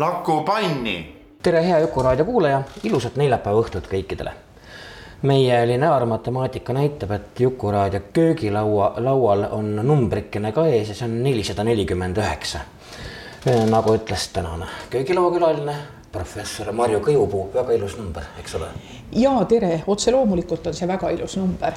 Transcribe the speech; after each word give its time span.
Laku 0.00 0.42
panni. 0.44 1.16
tere, 1.42 1.60
hea 1.66 1.78
Jukuraadio 1.78 2.24
kuulaja, 2.24 2.62
ilusat 2.84 3.16
neljapäeva 3.20 3.60
õhtut 3.60 3.88
kõikidele. 3.90 4.30
meie 5.22 5.66
lineaarmatemaatika 5.66 6.72
näitab, 6.72 7.10
et 7.10 7.40
Jukuraadio 7.40 8.00
köögilaua, 8.12 8.94
laual 8.96 9.44
on 9.50 9.76
numbrikene 9.76 10.52
ka 10.52 10.64
ees 10.66 10.88
ja 10.88 10.94
see 10.94 11.04
on 11.04 11.22
nelisada 11.22 11.64
nelikümmend 11.64 12.16
üheksa. 12.16 12.60
nagu 13.70 13.94
ütles 13.98 14.28
tänane 14.32 14.66
köögilauakülaline, 14.90 15.76
professor 16.12 16.72
Marju 16.72 17.00
Kõjupuu, 17.00 17.50
väga 17.54 17.72
ilus 17.72 17.98
number, 17.98 18.22
eks 18.38 18.54
ole? 18.54 18.72
Ja 19.12 19.32
tere, 19.48 19.82
otse 19.86 20.12
loomulikult 20.14 20.66
on 20.66 20.74
see 20.74 20.88
väga 20.88 21.10
ilus 21.10 21.36
number 21.36 21.74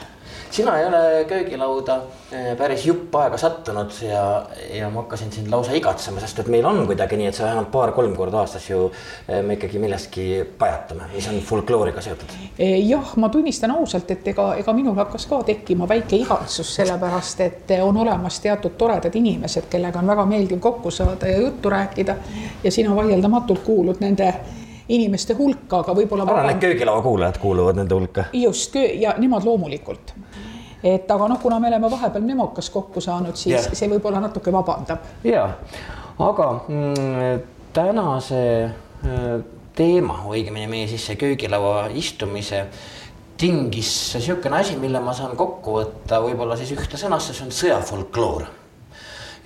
sina 0.53 0.79
ei 0.79 0.85
ole 0.85 1.25
köögilauda 1.27 1.95
eh, 2.31 2.58
päris 2.58 2.85
jupp 2.85 3.16
aega 3.17 3.38
sattunud 3.41 3.95
ja, 4.05 4.45
ja 4.73 4.89
ma 4.94 5.02
hakkasin 5.02 5.31
sind 5.33 5.49
lausa 5.49 5.73
igatsema, 5.73 6.21
sest 6.21 6.43
et 6.43 6.52
meil 6.53 6.66
on 6.69 6.83
kuidagi 6.89 7.17
nii, 7.17 7.31
et 7.31 7.38
see 7.38 7.45
vähemalt 7.45 7.71
paar-kolm 7.73 8.13
korda 8.17 8.43
aastas 8.43 8.67
ju 8.69 8.83
eh, 8.85 9.41
me 9.41 9.58
ikkagi 9.58 9.81
millestki 9.81 10.27
pajatame, 10.59 11.09
mis 11.16 11.27
on 11.31 11.39
folklooriga 11.47 12.03
seotud. 12.05 12.38
Eh, 12.53 12.77
jah, 12.85 13.16
ma 13.17 13.31
tunnistan 13.33 13.73
ausalt, 13.73 14.13
et 14.13 14.30
ega, 14.33 14.52
ega 14.61 14.77
minul 14.77 14.97
hakkas 15.02 15.25
ka 15.31 15.41
tekkima 15.49 15.89
väike 15.89 16.21
igatsus, 16.21 16.75
sellepärast 16.77 17.45
et 17.47 17.77
on 17.81 17.97
olemas 18.05 18.38
teatud 18.43 18.77
toredad 18.77 19.15
inimesed, 19.17 19.71
kellega 19.73 20.03
on 20.03 20.13
väga 20.13 20.27
meeldiv 20.30 20.61
kokku 20.61 20.93
saada 20.93 21.33
ja 21.33 21.41
juttu 21.47 21.73
rääkida. 21.73 22.15
ja 22.63 22.71
sina 22.71 22.95
vaieldamatult 22.95 23.65
kuulud 23.65 24.05
nende 24.05 24.33
inimeste 24.88 25.34
hulka, 25.38 25.80
aga 25.84 25.95
võib-olla. 25.95 26.26
arvan, 26.28 26.50
et 26.56 26.64
köögilaua 26.64 27.02
kuulajad 27.02 27.39
kuuluvad 27.42 27.80
nende 27.80 27.95
hulka. 27.95 28.26
just, 28.34 28.76
ja 28.76 29.16
nemad 29.17 29.45
loomulikult 29.48 30.16
et 30.84 31.12
aga 31.12 31.28
noh, 31.31 31.39
kuna 31.39 31.59
me 31.64 31.70
oleme 31.72 31.89
vahepeal 31.92 32.26
Nemokas 32.28 32.70
kokku 32.70 33.02
saanud, 33.02 33.38
siis 33.39 33.56
yeah. 33.56 33.67
see 33.72 33.88
võib-olla 33.92 34.20
natuke 34.23 34.52
vabandab. 34.52 35.06
ja, 35.23 35.45
aga 36.20 36.48
mm, 36.67 37.45
tänase 37.73 38.42
äh, 38.64 39.30
teema, 39.76 40.20
õigemini 40.30 40.67
meie 40.70 40.89
siis 40.92 41.06
see 41.08 41.20
köögilaua 41.20 41.88
istumise 41.98 42.66
tingis 43.39 43.94
niisugune 44.17 44.59
asi, 44.59 44.76
mille 44.80 45.00
ma 45.04 45.16
saan 45.17 45.38
kokku 45.39 45.80
võtta 45.80 46.20
võib-olla 46.23 46.58
siis 46.59 46.76
ühte 46.76 47.00
sõnasse, 47.00 47.34
see 47.34 47.48
on 47.48 47.56
sõjafolkloor. 47.56 48.45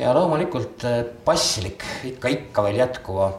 ja 0.02 0.18
loomulikult 0.18 0.90
äh, 0.90 1.00
paslik 1.26 1.86
ikka, 2.12 2.34
ikka 2.34 2.66
veel 2.66 2.82
jätkuva 2.82 3.32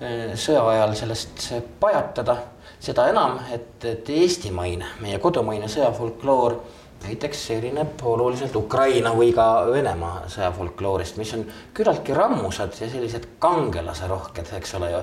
äh, 0.00 0.32
sõja 0.34 0.64
ajal 0.72 0.94
sellest 0.98 1.46
pajatada, 1.80 2.36
seda 2.80 3.08
enam, 3.12 3.38
et, 3.52 3.72
et 3.84 4.12
eestimaine, 4.20 4.96
meie 5.00 5.18
kodumaine 5.22 5.68
sõjafolkloor 5.68 6.56
näiteks 7.02 7.50
erineb 7.50 8.02
oluliselt 8.04 8.56
Ukraina 8.56 9.12
või 9.16 9.32
ka 9.34 9.46
Venemaa 9.72 10.26
sõjafolkloorist, 10.30 11.16
mis 11.20 11.32
on 11.36 11.46
küllaltki 11.74 12.14
rammusad 12.16 12.76
ja 12.80 12.88
sellised 12.92 13.26
kangelaserohked, 13.42 14.52
eks 14.58 14.74
ole 14.78 14.90
ju. 14.92 15.00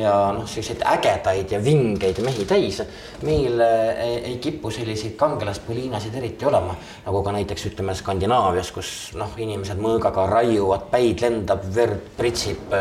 ja 0.00 0.14
noh, 0.34 0.48
selliseid 0.50 0.82
ägedaid 0.92 1.54
ja 1.54 1.62
vingeid 1.64 2.18
mehi 2.26 2.44
täis. 2.48 2.82
meil 3.22 3.60
ei, 3.60 4.18
ei 4.32 4.36
kipu 4.42 4.70
selliseid 4.74 5.16
kangelaspoliinasid 5.16 6.14
eriti 6.18 6.46
olema, 6.46 6.76
nagu 7.06 7.22
ka 7.22 7.34
näiteks 7.38 7.66
ütleme 7.72 7.94
Skandinaavias, 7.94 8.72
kus 8.74 8.94
noh, 9.14 9.34
inimesed 9.38 9.78
mõõgaga 9.78 10.26
raiuvad, 10.30 10.88
päid 10.90 11.22
lendab, 11.22 11.64
verd 11.74 12.14
pritsib, 12.18 12.72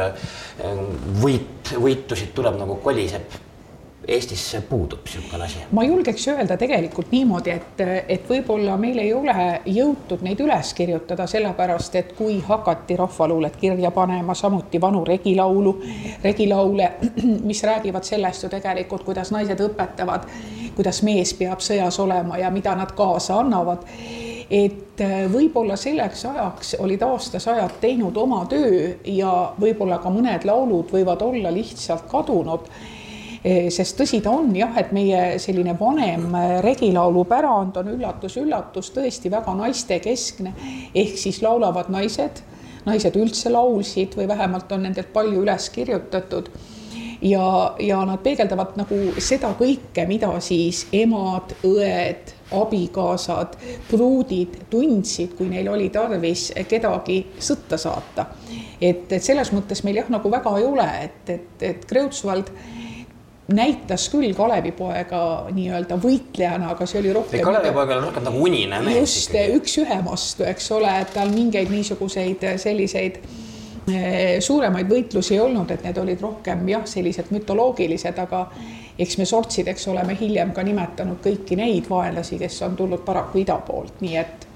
võit, 1.21 1.75
võitusid 1.77 2.33
tuleb 2.33 2.57
nagu 2.57 2.81
koliseb 2.81 3.45
Eestis 4.07 4.57
puudub 4.69 4.99
niisugune 5.03 5.43
asi? 5.43 5.59
ma 5.71 5.83
julgeks 5.83 6.27
öelda 6.31 6.55
tegelikult 6.57 7.11
niimoodi, 7.11 7.51
et, 7.51 7.81
et 8.07 8.29
võib-olla 8.29 8.77
meil 8.79 9.01
ei 9.03 9.09
ole 9.13 9.35
jõutud 9.67 10.23
neid 10.23 10.39
üles 10.45 10.71
kirjutada, 10.77 11.25
sellepärast 11.27 11.97
et 11.99 12.13
kui 12.15 12.37
hakati 12.47 12.95
rahvaluulet 12.95 13.57
kirja 13.59 13.91
panema, 13.91 14.35
samuti 14.35 14.79
vanu 14.81 15.03
regilaulu, 15.05 15.75
regilaule, 16.23 16.91
mis 17.49 17.63
räägivad 17.67 18.07
sellest 18.07 18.47
ju 18.47 18.53
tegelikult, 18.53 19.03
kuidas 19.03 19.33
naised 19.35 19.59
õpetavad, 19.67 20.29
kuidas 20.79 21.03
mees 21.03 21.35
peab 21.35 21.59
sõjas 21.59 21.99
olema 21.99 22.39
ja 22.39 22.51
mida 22.53 22.75
nad 22.79 22.95
kaasa 22.95 23.41
annavad 23.41 23.83
et 24.47 25.01
võib-olla 25.31 25.75
selleks 25.75 26.21
ajaks 26.29 26.75
olid 26.79 27.01
aastasajad 27.03 27.81
teinud 27.81 28.15
oma 28.17 28.45
töö 28.47 28.93
ja 29.03 29.33
võib-olla 29.59 29.99
ka 29.99 30.11
mõned 30.13 30.47
laulud 30.47 30.93
võivad 30.95 31.25
olla 31.25 31.51
lihtsalt 31.51 32.07
kadunud 32.07 32.71
sest 33.71 33.97
tõsi 33.99 34.21
ta 34.23 34.31
on 34.33 34.49
jah, 34.55 34.73
et 34.79 34.91
meie 34.95 35.37
selline 35.41 35.75
vanem 35.79 36.29
eh, 36.35 36.53
regilaulu 36.65 37.25
pärand 37.29 37.77
on 37.81 37.91
üllatus-üllatus 37.95 38.91
tõesti 38.95 39.31
väga 39.31 39.53
naistekeskne, 39.57 40.53
ehk 40.95 41.19
siis 41.19 41.41
laulavad 41.45 41.91
naised, 41.93 42.41
naised 42.87 43.19
üldse 43.19 43.51
laulsid 43.53 44.17
või 44.17 44.27
vähemalt 44.27 44.71
on 44.71 44.87
nendelt 44.87 45.13
palju 45.13 45.43
üles 45.43 45.69
kirjutatud 45.75 46.49
ja, 47.21 47.75
ja 47.79 48.01
nad 48.05 48.21
peegeldavad 48.23 48.75
nagu 48.77 48.97
seda 49.23 49.51
kõike, 49.57 50.05
mida 50.09 50.29
siis 50.43 50.85
emad, 50.95 51.53
õed, 51.67 52.33
abikaasad, 52.57 53.57
pruudid 53.89 54.55
tundsid, 54.71 55.33
kui 55.37 55.49
neil 55.51 55.67
oli 55.71 55.89
tarvis 55.93 56.49
kedagi 56.69 57.19
sõtta 57.39 57.77
saata. 57.77 58.27
et, 58.81 59.11
et 59.11 59.23
selles 59.23 59.51
mõttes 59.51 59.83
meil 59.83 60.01
jah, 60.01 60.09
nagu 60.13 60.31
väga 60.31 60.57
ei 60.59 60.65
ole, 60.65 60.89
et, 61.03 61.29
et, 61.29 61.63
et 61.63 61.85
Kreutzwald 61.89 62.51
näitas 63.53 64.09
küll 64.11 64.33
Kalevipoega 64.35 65.21
nii-öelda 65.55 65.97
võitlejana, 66.01 66.71
aga 66.73 66.87
see 66.89 66.99
oli 66.99 67.13
rohkem. 67.15 67.43
Kalevipoeg 67.45 67.93
oli 67.95 68.05
rohkem 68.07 68.25
nagu 68.27 68.41
unine 68.43 68.81
mees. 68.83 68.97
just 68.99 69.37
üks-ühe 69.55 69.99
vastu, 70.05 70.43
eks 70.47 70.71
ole, 70.75 70.91
et 71.01 71.13
tal 71.15 71.31
mingeid 71.31 71.71
niisuguseid 71.71 72.43
selliseid 72.59 73.21
eh, 73.21 74.39
suuremaid 74.43 74.91
võitlusi 74.91 75.37
ei 75.37 75.43
olnud, 75.45 75.71
et 75.71 75.87
need 75.87 76.01
olid 76.03 76.21
rohkem 76.21 76.67
jah, 76.69 76.83
sellised 76.89 77.31
mütoloogilised, 77.35 78.19
aga 78.25 78.47
eks 78.99 79.17
me 79.17 79.25
sortsideks 79.29 79.87
oleme 79.87 80.17
hiljem 80.19 80.51
ka 80.53 80.65
nimetanud 80.65 81.21
kõiki 81.23 81.55
neid 81.59 81.87
vaenlasi, 81.89 82.39
kes 82.41 82.61
on 82.67 82.75
tulnud 82.75 83.05
paraku 83.05 83.45
ida 83.45 83.59
poolt, 83.63 84.01
nii 84.03 84.19
et 84.19 84.46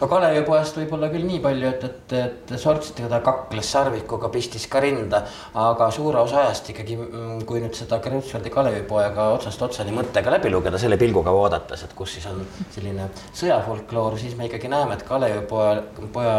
no 0.00 0.08
Kalevipojast 0.10 0.78
võib-olla 0.80 1.08
küll 1.12 1.26
nii 1.28 1.40
palju, 1.44 1.70
et, 1.70 1.84
et, 1.88 2.14
et 2.18 2.54
sortsidega 2.60 3.10
ta 3.12 3.20
kakles 3.24 3.70
sarvikuga, 3.76 4.30
pistis 4.34 4.66
ka 4.70 4.82
rinda, 4.84 5.22
aga 5.64 5.88
suure 5.94 6.20
osa 6.22 6.42
ajast 6.44 6.70
ikkagi, 6.74 6.96
mm, 7.00 7.42
kui 7.48 7.62
nüüd 7.62 7.76
seda 7.78 8.00
Kreutzwaldi 8.04 8.52
Kalevipoega 8.54 9.30
otsast 9.36 9.62
otsani 9.66 9.94
mõttega 9.96 10.34
läbi 10.34 10.52
lugeda, 10.52 10.80
selle 10.80 10.98
pilguga 11.00 11.34
vaadates, 11.34 11.86
et 11.86 11.96
kus 11.98 12.16
siis 12.18 12.28
on 12.30 12.42
selline 12.74 13.10
sõjafolkloor, 13.32 14.18
siis 14.20 14.36
me 14.38 14.48
ikkagi 14.50 14.72
näeme, 14.72 14.98
et 14.98 15.06
Kalevipoja, 15.08 15.82
poja 16.14 16.38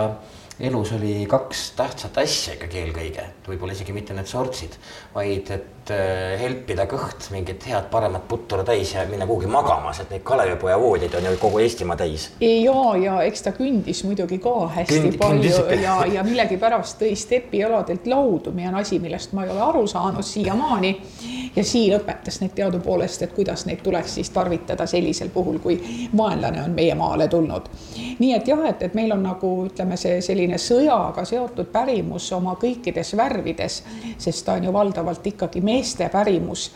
elus 0.59 0.91
oli 0.91 1.25
kaks 1.27 1.71
tähtsat 1.75 2.17
asja 2.17 2.53
ikkagi 2.55 2.79
eelkõige, 2.79 3.23
võib-olla 3.47 3.75
isegi 3.75 3.93
mitte 3.95 4.15
need 4.15 4.29
sortsid, 4.29 4.77
vaid 5.11 5.49
et 5.51 5.91
äh, 5.91 6.35
helpida 6.39 6.85
kõht 6.87 7.27
mingit 7.33 7.65
head 7.67 7.89
paremat 7.91 8.23
putru 8.29 8.63
täis 8.67 8.93
ja 8.95 9.03
minna 9.09 9.27
kuhugi 9.27 9.49
magama, 9.51 9.91
sest 9.93 10.13
neid 10.13 10.23
Kalevipoja 10.27 10.77
voodeid 10.79 11.17
on 11.19 11.27
ju 11.27 11.33
kogu 11.41 11.59
Eestimaa 11.59 11.97
täis. 11.99 12.29
ja, 12.39 12.77
ja 13.01 13.17
eks 13.27 13.43
ta 13.43 13.51
kündis 13.57 14.03
muidugi 14.07 14.39
ka 14.43 14.53
hästi 14.77 15.01
Künd, 15.01 15.17
palju 15.19 15.81
ja, 15.81 15.97
ja 16.13 16.23
millegipärast 16.23 17.01
tõi 17.03 17.11
stepialadelt 17.19 18.07
laudu, 18.07 18.55
mis 18.55 18.71
on 18.71 18.79
asi, 18.79 19.01
millest 19.03 19.35
ma 19.35 19.43
ei 19.43 19.51
ole 19.51 19.61
aru 19.65 19.83
saanud 19.91 20.23
siiamaani. 20.23 20.93
ja 21.55 21.63
siin 21.63 21.97
õpetas 21.99 22.39
neid 22.39 22.55
teadupoolest, 22.55 23.27
et 23.27 23.35
kuidas 23.35 23.65
neid 23.67 23.83
tuleks 23.83 24.15
siis 24.21 24.31
tarvitada 24.31 24.87
sellisel 24.87 25.29
puhul, 25.35 25.59
kui 25.59 25.77
vaenlane 26.17 26.63
on 26.63 26.71
meie 26.71 26.95
maale 26.95 27.27
tulnud. 27.27 27.69
nii 28.19 28.33
et 28.39 28.47
jah, 28.47 28.63
et, 28.71 28.87
et 28.87 28.95
meil 28.95 29.11
on 29.11 29.23
nagu 29.27 29.53
ütleme, 29.67 29.99
see 29.99 30.21
selline 30.23 30.44
selline 30.45 30.57
sõjaga 30.61 31.25
seotud 31.25 31.71
pärimus 31.71 32.31
oma 32.33 32.55
kõikides 32.61 33.15
värvides, 33.17 33.83
sest 34.17 34.45
ta 34.45 34.53
on 34.53 34.63
ju 34.63 34.73
valdavalt 34.73 35.25
ikkagi 35.25 35.61
meeste 35.61 36.09
pärimus, 36.09 36.71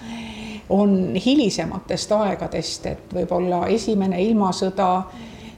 on 0.70 1.16
hilisematest 1.16 2.12
aegadest, 2.12 2.86
et 2.86 3.14
võib-olla 3.14 3.68
esimene 3.68 4.22
ilmasõda, 4.22 5.04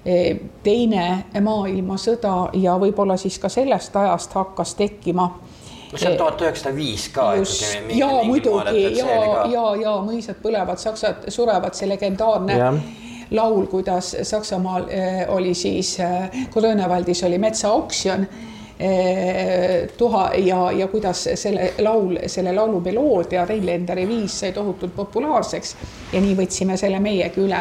e, 0.06 0.36
teine 0.64 1.26
maailmasõda 1.42 2.52
ja 2.54 2.78
võib-olla 2.80 3.18
siis 3.18 3.40
ka 3.40 3.50
sellest 3.50 3.96
ajast 3.96 4.34
hakkas 4.34 4.76
tekkima 4.76 5.28
no 5.92 5.98
see 5.98 6.12
on 6.12 6.18
tuhat 6.18 6.42
üheksasada 6.42 6.76
viis 6.76 7.10
ka. 7.10 7.34
ja 7.94 8.08
muidugi 8.24 8.98
ja, 8.98 9.46
ja, 9.52 9.66
ja 9.82 9.96
mõisad 10.04 10.40
põlevad, 10.44 10.80
saksad 10.80 11.28
surevad, 11.28 11.76
see 11.76 11.90
legendaarne 11.92 12.58
ja. 12.58 12.74
Laul, 13.32 13.66
kuidas 13.72 14.16
Saksamaal 14.24 14.88
äh, 14.90 15.26
oli 15.30 15.54
siis 15.54 15.98
Grönewaldis 16.54 17.24
oli 17.24 17.38
metsaoksjon 17.38 18.28
Eh, 18.82 19.90
tuha 19.98 20.32
ja, 20.34 20.72
ja 20.72 20.88
kuidas 20.88 21.28
selle 21.36 21.74
laul, 21.80 22.18
selle 22.26 22.54
laulu 22.56 22.80
meloodia 22.82 23.44
Reinlenderi 23.46 24.08
viis 24.10 24.40
sai 24.40 24.56
tohutult 24.56 24.96
populaarseks 24.96 25.76
ja 26.14 26.22
nii 26.24 26.34
võtsime 26.40 26.78
selle 26.82 26.98
meiegi 27.00 27.44
üle. 27.44 27.60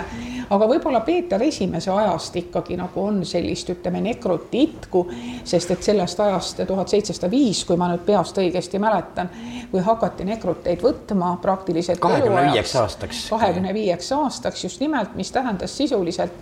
Aga 0.51 0.67
võib-olla 0.67 1.01
Peeter 1.07 1.43
Esimese 1.43 1.91
ajast 1.91 2.37
ikkagi 2.37 2.77
nagu 2.79 3.03
on 3.05 3.21
sellist, 3.27 3.71
ütleme, 3.71 4.01
nekruti 4.05 4.63
itku, 4.67 5.05
sest 5.45 5.71
et 5.71 5.83
sellest 5.83 6.21
ajast 6.21 6.63
tuhat 6.67 6.91
seitsesada 6.91 7.31
viis, 7.31 7.63
kui 7.65 7.79
ma 7.81 7.91
nüüd 7.93 8.03
peast 8.07 8.39
õigesti 8.39 8.81
mäletan, 8.83 9.31
kui 9.71 9.83
hakati 9.87 10.27
nekruteid 10.27 10.83
võtma 10.83 11.37
praktiliselt 11.43 12.03
kahekümne 12.03 12.49
viieks 12.51 12.75
aastaks. 12.77 13.29
kahekümne 13.31 13.75
viieks 13.75 14.13
aastaks 14.13 14.65
just 14.65 14.81
nimelt, 14.81 15.15
mis 15.15 15.31
tähendas 15.33 15.77
sisuliselt 15.77 16.33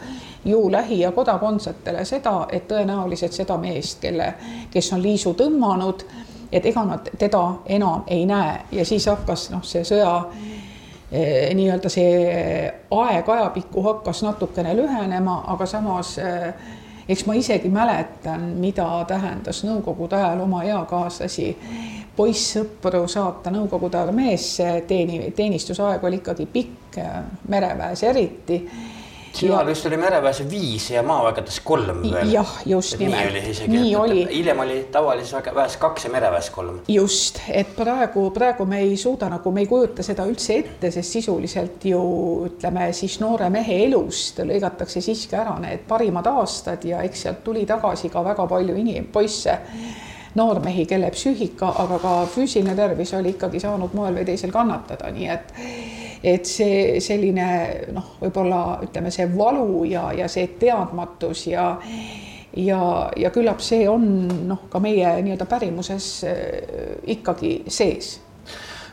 ju 0.45 0.71
lähi- 0.73 1.01
ja 1.01 1.13
kodakondsetele 1.13 2.05
seda, 2.05 2.47
et 2.53 2.69
tõenäoliselt 2.69 3.33
seda 3.33 3.59
meest, 3.59 4.01
kelle, 4.01 4.35
kes 4.71 4.93
on 4.93 5.03
liisu 5.03 5.35
tõmmanud, 5.35 6.05
et 6.53 6.67
ega 6.67 6.85
nad 6.85 7.11
teda 7.19 7.43
enam 7.67 8.05
ei 8.07 8.27
näe 8.27 8.61
ja 8.73 8.85
siis 8.85 9.07
hakkas 9.07 9.51
noh, 9.51 9.65
see 9.65 9.85
sõja 9.85 10.15
eh, 10.33 10.68
nii-öelda 11.11 11.89
see 11.89 12.73
aeg 12.91 13.29
ajapikku 13.29 13.83
hakkas 13.83 14.23
natukene 14.27 14.75
lühenema, 14.77 15.39
aga 15.55 15.67
samas 15.67 16.19
eh, 16.21 16.53
eks 17.09 17.25
ma 17.27 17.35
isegi 17.35 17.71
mäletan, 17.73 18.43
mida 18.61 18.87
tähendas 19.09 19.63
nõukogude 19.65 20.19
ajal 20.19 20.45
oma 20.45 20.65
eakaaslasi. 20.69 21.49
Poissõpru 22.19 23.05
saata 23.07 23.53
Nõukogude 23.55 23.95
armeesse, 24.01 24.83
teeni, 24.91 25.31
teenistusaeg 25.37 26.03
oli 26.05 26.19
ikkagi 26.19 26.49
pikk, 26.51 26.99
mereväes 27.49 28.03
eriti 28.03 28.59
sinul 29.33 29.67
vist 29.67 29.87
oli 29.87 29.97
mereväes 30.01 30.43
viis 30.51 30.91
ja 30.91 31.03
maavägedes 31.03 31.61
kolm 31.65 32.03
veel. 32.03 32.33
jah, 32.33 32.55
just 32.67 32.99
nimelt. 32.99 33.21
nii 33.23 33.31
oli 33.31 33.51
isegi. 33.51 33.73
nii 33.73 33.97
oli. 33.97 34.27
hiljem 34.33 34.61
oli 34.65 34.79
tavalises 34.93 35.55
väes 35.55 35.77
kaks 35.77 36.05
ja 36.05 36.11
mereväes 36.11 36.51
kolm. 36.51 36.81
just, 36.89 37.41
et 37.49 37.77
praegu, 37.77 38.31
praegu 38.31 38.67
me 38.67 38.81
ei 38.81 38.97
suuda 38.97 39.29
nagu, 39.29 39.53
me 39.53 39.65
ei 39.65 39.71
kujuta 39.71 40.03
seda 40.03 40.27
üldse 40.29 40.59
ette, 40.63 40.91
sest 40.91 41.19
sisuliselt 41.19 41.85
ju 41.85 42.03
ütleme 42.49 42.91
siis 42.93 43.21
noore 43.21 43.51
mehe 43.51 43.83
elust 43.87 44.43
lõigatakse 44.45 45.03
siiski 45.05 45.37
ära 45.37 45.59
need 45.63 45.87
parimad 45.89 46.27
aastad 46.27 46.85
ja 46.85 47.03
eks 47.07 47.27
sealt 47.27 47.45
tuli 47.45 47.67
tagasi 47.67 48.11
ka 48.13 48.25
väga 48.25 48.47
palju 48.51 48.77
inim-, 48.79 49.11
poisse 49.13 49.59
noormehi, 50.35 50.87
kelle 50.87 51.11
psüühika, 51.15 51.73
aga 51.85 51.99
ka 52.03 52.15
füüsiline 52.33 52.77
tervis 52.77 53.15
oli 53.17 53.35
ikkagi 53.37 53.61
saanud 53.63 53.95
moel 53.97 54.21
või 54.21 54.27
teisel 54.29 54.53
kannatada, 54.55 55.13
nii 55.15 55.31
et 55.33 55.55
et 56.19 56.49
see 56.51 56.99
selline 57.01 57.49
noh, 57.95 58.17
võib-olla 58.19 58.81
ütleme, 58.83 59.11
see 59.15 59.29
valu 59.37 59.85
ja, 59.87 60.09
ja 60.19 60.27
see 60.29 60.49
teadmatus 60.59 61.47
ja 61.47 61.69
ja, 62.57 62.81
ja 63.17 63.31
küllap 63.31 63.63
see 63.63 63.85
on 63.89 64.09
noh, 64.49 64.65
ka 64.71 64.81
meie 64.83 65.13
nii-öelda 65.23 65.47
pärimuses 65.47 66.09
äh, 66.27 66.41
ikkagi 67.15 67.61
sees 67.71 68.17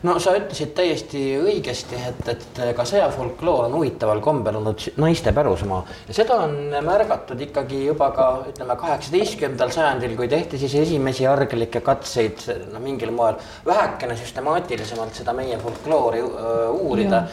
no 0.06 0.16
sa 0.22 0.36
ütlesid 0.38 0.74
täiesti 0.78 1.22
õigesti, 1.40 1.98
et, 2.10 2.30
et 2.36 2.62
ka 2.78 2.86
sõjafolkloor 2.88 3.68
on 3.68 3.78
huvitaval 3.80 4.22
kombel 4.24 4.60
olnud 4.60 4.84
naiste 5.02 5.34
pärusmaa. 5.36 5.82
Ja 6.10 6.18
seda 6.20 6.38
on 6.46 6.56
märgatud 6.86 7.42
ikkagi 7.48 7.86
juba 7.88 8.12
ka 8.16 8.28
ütleme 8.52 8.78
kaheksateistkümnendal 8.80 9.74
sajandil, 9.76 10.16
kui 10.20 10.30
tehti 10.32 10.60
siis 10.62 10.78
esimesi 10.84 11.28
arglikke 11.30 11.82
katseid 11.86 12.46
no 12.74 12.84
mingil 12.84 13.14
moel 13.16 13.40
vähekene 13.66 14.18
süstemaatilisemalt 14.20 15.22
seda 15.24 15.36
meie 15.38 15.60
folkloori 15.62 16.24
uurida. 16.24 17.26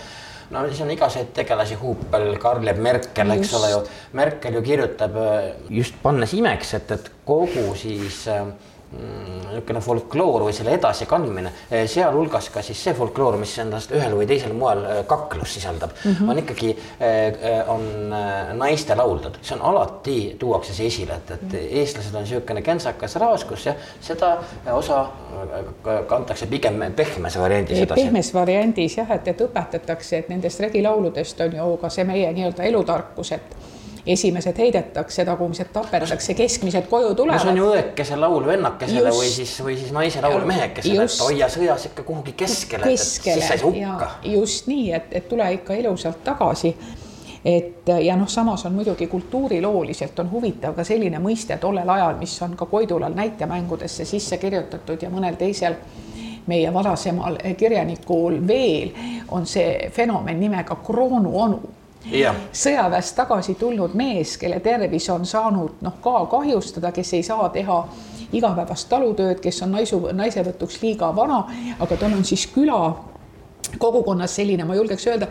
No 0.53 0.67
siis 0.69 0.83
on 0.85 0.91
igasuguseid 0.93 1.31
tegelasi, 1.33 1.79
Huupel, 1.81 2.35
Karl 2.41 2.67
Merkel, 2.77 3.31
eks 3.39 3.55
ole 3.57 3.71
ju. 3.73 3.79
Merkel 4.19 4.59
ju 4.59 4.61
kirjutab 4.67 5.17
just 5.73 5.97
pannes 6.03 6.35
imeks, 6.37 6.75
et, 6.77 6.93
et 6.93 7.09
kogu 7.25 7.71
siis 7.79 8.27
äh, 8.29 8.51
niisugune 8.93 9.81
folkloor 9.81 10.45
või 10.47 10.53
selle 10.57 10.75
edasikandmine, 10.77 11.53
eh, 11.71 11.87
sealhulgas 11.89 12.49
ka 12.51 12.63
siis 12.63 12.83
see 12.85 12.95
folkloor, 12.95 13.37
mis 13.41 13.53
endast 13.59 13.93
ühel 13.93 14.15
või 14.17 14.27
teisel 14.27 14.53
moel 14.57 14.85
eh, 14.85 15.01
kaklust 15.07 15.59
sisaldab 15.59 15.91
mm, 15.93 16.15
-hmm. 16.15 16.31
on 16.31 16.39
ikkagi, 16.39 16.77
eh, 17.01 17.69
on 17.69 18.15
naiste 18.59 18.95
lauldud, 18.97 19.39
see 19.43 19.57
on 19.57 19.63
alati, 19.71 20.37
tuuakse 20.39 20.75
see 20.75 20.87
esile, 20.87 21.15
et, 21.15 21.31
et 21.31 21.43
mhm. 21.43 21.81
eestlased 21.83 22.15
on 22.15 22.25
niisugune 22.27 22.63
kentsakas 22.63 23.17
rahvas, 23.17 23.45
kus 23.45 23.67
jah, 23.67 23.77
seda 24.01 24.37
osa 24.73 25.07
kantakse 26.09 26.47
pigem 26.47 26.81
pehmes 26.97 27.39
variandis 27.39 27.79
edasi. 27.79 28.05
pehmes 28.05 28.35
variandis 28.35 28.97
jah, 28.97 29.11
et, 29.11 29.29
et 29.29 29.41
õpetatakse, 29.41 30.19
et 30.19 30.29
nendest 30.29 30.61
regilauludest 30.61 31.41
on 31.41 31.57
ju 31.57 31.77
ka 31.81 31.91
see 31.91 32.05
meie 32.05 32.33
nii-öelda 32.33 32.69
elutarkus, 32.69 33.33
et 33.33 33.57
esimesed 34.07 34.59
heidetakse, 34.59 35.25
tagumised 35.25 35.71
tapetakse, 35.73 36.35
keskmised 36.35 36.89
koju 36.91 37.15
tulevad. 37.15 37.41
see 37.41 37.51
on 37.51 37.57
ju 37.57 37.69
õekese 37.71 38.19
laul 38.19 38.47
vennakesele 38.47 39.09
just, 39.09 39.21
või 39.21 39.31
siis, 39.31 39.55
või 39.63 39.77
siis 39.79 39.93
naise 39.95 40.23
laul 40.25 40.47
mehekesele, 40.47 41.05
et 41.07 41.23
hoia 41.23 41.49
sõjas 41.53 41.87
ikka 41.91 42.03
kuhugi 42.03 42.35
keskele, 42.37 42.91
keskele, 42.91 43.39
siis 43.39 43.49
sa 43.49 43.55
ei 43.55 43.63
hukka. 43.63 44.11
just 44.35 44.67
nii, 44.67 44.91
et, 44.93 45.15
et 45.21 45.29
tule 45.29 45.53
ikka 45.59 45.79
ilusalt 45.79 46.25
tagasi. 46.25 46.77
Et 47.45 47.89
ja 48.05 48.15
noh, 48.15 48.29
samas 48.31 48.63
on 48.67 48.73
muidugi 48.73 49.09
kultuurilooliselt 49.11 50.19
on 50.23 50.29
huvitav 50.31 50.77
ka 50.77 50.85
selline 50.87 51.19
mõiste 51.19 51.57
tollel 51.59 51.89
ajal, 51.91 52.15
mis 52.21 52.37
on 52.43 52.55
ka 52.57 52.67
Koidulal 52.71 53.17
näitemängudesse 53.19 54.05
sisse 54.07 54.39
kirjutatud 54.39 55.03
ja 55.03 55.11
mõnel 55.11 55.35
teisel 55.39 55.75
meie 56.47 56.71
varasemal 56.75 57.39
kirjanikul 57.59 58.39
veel 58.47 58.93
on 59.31 59.47
see 59.47 59.91
fenomen 59.91 60.39
nimega 60.41 60.77
kroonuonu 60.87 61.61
Ja. 62.11 62.35
sõjaväest 62.53 63.15
tagasi 63.17 63.55
tulnud 63.55 63.95
mees, 63.95 64.35
kelle 64.39 64.59
tervis 64.61 65.07
on 65.11 65.27
saanud 65.27 65.83
noh, 65.87 66.01
ka 66.03 66.27
kahjustada, 66.31 66.91
kes 66.93 67.13
ei 67.15 67.23
saa 67.23 67.49
teha 67.55 67.79
igapäevast 68.33 68.89
talutööd, 68.91 69.39
kes 69.45 69.63
on 69.63 69.77
naisu, 69.77 70.01
naisevõtuks 70.13 70.81
liiga 70.83 71.13
vana, 71.17 71.45
aga 71.79 71.97
tal 71.97 72.17
on 72.17 72.25
siis 72.27 72.49
küla 72.51 72.81
kogukonnas 73.79 74.35
selline, 74.37 74.65
ma 74.67 74.75
julgeks 74.75 75.07
öelda, 75.07 75.29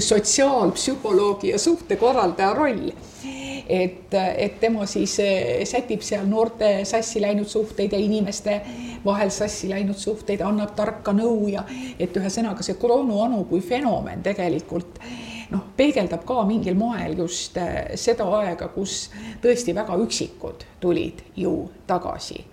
sotsiaalpsühholoogi 0.00 1.52
ja 1.52 1.58
suhtekorraldaja 1.60 2.54
roll 2.56 2.88
et, 3.68 4.14
et 4.14 4.60
tema 4.60 4.86
siis 4.86 5.18
eh, 5.22 5.62
sätib 5.68 6.02
seal 6.04 6.26
noorte 6.28 6.84
sassi 6.88 7.22
läinud 7.22 7.48
suhteid 7.48 7.92
ja 7.92 8.00
inimeste 8.00 8.60
vahel 9.04 9.30
sassi 9.30 9.70
läinud 9.70 9.98
suhteid, 9.98 10.42
annab 10.44 10.74
tarka 10.76 11.12
nõu 11.16 11.48
ja 11.52 11.64
et 11.98 12.16
ühesõnaga 12.16 12.64
see 12.64 12.76
koroonaonu 12.80 13.44
kui 13.48 13.62
fenomen 13.64 14.22
tegelikult 14.24 15.00
noh, 15.50 15.64
peegeldab 15.76 16.24
ka 16.26 16.44
mingil 16.48 16.76
moel 16.78 17.16
just 17.18 17.58
äh, 17.60 17.94
seda 18.00 18.26
aega, 18.40 18.68
kus 18.74 19.10
tõesti 19.42 19.74
väga 19.76 19.98
üksikud 20.00 20.66
tulid 20.80 21.24
ju 21.36 21.54
tagasi. 21.86 22.44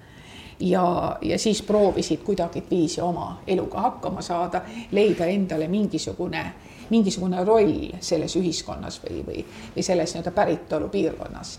Ja, 0.61 1.17
ja 1.25 1.39
siis 1.41 1.63
proovisid 1.65 2.21
kuidagiviisi 2.21 3.01
oma 3.01 3.39
eluga 3.47 3.81
hakkama 3.87 4.21
saada, 4.21 4.61
leida 4.91 5.25
endale 5.25 5.65
mingisugune, 5.67 6.43
mingisugune 6.91 7.41
roll 7.45 7.95
selles 7.99 8.35
ühiskonnas 8.37 8.99
või, 9.01 9.23
või, 9.25 9.45
või 9.75 9.85
selles 9.85 10.13
nii-öelda 10.13 10.35
päritolu 10.37 10.89
piirkonnas 10.93 11.57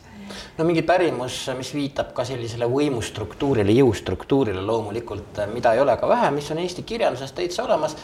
no 0.59 0.65
mingi 0.65 0.83
pärimus, 0.83 1.51
mis 1.57 1.73
viitab 1.75 2.13
ka 2.17 2.25
sellisele 2.25 2.67
võimustruktuurile, 2.71 3.75
jõustruktuurile 3.77 4.63
loomulikult, 4.65 5.43
mida 5.53 5.75
ei 5.75 5.83
ole 5.83 5.97
ka 6.01 6.09
vähe, 6.09 6.31
mis 6.35 6.51
on 6.55 6.61
Eesti 6.63 6.85
kirjanduses 6.89 7.35
täitsa 7.37 7.67
olemas 7.67 7.97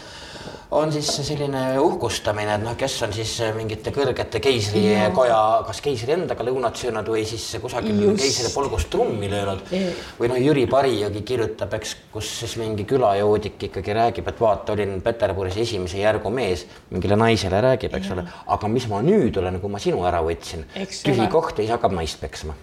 on 0.71 0.93
siis 0.93 1.09
selline 1.27 1.63
uhkustamine, 1.81 2.55
et 2.59 2.65
noh, 2.65 2.77
kes 2.79 2.97
on 3.07 3.15
siis 3.15 3.33
mingite 3.57 3.93
kõrgete 3.95 4.41
keisrikoja, 4.45 5.41
kas 5.69 5.83
keisri 5.85 6.15
endaga 6.17 6.47
lõunat 6.47 6.79
söönud 6.81 7.09
või 7.13 7.25
siis 7.29 7.47
kusagil 7.63 8.01
keisri 8.19 8.53
polgust 8.55 8.91
trummi 8.93 9.31
löönud. 9.33 9.65
või 10.21 10.33
noh, 10.33 10.41
Jüri 10.43 10.67
Parijõgi 10.71 11.25
kirjutab, 11.27 11.75
eks, 11.81 11.97
kus 12.13 12.31
siis 12.43 12.57
mingi 12.61 12.87
külajoodik 12.89 13.69
ikkagi 13.71 13.97
räägib, 13.97 14.29
et 14.29 14.41
vaata, 14.41 14.77
olin 14.77 15.01
Peterburis 15.05 15.57
esimese 15.57 16.03
järgu 16.03 16.31
mees, 16.31 16.67
mingile 16.91 17.19
naisele 17.19 17.61
räägib, 17.65 17.95
eks 17.99 18.15
ole, 18.15 18.27
aga 18.47 18.73
mis 18.73 18.89
ma 18.89 19.03
nüüd 19.05 19.37
olen, 19.41 19.61
kui 19.61 19.73
ma 19.73 19.83
sinu 19.83 20.05
ära 20.09 20.23
võtsin, 20.25 20.67
tühi 20.75 21.29
koht 21.33 21.59
ja 21.59 21.65
siis 21.65 21.77
hakkab 21.77 21.97
naist 21.97 22.21
peksma 22.21 22.57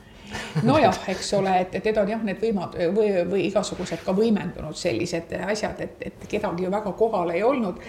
nojah, 0.63 0.97
eks 1.07 1.33
ole, 1.33 1.53
et, 1.61 1.75
et 1.75 1.85
need 1.85 1.97
on 1.97 2.09
jah, 2.09 2.23
need 2.25 2.39
võimad 2.41 2.75
või, 2.95 3.09
või 3.29 3.45
igasugused 3.49 4.03
ka 4.05 4.15
võimendunud 4.15 4.77
sellised 4.77 5.33
asjad, 5.47 5.81
et, 5.85 6.01
et 6.11 6.27
kedagi 6.29 6.65
ju 6.65 6.71
väga 6.71 6.93
kohal 6.97 7.33
ei 7.33 7.43
olnud. 7.43 7.81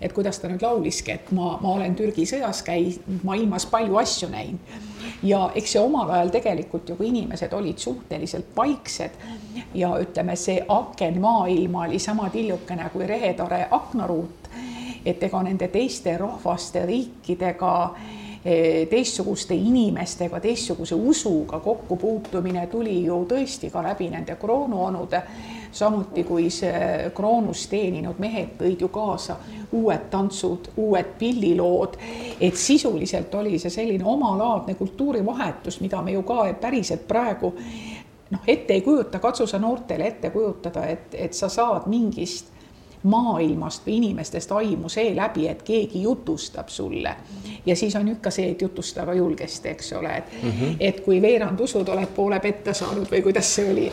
et 0.00 0.12
kuidas 0.16 0.38
ta 0.40 0.48
nüüd 0.48 0.62
lauliski, 0.64 1.12
et 1.12 1.32
ma, 1.36 1.58
ma 1.60 1.74
olen 1.74 1.94
Türgi 1.94 2.24
sõjas 2.26 2.62
käinud 2.64 3.24
maailmas 3.24 3.66
palju 3.66 3.98
asju 4.00 4.30
näinud. 4.32 4.78
ja 5.22 5.50
eks 5.54 5.72
see 5.72 5.82
omal 5.82 6.10
ajal 6.10 6.30
tegelikult 6.30 6.88
ju, 6.88 6.96
kui 6.96 7.08
inimesed 7.08 7.52
olid 7.52 7.78
suhteliselt 7.78 8.56
vaiksed 8.56 9.20
ja 9.74 9.92
ütleme, 10.00 10.36
see 10.36 10.64
aken 10.68 11.20
maailma 11.20 11.84
oli 11.88 11.98
sama 11.98 12.30
tillukene 12.30 12.88
kui 12.92 13.06
rehetare 13.06 13.66
aknaruut, 13.70 14.48
et 15.04 15.22
ega 15.22 15.42
nende 15.42 15.68
teiste 15.68 16.16
rahvaste, 16.18 16.86
riikidega 16.86 17.74
Eh, 17.96 18.29
teistsuguste 18.90 19.54
inimestega, 19.54 20.40
teistsuguse 20.40 20.94
usuga 20.94 21.60
kokkupuutumine 21.60 22.66
tuli 22.66 23.02
ju 23.04 23.18
tõesti 23.28 23.68
ka 23.70 23.82
läbi 23.84 24.08
nende 24.08 24.36
kroonuonude, 24.40 25.22
samuti 25.72 26.24
kui 26.24 26.48
see 26.50 27.10
kroonust 27.14 27.68
teeninud 27.70 28.18
mehed 28.18 28.56
tõid 28.58 28.80
ju 28.80 28.88
kaasa 28.88 29.36
uued 29.76 30.08
tantsud, 30.10 30.70
uued 30.76 31.12
pillilood, 31.18 31.98
et 32.40 32.56
sisuliselt 32.56 33.34
oli 33.34 33.58
see 33.58 33.70
selline 33.70 34.04
omalaadne 34.04 34.74
kultuurivahetus, 34.74 35.80
mida 35.84 36.00
me 36.02 36.16
ju 36.16 36.22
ka 36.22 36.46
päriselt 36.60 37.04
praegu 37.08 37.52
noh, 38.30 38.40
ette 38.46 38.74
ei 38.74 38.80
kujuta, 38.80 39.20
katsu 39.20 39.46
sa 39.46 39.58
noortele 39.58 40.06
ette 40.06 40.30
kujutada, 40.30 40.86
et, 40.88 41.12
et 41.12 41.36
sa 41.36 41.48
saad 41.52 41.86
mingist 41.92 42.48
maailmast 43.02 43.86
või 43.86 43.96
inimestest 43.96 44.52
aimu 44.52 44.88
seeläbi, 44.88 45.48
et 45.48 45.62
keegi 45.62 46.02
jutustab 46.02 46.68
sulle. 46.68 47.16
ja 47.66 47.76
siis 47.76 47.96
on 47.96 48.08
ikka 48.08 48.30
see, 48.30 48.50
et 48.50 48.62
jutusta 48.62 49.06
ka 49.06 49.14
julgesti, 49.14 49.68
eks 49.68 49.92
ole, 49.92 50.16
et 50.16 50.32
mm, 50.42 50.50
-hmm. 50.50 50.76
et 50.80 51.00
kui 51.00 51.22
veerand 51.22 51.60
usud 51.60 51.88
oled 51.88 52.08
poole 52.16 52.40
petta 52.40 52.74
saanud 52.74 53.10
või 53.10 53.22
kuidas 53.22 53.54
see 53.54 53.70
oli 53.72 53.92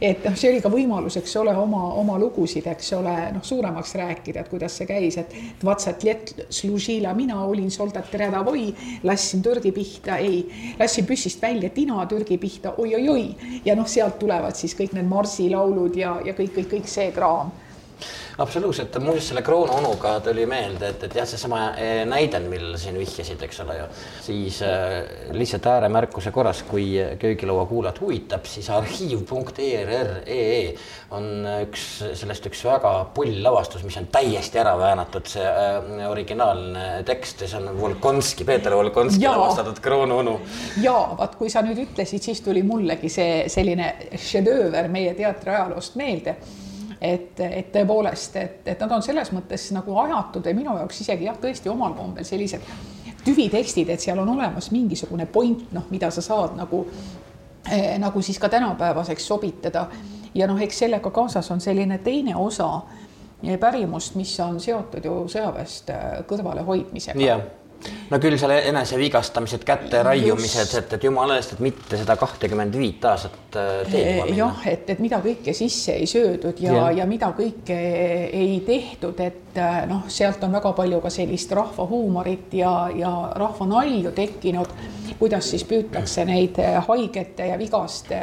et 0.00 0.24
noh, 0.24 0.34
see 0.38 0.52
oli 0.52 0.60
ka 0.62 0.70
võimalus, 0.70 1.16
eks 1.18 1.36
ole, 1.40 1.52
oma, 1.58 1.80
oma 1.98 2.18
lugusid, 2.18 2.66
eks 2.70 2.92
ole, 2.98 3.14
noh, 3.34 3.42
suuremaks 3.44 3.94
rääkida, 3.98 4.44
et 4.44 4.50
kuidas 4.50 4.76
see 4.78 4.86
käis, 4.86 5.18
et 5.18 5.34
vatsat 5.64 6.04
let 6.06 6.34
služila, 6.54 7.14
mina 7.18 7.40
olin 7.44 7.70
soldat 7.70 8.14
redavoi, 8.14 8.68
lasin 9.02 9.42
Türgi 9.42 9.72
pihta, 9.74 10.16
ei, 10.22 10.44
lasin 10.78 11.06
püssist 11.06 11.42
välja 11.42 11.70
tina 11.74 12.06
Türgi 12.06 12.38
pihta 12.38 12.76
oi,, 12.76 12.94
oi-oi-oi. 12.94 13.62
ja 13.64 13.74
noh, 13.78 13.88
sealt 13.90 14.18
tulevad 14.18 14.54
siis 14.58 14.76
kõik 14.78 14.94
need 14.94 15.08
marsilaulud 15.10 15.96
ja, 15.98 16.18
ja 16.24 16.36
kõik, 16.36 16.54
kõik, 16.60 16.70
kõik 16.76 16.86
see 16.90 17.10
kraam 17.12 17.50
absoluutselt, 18.38 18.98
muuseas 19.02 19.28
selle 19.32 19.42
Kroonu 19.42 19.74
onuga 19.80 20.18
tuli 20.24 20.46
meelde, 20.46 20.92
et, 20.92 21.02
et 21.08 21.16
jah, 21.20 21.26
seesama 21.28 21.62
eh, 21.76 22.02
näide, 22.08 22.40
millele 22.46 22.78
siin 22.78 22.98
vihjasid, 22.98 23.42
eks 23.44 23.62
ole 23.64 23.78
ju, 23.80 23.88
siis 24.24 24.60
äh, 24.66 25.32
lihtsalt 25.34 25.66
ääremärkuse 25.66 26.30
korras, 26.34 26.62
kui 26.68 26.92
köögilaua 27.18 27.66
kuulajat 27.66 28.00
huvitab, 28.00 28.46
siis 28.46 28.70
arhiiv.err.ee 28.74 30.38
e 30.58 30.74
on 31.16 31.46
üks 31.64 31.84
sellest 32.20 32.46
üks 32.50 32.62
väga 32.68 32.92
pull 33.16 33.40
lavastus, 33.42 33.82
mis 33.86 33.96
on 34.00 34.08
täiesti 34.12 34.60
ära 34.60 34.76
väänatud, 34.78 35.26
see 35.30 35.48
äh, 35.48 36.06
originaalne 36.10 36.86
tekst 37.08 37.42
ja 37.44 37.50
see 37.50 37.62
on 37.62 37.80
Volkonski, 37.80 38.46
Peeter 38.48 38.76
Volkonski 38.76 39.26
lavastatud 39.26 39.82
Kroonu 39.82 40.22
onu. 40.22 40.38
ja 40.82 40.96
vaat, 41.18 41.34
kui 41.40 41.50
sa 41.50 41.64
nüüd 41.66 41.80
ütlesid, 41.88 42.22
siis 42.22 42.44
tuli 42.44 42.62
mullegi 42.66 43.10
see 43.12 43.44
selline 43.50 43.94
šedööver 44.14 44.90
meie 44.92 45.14
teatri 45.18 45.56
ajaloost 45.56 45.98
meelde 45.98 46.38
et, 47.00 47.40
et 47.40 47.72
tõepoolest, 47.72 48.36
et, 48.36 48.60
et 48.66 48.80
nad 48.80 48.92
on 48.92 49.02
selles 49.02 49.30
mõttes 49.32 49.68
nagu 49.74 49.98
ajatud 50.02 50.46
ja 50.46 50.54
minu 50.56 50.76
jaoks 50.78 51.02
isegi 51.04 51.28
jah, 51.28 51.36
tõesti 51.40 51.70
omal 51.70 51.94
kombel 51.98 52.26
sellised 52.26 52.64
tüvitekstid, 53.24 53.90
et 53.92 54.00
seal 54.00 54.18
on 54.18 54.28
olemas 54.34 54.70
mingisugune 54.74 55.26
point, 55.26 55.66
noh, 55.74 55.86
mida 55.90 56.10
sa 56.14 56.24
saad 56.24 56.56
nagu 56.58 56.84
eh, 57.70 57.94
nagu 58.00 58.22
siis 58.22 58.38
ka 58.38 58.48
tänapäevaseks 58.48 59.26
sobitada. 59.26 59.88
ja 60.34 60.46
noh, 60.46 60.60
eks 60.60 60.78
sellega 60.78 61.10
kaasas 61.10 61.50
on 61.50 61.60
selline 61.60 61.98
teine 61.98 62.36
osa 62.36 62.70
eh, 63.42 63.58
pärimust, 63.58 64.14
mis 64.14 64.34
on 64.40 64.60
seotud 64.60 65.04
ju 65.04 65.22
sõjaväest 65.28 65.94
eh, 65.94 66.10
kõrvalehoidmisega 66.26 67.24
yeah 67.24 67.57
no 68.10 68.18
küll 68.22 68.36
seal 68.40 68.52
enesevigastamised, 68.56 69.64
käte 69.66 70.02
raiumised, 70.06 70.72
et, 70.80 70.92
et 70.96 71.06
jumala 71.08 71.36
eest, 71.38 71.54
et 71.54 71.62
mitte 71.64 72.00
seda 72.00 72.16
kahtekümmend 72.18 72.76
viit 72.78 73.04
aastat 73.08 73.58
äh, 73.60 73.90
minna. 73.92 74.36
jah, 74.36 74.62
et, 74.70 74.90
et 74.94 75.02
mida 75.02 75.20
kõike 75.24 75.54
sisse 75.56 75.96
ei 75.98 76.08
söödud 76.10 76.60
ja, 76.64 76.74
ja., 76.74 76.86
ja 77.02 77.08
mida 77.10 77.30
kõike 77.36 77.78
ei 78.28 78.60
tehtud, 78.66 79.20
et 79.24 79.58
äh, 79.60 79.82
noh, 79.90 80.06
sealt 80.12 80.44
on 80.46 80.56
väga 80.58 80.72
palju 80.78 81.02
ka 81.04 81.12
sellist 81.12 81.52
rahvahuumorit 81.58 82.56
ja, 82.60 82.74
ja 82.94 83.12
rahvanalju 83.38 84.14
tekkinud, 84.16 84.72
kuidas 85.18 85.50
siis 85.52 85.66
püütakse 85.68 86.24
neid 86.28 86.58
haigete 86.88 87.52
ja 87.52 87.58
vigaste 87.60 88.22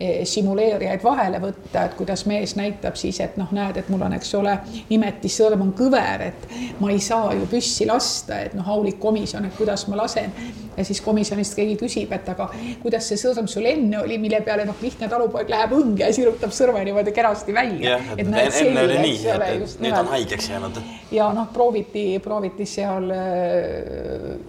simuleerijaid 0.00 1.02
vahele 1.04 1.38
võtta, 1.42 1.84
et 1.84 1.94
kuidas 1.98 2.22
mees 2.28 2.54
näitab 2.56 2.96
siis, 2.96 3.18
et 3.20 3.36
noh, 3.36 3.50
näed, 3.52 3.76
et 3.76 3.88
mul 3.92 4.00
on, 4.06 4.14
eks 4.16 4.32
ole, 4.38 4.54
imetissõrm 4.96 5.60
on 5.66 5.74
kõver, 5.76 6.24
et 6.30 6.46
ma 6.80 6.88
ei 6.92 7.02
saa 7.04 7.34
ju 7.36 7.44
püssi 7.50 7.84
lasta, 7.88 8.38
et 8.46 8.56
noh, 8.56 8.68
aulik 8.72 8.96
komisjon, 9.02 9.44
et 9.44 9.56
kuidas 9.58 9.84
ma 9.92 10.00
lasen. 10.00 10.32
ja 10.76 10.84
siis 10.86 11.00
komisjonist 11.04 11.52
keegi 11.58 11.74
küsib, 11.76 12.12
et 12.16 12.28
aga 12.32 12.46
kuidas 12.80 13.10
see 13.10 13.18
sõrm 13.20 13.48
sul 13.50 13.66
enne 13.68 13.98
oli, 14.00 14.16
mille 14.22 14.40
peale 14.46 14.64
noh, 14.64 14.78
lihtne 14.80 15.08
talupoeg 15.12 15.50
läheb 15.52 15.74
õnge 15.76 16.06
ja 16.06 16.12
sirutab 16.16 16.54
sõrme 16.56 16.84
niimoodi 16.86 17.12
kenasti 17.12 17.52
välja. 17.52 17.98
et 18.16 18.24
näed, 18.30 18.56
enne 18.62 18.86
oli 18.86 18.98
nii, 19.04 19.20
et 19.34 19.78
nüüd 19.84 19.98
on 20.00 20.10
haigeks 20.14 20.48
jäänud. 20.54 20.82
ja 21.12 21.28
noh, 21.36 21.52
prooviti, 21.52 22.06
prooviti 22.24 22.64
seal 22.64 23.12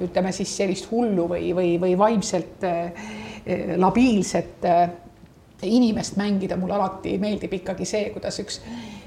ütleme 0.08 0.32
siis 0.32 0.56
sellist 0.64 0.88
hullu 0.94 1.28
või, 1.36 1.52
või, 1.58 1.76
või 1.82 1.98
vaimselt 2.00 2.68
labiilset 3.82 4.70
inimest 5.64 6.16
mängida, 6.16 6.58
mulle 6.58 6.74
alati 6.74 7.18
meeldib 7.18 7.54
ikkagi 7.54 7.86
see, 7.86 8.10
kuidas 8.14 8.40
üks, 8.42 8.60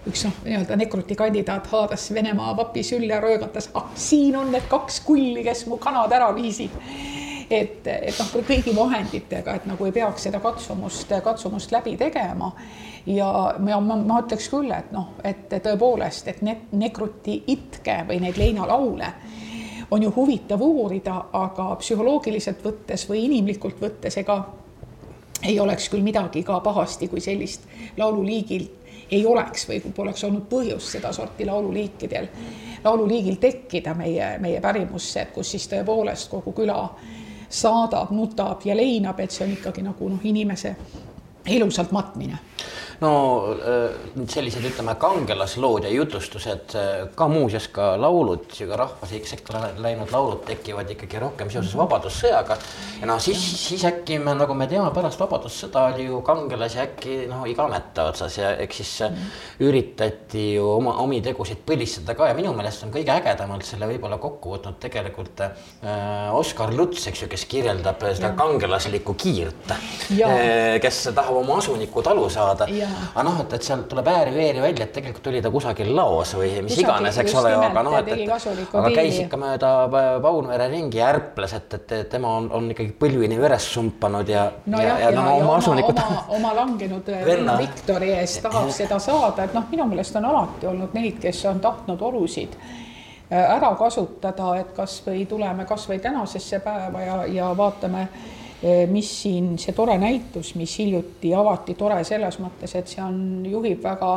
üks 0.08 0.24
noh, 0.26 0.36
nii-öelda 0.44 0.76
nekruti 0.78 1.16
kandidaat 1.18 1.66
haadas 1.72 2.06
Venemaa 2.14 2.56
vapi 2.56 2.82
sülle 2.82 3.12
ja 3.12 3.20
röögatas, 3.20 3.70
ah 3.74 3.90
siin 3.94 4.36
on 4.36 4.52
need 4.52 4.68
kaks 4.70 5.00
kulli, 5.06 5.44
kes 5.44 5.66
mu 5.66 5.78
kanad 5.82 6.12
ära 6.12 6.30
viisid. 6.34 6.70
et, 7.50 7.86
et 7.86 8.18
noh, 8.18 8.30
kõigi 8.48 8.72
vahenditega, 8.76 9.54
et 9.54 9.66
nagu 9.68 9.84
ei 9.84 9.92
peaks 9.92 10.28
seda 10.28 10.40
katsumust, 10.40 11.12
katsumust 11.24 11.72
läbi 11.72 11.96
tegema. 11.96 12.52
ja 13.06 13.54
ma, 13.58 13.80
ma, 13.80 13.96
ma 13.96 14.20
ütleks 14.22 14.48
küll, 14.48 14.70
et 14.72 14.92
noh, 14.92 15.14
et 15.24 15.48
tõepoolest, 15.50 16.28
et 16.28 16.42
need 16.42 16.72
nekruti 16.72 17.42
itke 17.46 18.04
või 18.08 18.20
neid 18.20 18.38
leinalaule 18.40 19.12
on 19.90 20.02
ju 20.02 20.12
huvitav 20.16 20.62
uurida, 20.62 21.24
aga 21.32 21.74
psühholoogiliselt 21.78 22.62
võttes 22.64 23.04
või 23.08 23.26
inimlikult 23.28 23.82
võttes, 23.82 24.16
ega 24.18 24.38
ei 25.44 25.60
oleks 25.60 25.88
küll 25.92 26.02
midagi 26.02 26.42
ka 26.42 26.60
pahasti, 26.60 27.08
kui 27.08 27.20
sellist 27.20 27.68
laululiigil 27.96 28.66
ei 29.10 29.26
oleks 29.26 29.68
või 29.68 29.80
kui 29.84 29.92
poleks 29.92 30.24
olnud 30.24 30.46
põhjust 30.50 30.96
sedasorti 30.96 31.46
laululiikidel, 31.46 32.28
laululiigil 32.84 33.36
tekkida 33.40 33.94
meie, 33.94 34.38
meie 34.40 34.60
pärimusse, 34.60 35.26
kus 35.34 35.54
siis 35.54 35.68
tõepoolest 35.70 36.30
kogu 36.32 36.54
küla 36.56 36.78
saadab, 37.48 38.10
nutab 38.10 38.64
ja 38.64 38.76
leinab, 38.76 39.20
et 39.20 39.30
see 39.30 39.46
on 39.46 39.52
ikkagi 39.54 39.84
nagu 39.84 40.08
noh, 40.08 40.24
inimese 40.24 40.74
ilusalt 41.52 41.92
matmine 41.92 42.40
no 43.02 43.12
äh, 43.54 43.94
sellised, 44.30 44.64
ütleme, 44.68 44.94
kangelaslood 45.00 45.88
ja 45.88 45.92
jutustused, 45.92 46.74
äh, 46.78 47.06
ka 47.16 47.28
muuseas 47.30 47.66
ka 47.74 47.94
laulud, 48.00 48.46
sihuke 48.54 48.78
rahvussekka 48.78 49.62
läinud 49.82 50.12
laulud 50.14 50.44
tekivad 50.46 50.90
ikkagi 50.94 51.22
rohkem 51.22 51.50
seoses 51.52 51.74
Vabadussõjaga. 51.78 52.58
ja 53.00 53.08
noh, 53.10 53.20
siis, 53.22 53.42
siis 53.64 53.84
äkki 53.88 54.18
me, 54.22 54.36
nagu 54.38 54.54
me 54.58 54.68
teame, 54.70 54.92
pärast 54.94 55.20
Vabadussõda 55.20 55.88
oli 55.92 56.08
ju 56.08 56.20
kangelasi 56.26 56.82
äkki 56.84 57.18
noh, 57.30 57.44
iga 57.50 57.66
ameti 57.68 58.04
otsas 58.04 58.38
ja 58.38 58.54
eks 58.62 58.80
siis 58.82 58.92
mm. 59.08 59.32
üritati 59.66 60.46
ju 60.54 60.68
oma, 60.76 60.96
omi 61.02 61.20
tegusid 61.24 61.64
põlistada 61.66 62.16
ka 62.18 62.30
ja 62.30 62.38
minu 62.38 62.54
meelest 62.56 62.86
on 62.86 62.94
kõige 62.94 63.14
ägedamalt 63.14 63.66
selle 63.66 63.88
võib-olla 63.90 64.18
kokku 64.22 64.54
võtnud 64.56 64.78
tegelikult 64.82 65.44
äh, 65.46 66.30
Oskar 66.34 66.74
Luts, 66.74 67.08
eks 67.10 67.24
ju, 67.24 67.30
kes 67.30 67.46
kirjeldab 67.50 68.02
seda 68.04 68.30
ja. 68.30 68.36
kangelaslikku 68.38 69.16
kiirt, 69.18 69.74
kes 70.82 71.02
tahab 71.14 71.42
oma 71.42 71.58
asunikku 71.60 72.02
talu 72.04 72.26
saada 72.32 72.68
aga 72.86 73.22
noh, 73.26 73.38
et, 73.42 73.54
et 73.56 73.66
sealt 73.66 73.86
tuleb 73.90 74.08
ääri-veeri 74.10 74.62
välja, 74.62 74.86
et 74.86 74.92
tegelikult 74.96 75.28
oli 75.30 75.40
ta 75.44 75.50
kusagil 75.52 75.90
laos 75.96 76.34
või 76.38 76.50
mis 76.64 76.74
kusagil, 76.74 76.84
iganes, 76.84 77.18
eks 77.22 77.36
ole, 77.40 77.52
aga 77.56 77.84
noh, 77.86 77.96
et, 77.98 78.10
et 78.14 78.76
aga 78.80 78.92
käis 78.94 79.18
ikka 79.24 79.40
mööda 79.40 79.72
Paunvere 80.24 80.68
ringi 80.72 81.00
ja 81.00 81.08
ärples, 81.14 81.56
et, 81.58 81.76
et 81.80 81.94
tema 82.12 82.34
on, 82.38 82.50
on 82.54 82.68
ikkagi 82.74 82.94
põlvini 83.00 83.40
veres 83.40 83.66
sumpanud 83.74 84.30
ja 84.30 84.44
no, 84.66 84.82
ja, 84.82 84.98
ja, 84.98 85.10
ja, 85.10 85.16
no, 85.16 85.26
oma 85.40 85.58
asunikut. 85.58 85.98
oma, 86.04 86.22
oma 86.38 86.54
langenud 86.60 87.10
äh, 87.12 87.26
venna 87.26 87.58
Viktori 87.60 88.12
eest 88.18 88.42
tahab 88.44 88.70
seda 88.80 89.00
saada, 89.02 89.48
et 89.48 89.56
noh, 89.56 89.66
minu 89.72 89.88
meelest 89.90 90.20
on 90.20 90.30
alati 90.30 90.70
olnud 90.70 90.96
neid, 90.96 91.18
kes 91.24 91.44
on 91.50 91.60
tahtnud 91.64 92.06
olusid 92.12 92.56
äh, 92.60 93.42
ära 93.42 93.74
kasutada, 93.80 94.54
et 94.60 94.72
kasvõi 94.76 95.26
tuleme 95.30 95.68
kasvõi 95.68 96.00
tänasesse 96.04 96.62
päeva 96.64 97.04
ja, 97.04 97.20
ja 97.40 97.52
vaatame 97.56 98.08
Eh, 98.08 98.43
mis 98.88 99.08
siin 99.22 99.58
see 99.60 99.74
tore 99.76 99.98
näitus, 100.00 100.54
mis 100.56 100.78
hiljuti 100.78 101.34
avati, 101.36 101.74
tore 101.76 101.98
selles 102.04 102.38
mõttes, 102.40 102.72
et 102.78 102.88
see 102.88 103.02
on, 103.04 103.18
juhib 103.44 103.82
väga 103.84 104.12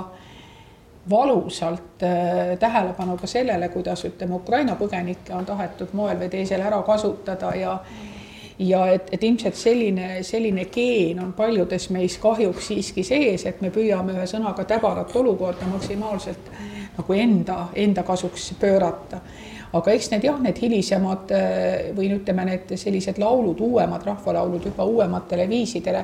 valusalt 1.09 2.03
äh, 2.03 2.57
tähelepanu 2.59 3.17
ka 3.17 3.27
sellele, 3.27 3.69
kuidas 3.69 4.05
ütleme, 4.05 4.35
Ukraina 4.35 4.75
põgenikke 4.75 5.33
on 5.35 5.45
tahetud 5.45 5.93
moel 5.93 6.19
või 6.19 6.29
teisel 6.29 6.61
ära 6.61 6.81
kasutada 6.83 7.55
ja 7.55 7.79
ja 8.59 8.87
et, 8.89 9.09
et 9.13 9.23
ilmselt 9.23 9.55
selline, 9.55 10.23
selline 10.25 10.65
geen 10.73 11.19
on 11.21 11.33
paljudes 11.33 11.89
meis 11.93 12.17
kahjuks 12.17 12.71
siiski 12.71 13.03
sees, 13.05 13.45
et 13.45 13.61
me 13.61 13.69
püüame 13.69 14.15
ühesõnaga 14.15 14.65
täbarat 14.65 15.15
olukorda 15.15 15.67
maksimaalselt 15.69 16.49
nagu 16.97 17.13
enda, 17.13 17.67
enda 17.75 18.03
kasuks 18.03 18.53
pöörata 18.59 19.21
aga 19.75 19.93
eks 19.93 20.11
need 20.13 20.23
jah, 20.27 20.37
need 20.41 20.59
hilisemad 20.61 21.31
äh, 21.35 21.89
või 21.97 22.11
ütleme, 22.15 22.45
need 22.47 22.73
sellised 22.79 23.19
laulud, 23.21 23.59
uuemad 23.63 24.05
rahvalaulud 24.07 24.67
juba 24.69 24.85
uuematele 24.87 25.47
viisidele, 25.49 26.03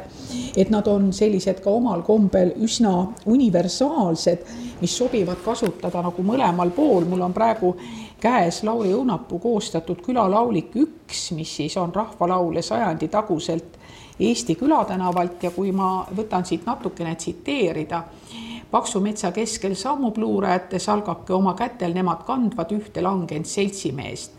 et 0.58 0.72
nad 0.74 0.88
on 0.92 1.12
sellised 1.16 1.62
ka 1.64 1.72
omal 1.72 2.04
kombel 2.06 2.54
üsna 2.64 2.96
universaalsed, 3.32 4.48
mis 4.82 4.98
sobivad 4.98 5.40
kasutada 5.46 6.04
nagu 6.04 6.26
mõlemal 6.26 6.74
pool, 6.76 7.08
mul 7.10 7.24
on 7.24 7.36
praegu 7.36 7.76
käes 8.24 8.62
Lauri 8.64 8.94
Õunapuu 8.96 9.40
koostatud 9.44 10.02
külalaulik 10.04 10.76
üks, 10.80 11.30
mis 11.36 11.56
siis 11.60 11.78
on 11.80 11.94
rahvalaule 11.96 12.62
sajandi 12.62 13.08
taguselt 13.12 13.80
Eesti 14.20 14.54
külatänavalt 14.56 15.44
ja 15.44 15.50
kui 15.52 15.72
ma 15.74 16.04
võtan 16.16 16.46
siit 16.46 16.68
natukene 16.68 17.16
tsiteerida, 17.18 18.04
paksu 18.74 19.00
metsa 19.06 19.30
keskel 19.32 19.76
sammub 19.78 20.18
luurajate 20.18 20.80
salgake 20.82 21.34
oma 21.36 21.54
kätel, 21.58 21.94
nemad 21.94 22.24
kandvad 22.26 22.72
ühte 22.74 23.04
langenud 23.06 23.46
seltsimeest. 23.46 24.34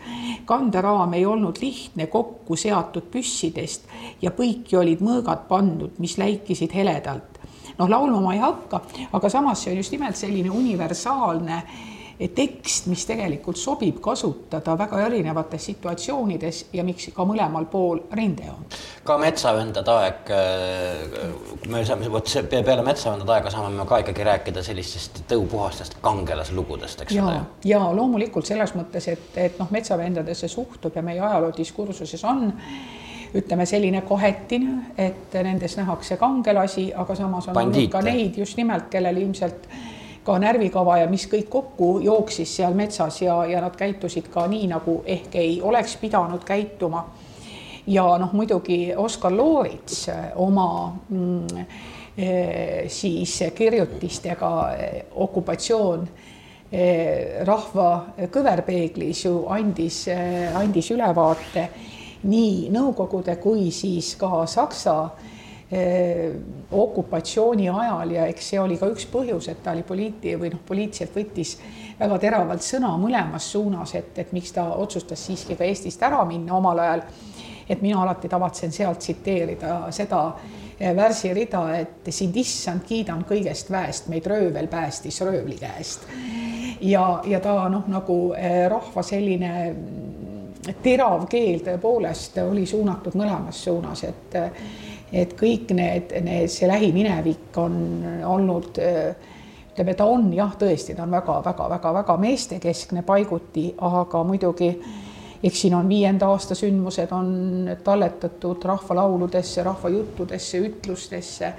kanderaam 0.45 1.14
ei 1.14 1.26
olnud 1.26 1.61
lihtne 1.62 2.07
kokku 2.11 2.57
seatud 2.57 3.07
püssidest 3.12 3.87
ja 4.23 4.35
põiki 4.35 4.76
olid 4.81 5.05
mõõgad 5.07 5.47
pandud, 5.49 5.95
mis 6.03 6.19
läikisid 6.19 6.75
heledalt. 6.75 7.38
noh, 7.79 7.88
laulma 7.88 8.21
ma 8.21 8.35
ei 8.35 8.43
hakka, 8.43 8.81
aga 9.12 9.29
samas 9.31 9.62
see 9.62 9.73
on 9.73 9.83
just 9.83 9.95
nimelt 9.95 10.17
selline 10.17 10.50
universaalne 10.50 11.62
tekst, 12.35 12.87
mis 12.87 13.04
tegelikult 13.06 13.59
sobib 13.59 13.99
kasutada 14.02 14.76
väga 14.78 15.00
erinevates 15.06 15.64
situatsioonides 15.71 16.61
ja 16.73 16.85
miks 16.87 17.09
ka 17.14 17.26
mõlemal 17.26 17.66
pool 17.71 18.04
rindejoont. 18.12 18.76
ka 19.04 19.18
metsavendade 19.18 19.90
aeg, 19.90 20.33
kui 21.61 21.73
me 21.73 21.85
saame, 21.85 22.11
vot 22.12 22.30
see 22.30 22.44
peale 22.49 22.85
metsavendade 22.87 23.35
aega 23.37 23.50
saame 23.50 23.75
me 23.76 23.87
ka 23.88 23.99
ikkagi 24.04 24.26
rääkida 24.30 24.62
sellistest 24.62 25.25
tõupuhastest 25.30 25.99
kangelaslugudest, 26.04 27.02
eks 27.04 27.16
ja, 27.16 27.25
ole. 27.26 27.40
ja 27.64 27.80
loomulikult 27.92 28.47
selles 28.47 28.75
mõttes, 28.78 29.09
et, 29.11 29.30
et 29.37 29.59
noh, 29.59 29.71
metsavendadesse 29.75 30.49
suhtub 30.49 30.94
ja 30.97 31.02
meie 31.02 31.21
ajaloodiskursuses 31.21 32.25
on 32.30 32.52
ütleme 33.35 33.66
selline 33.66 34.04
kahetine, 34.06 34.92
et 34.99 35.35
nendes 35.42 35.75
nähakse 35.76 36.16
kangelasi, 36.16 36.92
aga 36.94 37.14
samas 37.18 37.49
on 37.49 37.54
Bandiite. 37.54 37.80
olnud 37.80 37.92
ka 37.92 38.02
neid 38.06 38.38
just 38.38 38.56
nimelt, 38.56 38.87
kellel 38.90 39.16
ilmselt 39.16 39.66
ka 40.25 40.38
närvikava 40.40 40.99
ja 41.02 41.09
mis 41.11 41.26
kõik 41.31 41.49
kokku 41.52 41.99
jooksis 42.04 42.57
seal 42.57 42.75
metsas 42.76 43.21
ja, 43.23 43.43
ja 43.49 43.61
nad 43.64 43.76
käitusid 43.76 44.31
ka 44.33 44.47
nii, 44.50 44.69
nagu 44.73 45.02
ehk 45.07 45.37
ei 45.40 45.59
oleks 45.62 45.97
pidanud 46.00 46.45
käituma. 46.45 47.04
ja 47.87 48.04
noh, 48.19 48.33
muidugi 48.33 48.95
Oskar 48.97 49.33
Loorits 49.33 50.07
oma 50.40 50.97
mm, 51.09 51.66
eh, 52.16 52.88
siis 52.88 53.43
kirjutistega 53.54 54.52
eh, 54.73 55.04
okupatsioon 55.14 56.09
eh, 56.73 57.45
rahva 57.45 57.90
kõverpeeglis 58.33 59.25
ju 59.26 59.45
andis, 59.49 60.07
andis 60.54 60.90
ülevaate 60.90 61.69
nii 62.25 62.71
Nõukogude 62.73 63.37
kui 63.37 63.71
siis 63.71 64.14
ka 64.16 64.47
Saksa 64.49 64.97
okupatsiooni 66.71 67.69
ajal 67.69 68.11
ja 68.11 68.26
eks 68.31 68.50
see 68.50 68.61
oli 68.61 68.76
ka 68.78 68.88
üks 68.93 69.07
põhjus, 69.11 69.49
et 69.50 69.62
ta 69.62 69.73
oli 69.73 69.83
poliiti- 69.87 70.35
või 70.38 70.50
noh, 70.52 70.61
poliitiliselt 70.66 71.14
võttis 71.16 71.57
väga 71.99 72.19
teravalt 72.19 72.64
sõna 72.64 72.95
mõlemas 72.99 73.47
suunas, 73.52 73.95
et, 73.95 74.19
et 74.19 74.33
miks 74.33 74.52
ta 74.52 74.66
otsustas 74.75 75.26
siiski 75.26 75.57
ka 75.59 75.64
Eestist 75.64 76.02
ära 76.02 76.25
minna 76.28 76.57
omal 76.57 76.78
ajal. 76.78 77.02
et 77.69 77.81
mina 77.83 78.02
alati 78.02 78.28
tavatsen 78.28 78.73
sealt 78.73 78.99
tsiteerida 78.99 79.87
seda 79.90 80.35
eh, 80.78 80.97
värsirida, 80.97 81.62
et 81.78 82.11
sind 82.12 82.37
issand 82.37 82.85
kiidan 82.85 83.25
kõigest 83.25 83.71
väest, 83.71 84.09
meid 84.09 84.26
röövel 84.26 84.69
päästis 84.69 85.21
röövli 85.21 85.57
käest. 85.57 86.04
ja, 86.81 87.23
ja 87.26 87.40
ta 87.40 87.69
noh, 87.69 87.88
nagu 87.88 88.35
eh, 88.37 88.69
rahva 88.69 89.02
selline 89.02 89.52
mm, 89.73 90.75
terav 90.83 91.26
keel 91.28 91.61
tõepoolest 91.64 92.38
oli 92.45 92.66
suunatud 92.66 93.14
mõlemas 93.14 93.64
suunas, 93.64 94.04
et 94.04 94.37
et 95.14 95.33
kõik 95.38 95.71
need, 95.76 96.12
need, 96.26 96.50
see 96.50 96.68
lähiminevik 96.68 97.56
on 97.62 97.78
olnud 98.26 98.78
ütleme, 98.78 99.94
ta 99.94 100.06
on 100.11 100.28
jah, 100.35 100.52
tõesti, 100.59 100.94
ta 100.94 101.06
on 101.06 101.14
väga-väga-väga-väga 101.14 102.16
meestekeskne 102.23 103.02
paiguti, 103.06 103.68
aga 103.78 104.23
muidugi 104.26 104.71
eks 105.44 105.61
siin 105.61 105.75
on 105.75 105.88
viienda 105.88 106.28
aasta 106.33 106.54
sündmused 106.54 107.12
on 107.12 107.71
talletatud 107.85 108.64
rahvalauludesse, 108.64 109.62
rahvajuttudesse, 109.62 110.59
ütlustesse 110.59 111.52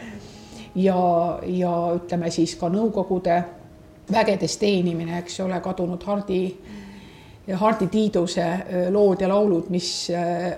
ja, 0.75 0.97
ja 1.45 1.74
ütleme 1.95 2.31
siis 2.31 2.55
ka 2.59 2.69
Nõukogude 2.69 3.38
vägedes 4.12 4.57
teenimine, 4.62 5.19
eks 5.21 5.39
ole, 5.45 5.59
kadunud 5.62 6.03
Hardi 6.03 6.41
Hardi 7.53 7.87
Tiiduse 7.93 8.45
lood 8.89 9.21
ja 9.21 9.29
laulud, 9.29 9.69
mis 9.69 9.89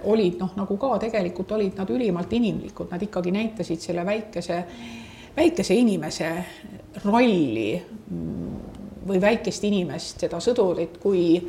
olid 0.07 0.37
noh, 0.39 0.53
nagu 0.55 0.77
ka 0.79 0.93
tegelikult 1.03 1.51
olid 1.57 1.75
nad 1.75 1.89
ülimalt 1.91 2.31
inimlikud, 2.33 2.87
nad 2.93 3.01
ikkagi 3.03 3.33
näitasid 3.35 3.83
selle 3.83 4.05
väikese, 4.07 4.61
väikese 5.35 5.75
inimese 5.75 6.29
rolli 7.03 7.73
mm, 7.75 8.55
või 9.07 9.19
väikest 9.21 9.67
inimest, 9.67 10.23
seda 10.23 10.39
sõdurit, 10.43 10.95
kui 11.03 11.41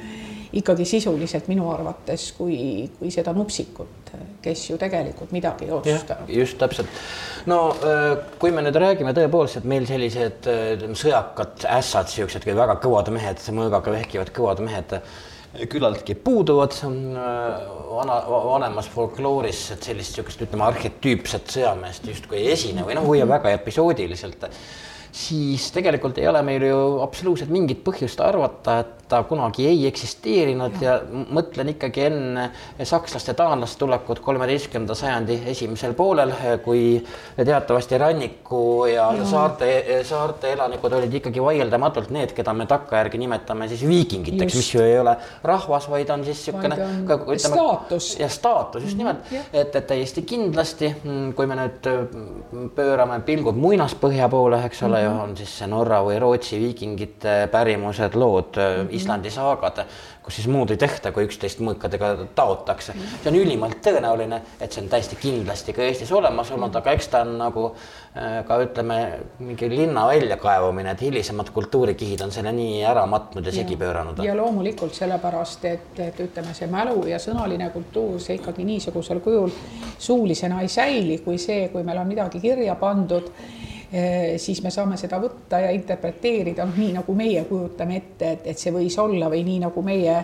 ikkagi 0.59 0.85
sisuliselt 0.89 1.49
minu 1.51 1.69
arvates 1.71 2.31
kui, 2.37 2.89
kui 2.99 3.11
seda 3.13 3.35
nupsikut, 3.37 4.13
kes 4.43 4.65
ju 4.71 4.79
tegelikult 4.81 5.33
midagi 5.37 5.67
ei 5.69 5.73
otsustanud. 5.77 6.31
just 6.33 6.59
täpselt. 6.59 6.89
no 7.47 7.75
kui 8.41 8.53
me 8.55 8.65
nüüd 8.65 8.79
räägime 8.81 9.13
tõepoolest, 9.17 9.61
et 9.61 9.69
meil 9.69 9.87
sellised 9.89 10.49
sõjakad 10.97 11.67
ässad, 11.79 12.09
siuksed 12.13 12.47
väga 12.49 12.79
kõvad 12.83 13.13
mehed, 13.13 13.43
mõõgaga 13.53 13.93
vehkivad 13.99 14.33
kõvad 14.35 14.65
mehed 14.65 14.97
küllaltki 15.69 16.15
puuduvad 16.15 16.75
vana, 16.83 18.19
vanemas 18.29 18.89
folklooris, 18.93 19.63
et 19.75 19.89
sellist 19.91 20.17
niisugust, 20.17 20.43
ütleme, 20.45 20.67
arhetüüpset 20.69 21.55
sõjameest 21.57 22.09
justkui 22.11 22.43
ei 22.43 22.53
esine 22.53 22.85
või 22.87 22.99
noh, 22.99 23.09
või 23.09 23.23
väga 23.29 23.55
episoodiliselt, 23.57 24.45
siis 25.13 25.71
tegelikult 25.73 26.19
ei 26.19 26.29
ole 26.29 26.43
meil 26.43 26.69
ju 26.69 26.79
absoluutselt 27.05 27.51
mingit 27.51 27.85
põhjust 27.85 28.21
arvata, 28.25 28.79
et 28.81 28.99
ta 29.09 29.23
kunagi 29.23 29.67
ei 29.67 29.87
eksisteerinud. 29.89 30.77
Ja, 30.85 30.99
ja 30.99 31.25
mõtlen 31.35 31.73
ikkagi 31.73 32.05
enne 32.09 32.49
sakslaste, 32.87 33.35
taanlaste 33.39 33.81
tulekut 33.81 34.21
kolmeteistkümnenda 34.25 34.95
sajandi 34.99 35.41
esimesel 35.53 35.95
poolel, 35.99 36.33
kui 36.65 36.99
teatavasti 37.37 37.99
ranniku 37.99 38.61
ja, 38.91 39.09
ja 39.17 39.27
saarte, 39.29 39.71
saarte 40.09 40.53
elanikud 40.53 40.93
olid 41.01 41.15
ikkagi 41.21 41.43
vaieldamatult 41.43 42.13
need, 42.15 42.35
keda 42.37 42.55
me 42.57 42.69
takkajärgi 42.71 43.23
nimetame 43.23 43.69
siis 43.71 43.85
viikingiteks, 43.89 44.59
mis 44.59 44.71
ju 44.75 44.85
ei 44.85 44.99
ole 45.01 45.17
rahvas, 45.45 45.89
vaid 45.91 46.13
on 46.15 46.25
siis 46.29 46.45
niisugune 46.49 47.39
staatus. 47.41 48.13
ja 48.21 48.29
staatus 48.29 48.85
just 48.85 48.99
nimelt. 48.99 49.25
Mm, 49.31 49.37
-hmm, 49.37 49.57
et, 49.61 49.77
et 49.77 49.87
täiesti 49.87 50.23
kindlasti, 50.23 50.95
mm, 51.05 51.33
kui 51.33 51.47
me 51.47 51.57
nüüd 51.59 51.89
mm, 51.89 52.71
pöörame 52.77 53.21
pilgud 53.21 53.57
muinaspõhja 53.57 54.29
poole, 54.29 54.61
eks 54.67 54.83
ole 54.83 54.89
mm, 54.89 54.95
-hmm. 54.97 54.98
On 55.07 55.37
siis 55.37 55.53
see 55.61 55.69
Norra 55.71 56.01
või 56.05 56.19
Rootsi 56.21 56.59
viikingite 56.61 57.41
pärimused, 57.53 58.15
lood 58.15 58.57
mm, 58.57 58.79
-hmm 58.79 58.95
Islandi 58.99 59.31
saagad, 59.31 59.85
kus 60.29 60.37
siis 60.37 60.49
muud 60.53 60.71
ei 60.71 60.77
tehta, 60.77 61.13
kui 61.13 61.25
üksteist 61.25 61.61
mõõkadega 61.65 62.27
taotakse. 62.37 62.93
see 63.23 63.31
on 63.31 63.37
ülimalt 63.39 63.79
tõenäoline, 63.85 64.41
et 64.61 64.73
see 64.73 64.83
on 64.83 64.89
täiesti 64.93 65.17
kindlasti 65.17 65.73
ka 65.73 65.83
Eestis 65.83 66.13
olemas 66.13 66.51
olnud, 66.53 66.75
aga 66.77 66.93
eks 66.93 67.09
ta 67.09 67.23
on 67.25 67.39
nagu 67.39 67.65
äh, 67.71 68.45
ka 68.45 68.59
ütleme, 68.65 68.99
mingi 69.39 69.71
linna 69.73 70.07
väljakaevamine, 70.07 70.91
et 70.91 71.01
hilisemad 71.07 71.51
kultuurikihid 71.55 72.21
on 72.27 72.33
selle 72.33 72.53
nii 72.53 72.83
ära 72.85 73.07
matnud 73.07 73.47
ja 73.47 73.53
segi 73.53 73.77
pööranud. 73.77 74.21
ja 74.25 74.37
loomulikult 74.37 74.95
sellepärast, 74.95 75.65
et, 75.65 76.01
et 76.09 76.21
ütleme, 76.21 76.53
see 76.55 76.69
mälu 76.69 77.07
ja 77.09 77.19
sõnaline 77.23 77.71
kultuur, 77.73 78.21
see 78.21 78.37
ikkagi 78.37 78.65
niisugusel 78.69 79.21
kujul 79.25 79.51
suulisena 79.99 80.61
ei 80.61 80.69
säili, 80.69 81.19
kui 81.25 81.39
see, 81.39 81.69
kui 81.73 81.83
meil 81.83 82.05
on 82.05 82.13
midagi 82.13 82.41
kirja 82.41 82.77
pandud 82.77 83.33
siis 84.37 84.59
me 84.61 84.71
saame 84.71 84.99
seda 85.01 85.17
võtta 85.23 85.63
ja 85.63 85.71
interpreteerida, 85.73 86.67
noh, 86.69 86.77
nii 86.77 86.93
nagu 86.99 87.15
meie 87.17 87.45
kujutame 87.49 87.97
ette, 87.97 88.33
et, 88.37 88.47
et 88.53 88.61
see 88.61 88.73
võis 88.75 88.99
olla 89.01 89.31
või 89.33 89.41
nii 89.47 89.63
nagu 89.63 89.83
meie 89.87 90.19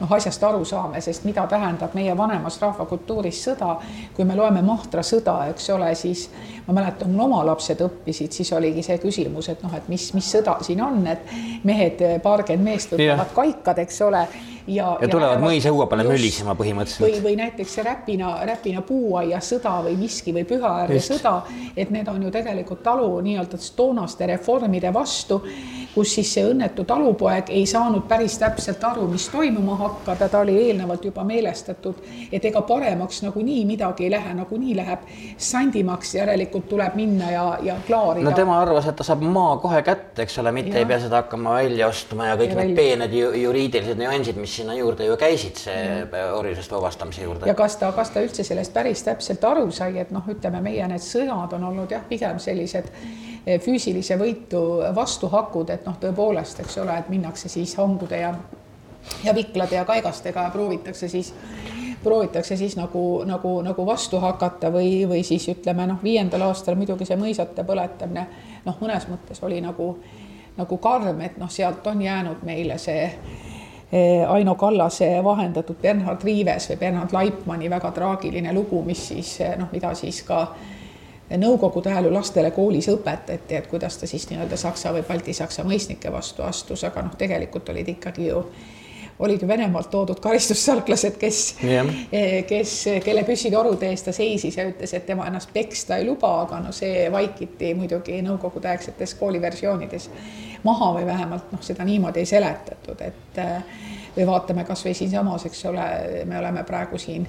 noh, 0.00 0.12
asjast 0.16 0.42
aru 0.44 0.64
saame, 0.68 1.00
sest 1.04 1.26
mida 1.28 1.46
tähendab 1.50 1.94
meie 1.94 2.16
vanemas 2.16 2.58
rahvakultuuris 2.62 3.42
sõda, 3.48 3.76
kui 4.16 4.26
me 4.28 4.36
loeme 4.38 4.62
Mahtra 4.64 5.04
sõda, 5.06 5.40
eks 5.52 5.70
ole, 5.74 5.92
siis 5.98 6.28
ma 6.66 6.78
mäletan, 6.80 7.12
mul 7.12 7.26
oma 7.26 7.44
lapsed 7.50 7.82
õppisid, 7.84 8.32
siis 8.34 8.52
oligi 8.56 8.82
see 8.86 8.98
küsimus, 9.02 9.50
et 9.52 9.62
noh, 9.64 9.74
et 9.76 9.88
mis, 9.92 10.08
mis 10.16 10.32
sõda 10.36 10.58
siin 10.64 10.82
on, 10.84 11.02
et 11.10 11.30
mehed, 11.64 12.02
paarkümmend 12.24 12.72
meest 12.72 12.94
võtavad 12.96 13.32
kaikad, 13.36 13.80
eks 13.84 14.02
ole 14.06 14.26
ja, 14.66 14.94
ja 15.00 15.08
tulevad 15.10 15.42
mõisaõue 15.42 15.86
peale 15.90 16.06
mölisema 16.08 16.54
põhimõtteliselt. 16.58 17.04
või, 17.04 17.20
või 17.24 17.36
näiteks 17.40 17.76
see 17.76 17.84
Räpina, 17.84 18.34
Räpina 18.48 18.82
puuaia 18.86 19.40
sõda 19.44 19.76
või 19.84 19.96
Miski 20.00 20.34
või 20.36 20.46
Pühaääre 20.48 21.00
sõda, 21.04 21.34
et 21.76 21.92
need 21.94 22.08
on 22.08 22.22
ju 22.24 22.32
tegelikult 22.34 22.82
talu 22.84 23.08
nii-öelda 23.24 23.60
toonaste 23.76 24.28
reformide 24.32 24.92
vastu, 24.94 25.40
kus 25.94 26.14
siis 26.16 26.32
see 26.34 26.46
õnnetu 26.48 26.86
talupoeg 26.88 27.52
ei 27.54 27.66
saanud 27.70 28.08
päris 28.08 28.38
täpselt 28.40 28.82
aru, 28.84 29.06
mis 29.12 29.28
toimuma 29.32 29.76
hakkab 29.84 30.20
ja 30.20 30.28
ta 30.28 30.40
oli 30.44 30.56
eelnevalt 30.66 31.04
juba 31.04 31.24
meelestatud, 31.24 32.00
et 32.32 32.44
ega 32.44 32.62
paremaks 32.66 33.22
nagunii 33.24 33.64
midagi 33.68 34.08
ei 34.08 34.10
lähe, 34.14 34.34
nagunii 34.34 34.76
läheb 34.76 35.06
sandimaks, 35.38 36.14
järelikult 36.18 36.68
tuleb 36.68 36.96
minna 36.98 37.30
ja, 37.30 37.44
ja 37.62 37.76
klaarida. 37.86 38.28
no 38.30 38.36
tema 38.36 38.58
arvas, 38.60 38.88
et 38.90 38.96
ta 38.96 39.06
saab 39.06 39.22
maa 39.24 39.56
kohe 39.62 39.82
kätte, 39.86 40.24
eks 40.24 40.38
ole, 40.42 40.52
mitte 40.56 40.74
ja. 40.74 40.82
ei 40.82 40.88
pea 40.88 41.00
seda 41.04 41.22
hakkama 41.22 41.56
välja 41.58 41.88
ostma 41.88 42.30
ja 42.30 42.38
kõik 42.40 42.54
ja 42.54 42.60
need 42.60 42.74
peened 42.78 43.14
ju, 43.16 43.30
juriidilised 43.44 44.00
nüansid, 44.00 44.40
mis 44.40 44.56
sinna 44.60 44.76
juurde 44.78 45.08
ju 45.08 45.18
käisid, 45.20 45.60
see 45.66 46.24
orjusest 46.34 46.72
vabastamise 46.72 47.24
juurde. 47.26 47.48
ja 47.48 47.54
kas 47.58 47.78
ta, 47.80 47.92
kas 47.96 48.12
ta 48.14 48.24
üldse 48.24 48.46
sellest 48.46 48.74
päris 48.74 49.04
täpselt 49.06 49.44
aru 49.44 49.70
sai, 49.74 49.98
et 50.02 50.10
noh, 50.14 50.24
ütleme 50.30 50.62
meie 50.64 50.88
need 50.90 51.04
sõjad 51.04 51.54
on 51.56 51.70
olnud 51.70 51.94
jah, 51.94 52.04
pigem 52.08 52.40
sellised 52.42 52.90
eh, 53.46 53.60
füüsilise 53.62 54.18
võitu 54.20 54.64
vastuhakud, 54.96 55.70
et 55.74 55.86
noh, 55.88 55.98
tõepoolest, 56.00 56.64
eks 56.64 56.78
ole, 56.82 56.98
et 56.98 57.10
minnakse 57.12 57.52
siis 57.52 57.76
hangude 57.80 58.20
ja 58.20 58.34
ja 59.24 59.34
viklade 59.34 59.76
ja 59.76 59.84
kaigastega 59.84 60.50
proovitakse 60.52 61.08
siis 61.08 61.34
proovitakse 62.04 62.56
siis 62.56 62.76
nagu, 62.76 63.22
nagu, 63.24 63.62
nagu 63.62 63.86
vastu 63.86 64.20
hakata 64.20 64.68
või, 64.72 65.08
või 65.08 65.22
siis 65.24 65.48
ütleme 65.48 65.86
noh, 65.88 66.02
viiendal 66.02 66.44
aastal 66.50 66.76
muidugi 66.76 67.08
see 67.08 67.16
mõisate 67.16 67.64
põletamine 67.64 68.26
noh, 68.64 68.76
mõnes 68.80 69.08
mõttes 69.08 69.40
oli 69.42 69.60
nagu, 69.64 69.94
nagu 70.58 70.78
karm, 70.78 71.20
et 71.24 71.38
noh, 71.40 71.50
sealt 71.50 71.86
on 71.86 72.02
jäänud 72.02 72.44
meile 72.44 72.78
see 72.78 73.06
eh, 73.08 74.22
Aino 74.28 74.54
Kallase 74.60 75.10
vahendatud 75.24 75.80
Bernhard 75.80 76.24
Riives 76.24 76.68
või 76.70 76.80
Bernhard 76.84 77.16
Laipmani 77.16 77.70
väga 77.72 77.90
traagiline 77.96 78.52
lugu, 78.52 78.82
mis 78.84 79.08
siis 79.08 79.38
noh, 79.58 79.72
mida 79.72 79.94
siis 79.98 80.22
ka 80.28 80.44
nõukogude 81.40 81.88
ajal 81.88 82.10
ju 82.10 82.12
lastele 82.12 82.50
koolis 82.52 82.88
õpetati, 82.92 83.56
et 83.56 83.66
kuidas 83.66 83.96
ta 83.96 84.06
siis 84.06 84.28
nii-öelda 84.28 84.60
saksa 84.60 84.92
või 84.92 85.06
baltisaksa 85.08 85.64
mõisnike 85.64 86.12
vastu 86.12 86.44
astus, 86.44 86.84
aga 86.84 87.02
noh, 87.06 87.16
tegelikult 87.18 87.68
olid 87.72 87.88
ikkagi 87.96 88.28
ju 88.28 88.44
olid 89.18 89.42
ju 89.42 89.48
Venemaalt 89.48 89.90
toodud 89.90 90.20
karistussalklased, 90.20 91.18
kes 91.20 91.40
yeah., 91.64 91.86
kes, 92.50 92.76
kelle 93.04 93.24
püssitorude 93.26 93.90
eest 93.90 94.08
ta 94.08 94.14
seisis 94.16 94.58
ja 94.58 94.66
ütles, 94.68 94.94
et 94.94 95.06
tema 95.06 95.28
ennast 95.30 95.52
peksta 95.54 95.98
ei 96.00 96.08
luba, 96.08 96.32
aga 96.44 96.60
no 96.64 96.72
see 96.74 97.06
vaikiti 97.12 97.74
muidugi 97.78 98.20
nõukogudeaegsetes 98.26 99.14
kooliversioonides 99.20 100.08
maha 100.64 100.94
või 100.98 101.06
vähemalt 101.06 101.52
noh, 101.52 101.62
seda 101.62 101.84
niimoodi 101.84 102.24
ei 102.24 102.30
seletatud, 102.30 103.04
et 103.04 103.42
või 104.16 104.26
vaatame 104.26 104.64
kasvõi 104.64 104.94
siinsamas, 104.94 105.46
eks 105.46 105.64
ole, 105.70 105.86
me 106.24 106.38
oleme 106.38 106.64
praegu 106.64 106.98
siin 106.98 107.26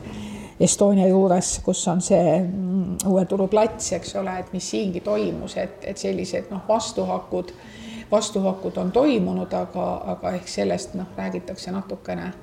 Estonia 0.59 1.07
juures, 1.09 1.57
kus 1.65 1.81
on 1.91 2.01
see 2.01 2.37
mm, 2.39 3.07
Uue 3.11 3.25
Turu 3.27 3.49
plats, 3.51 3.89
eks 3.97 4.13
ole, 4.21 4.37
et 4.39 4.53
mis 4.55 4.69
siingi 4.71 5.01
toimus, 5.03 5.57
et, 5.59 5.81
et 5.83 5.99
sellised 5.99 6.47
noh, 6.53 6.61
vastuhakud 6.67 7.51
vastuhakud 8.11 8.77
on 8.77 8.91
toimunud, 8.91 9.53
aga, 9.53 9.85
aga 10.05 10.31
ehk 10.31 10.47
sellest 10.47 10.93
noh, 10.93 11.07
räägitakse 11.17 11.71
natukene, 11.71 12.33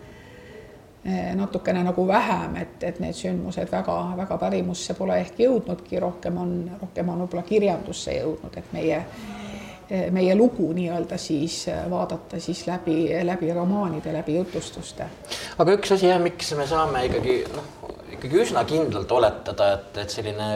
eh, 1.05 1.35
natukene 1.35 1.85
nagu 1.85 2.07
vähem, 2.09 2.57
et, 2.57 2.83
et 2.83 3.01
need 3.01 3.17
sündmused 3.17 3.71
väga-väga 3.73 4.39
pärimusse 4.39 4.95
pole 4.99 5.21
ehk 5.21 5.39
jõudnudki, 5.45 6.01
rohkem 6.01 6.39
on, 6.39 6.57
rohkem 6.81 7.09
on 7.09 7.25
võib-olla 7.25 7.47
kirjandusse 7.47 8.19
jõudnud, 8.19 8.59
et 8.59 8.73
meie 8.73 8.99
eh, 9.91 10.11
meie 10.11 10.35
lugu 10.35 10.73
nii-öelda 10.73 11.19
siis 11.19 11.67
eh, 11.69 11.85
vaadata 11.91 12.41
siis 12.41 12.67
läbi, 12.67 13.07
läbi 13.25 13.53
romaanide, 13.53 14.13
läbi 14.13 14.37
jutustuste. 14.41 15.07
aga 15.59 15.79
üks 15.79 15.95
asi 15.95 16.11
jah, 16.11 16.21
miks 16.23 16.55
me 16.59 16.67
saame 16.67 17.07
ikkagi 17.07 17.43
noh, 17.55 17.92
ikkagi 18.23 18.39
üsna 18.39 18.63
kindlalt 18.63 19.11
oletada, 19.11 19.73
et, 19.75 19.97
et 19.99 20.13
selline 20.15 20.47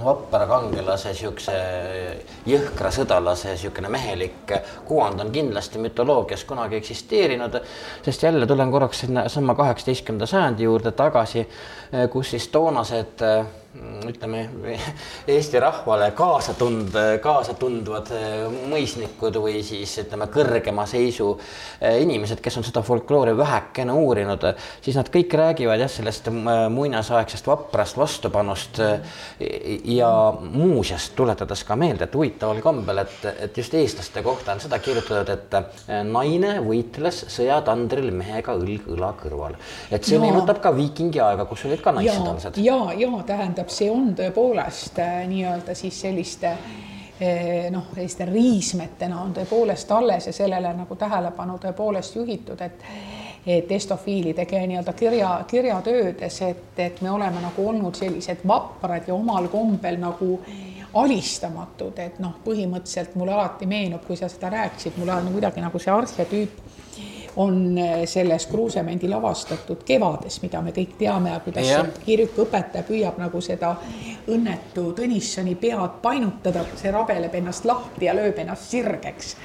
vapra 0.00 0.48
kangelase, 0.50 1.12
niisuguse 1.12 1.58
jõhkra 2.50 2.90
sõdalase 2.94 3.52
niisugune 3.52 3.90
mehelik 3.94 4.54
kuvand 4.88 5.22
on 5.22 5.30
kindlasti 5.34 5.78
mütoloogias 5.78 6.42
kunagi 6.48 6.80
eksisteerinud. 6.80 7.60
sest 8.02 8.22
jälle 8.26 8.46
tulen 8.46 8.70
korraks 8.70 9.04
sinna 9.06 9.28
sama 9.28 9.54
kaheksateistkümnenda 9.54 10.26
sajandi 10.26 10.66
juurde 10.66 10.90
tagasi, 10.92 11.46
kus 12.10 12.34
siis 12.34 12.48
toonased 12.48 13.22
ütleme 14.08 14.44
Eesti 15.34 15.60
rahvale 15.60 16.10
kaasa 16.14 16.54
tund-, 16.58 16.94
kaasa 17.22 17.54
tundvad 17.58 18.10
mõisnikud 18.70 19.38
või 19.42 19.62
siis 19.66 19.96
ütleme, 20.04 20.28
kõrgema 20.32 20.86
seisu 20.86 21.32
inimesed, 21.82 22.42
kes 22.44 22.58
on 22.60 22.66
seda 22.66 22.84
folkloori 22.86 23.34
vähekene 23.36 23.96
uurinud, 23.98 24.46
siis 24.84 24.98
nad 24.98 25.10
kõik 25.12 25.34
räägivad 25.38 25.82
jah, 25.82 25.90
sellest 25.90 26.30
muinasaegsest 26.70 27.48
vaprast 27.50 27.98
vastupanust 27.98 28.80
ja 29.84 30.10
muuseas 30.40 31.10
tuletades 31.16 31.64
ka 31.66 31.76
meelde, 31.78 32.06
et 32.06 32.14
huvitaval 32.14 32.62
kombel, 32.64 33.02
et, 33.04 33.28
et 33.48 33.58
just 33.58 33.74
eestlaste 33.74 34.22
kohta 34.22 34.54
on 34.54 34.62
seda 34.62 34.78
kirjutatud, 34.82 35.34
et 35.34 35.90
naine 36.06 36.56
võitles 36.64 37.24
sõjatandril 37.32 38.10
mehega 38.14 38.54
õlg 38.54 38.88
õla 38.94 39.12
kõrval. 39.18 39.58
et 39.90 40.04
see 40.06 40.20
meenutab 40.22 40.60
ka 40.62 40.74
viikingi 40.76 41.20
aega, 41.24 41.46
kus 41.48 41.66
olid 41.68 41.82
ka 41.84 41.94
naissõdalased. 41.96 42.58
ja, 42.62 42.78
ja, 42.94 43.08
ja 43.08 43.22
tähendab, 43.26 43.63
tähendab, 43.64 43.68
see 43.70 43.90
on 43.90 44.14
tõepoolest 44.14 44.98
äh, 44.98 45.26
nii-öelda 45.28 45.74
siis 45.74 46.00
selliste 46.00 46.50
äh, 46.50 47.70
noh, 47.70 47.90
selliste 47.94 48.26
riismetena 48.26 49.20
on 49.22 49.34
tõepoolest 49.34 49.90
alles 49.92 50.26
ja 50.26 50.32
sellele 50.32 50.74
nagu 50.74 50.96
tähelepanu 50.96 51.58
tõepoolest 51.58 52.16
juhitud, 52.16 52.60
et 52.60 52.82
et 53.46 53.70
estofiilidega 53.70 54.62
nii-öelda 54.66 54.92
kirja, 54.96 55.44
kirjatöödes, 55.46 56.38
et, 56.42 56.78
et 56.78 57.00
me 57.02 57.10
oleme 57.10 57.42
nagu 57.42 57.66
olnud 57.68 57.94
sellised 57.94 58.40
vaprad 58.48 59.04
ja 59.06 59.14
omal 59.14 59.50
kombel 59.52 59.98
nagu 60.00 60.38
alistamatud, 60.94 61.98
et 61.98 62.16
noh, 62.24 62.38
põhimõtteliselt 62.40 63.18
mulle 63.20 63.34
alati 63.34 63.66
meenub, 63.68 64.00
kui 64.06 64.16
sa 64.16 64.30
seda 64.32 64.48
rääkisid, 64.48 64.96
mulle 64.96 65.18
on 65.18 65.28
kuidagi 65.34 65.60
nagu 65.60 65.78
see 65.78 65.92
arhetüüp 65.92 66.56
on 67.36 67.78
eh, 67.78 68.06
selles 68.06 68.46
Kruusemändi 68.46 69.08
lavastatud 69.08 69.82
Kevades, 69.84 70.40
mida 70.42 70.62
me 70.62 70.72
kõik 70.74 70.94
teame 70.98 71.32
ja 71.34 71.40
kuidas 71.44 71.66
yeah. 71.68 71.88
kirikuõpetaja 72.04 72.84
püüab 72.86 73.18
nagu 73.18 73.40
seda 73.44 73.74
õnnetu 74.30 74.90
Tõnissoni 74.96 75.56
pead 75.60 75.98
painutada, 76.02 76.64
see 76.78 76.92
rabeleb 76.94 77.34
ennast 77.40 77.66
lahti 77.68 78.08
ja 78.08 78.14
lööb 78.16 78.38
ennast 78.38 78.70
sirgeks. 78.70 79.36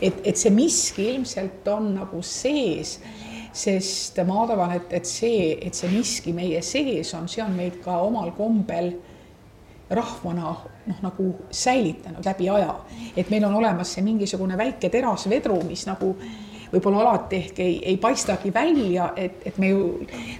et, 0.00 0.24
et 0.24 0.36
see 0.36 0.50
miski 0.54 1.10
ilmselt 1.14 1.68
on 1.68 1.94
nagu 1.98 2.22
sees 2.22 2.98
sest 3.54 4.18
ma 4.26 4.40
arvan, 4.42 4.72
et, 4.74 4.92
et 4.98 5.06
see, 5.06 5.52
et 5.62 5.74
see 5.74 5.90
miski 5.92 6.32
meie 6.34 6.62
sees 6.62 7.12
on, 7.14 7.28
see 7.30 7.42
on 7.44 7.52
meid 7.54 7.78
ka 7.84 8.00
omal 8.02 8.32
kombel 8.34 8.90
rahvana 9.94 10.56
noh, 10.86 11.02
nagu 11.04 11.28
säilitanud 11.54 12.24
läbi 12.24 12.48
aja. 12.50 12.74
et 13.16 13.30
meil 13.30 13.44
on 13.44 13.54
olemas 13.54 13.94
see 13.94 14.02
mingisugune 14.02 14.56
väike 14.58 14.90
terasvedru, 14.90 15.60
mis 15.68 15.86
nagu 15.86 16.14
võib-olla 16.72 17.02
alati 17.04 17.36
ehk 17.36 17.60
ei, 17.62 17.76
ei 17.92 17.96
paistagi 18.00 18.52
välja, 18.54 19.10
et, 19.16 19.42
et 19.46 19.58
me 19.58 19.70
ju 19.70 19.84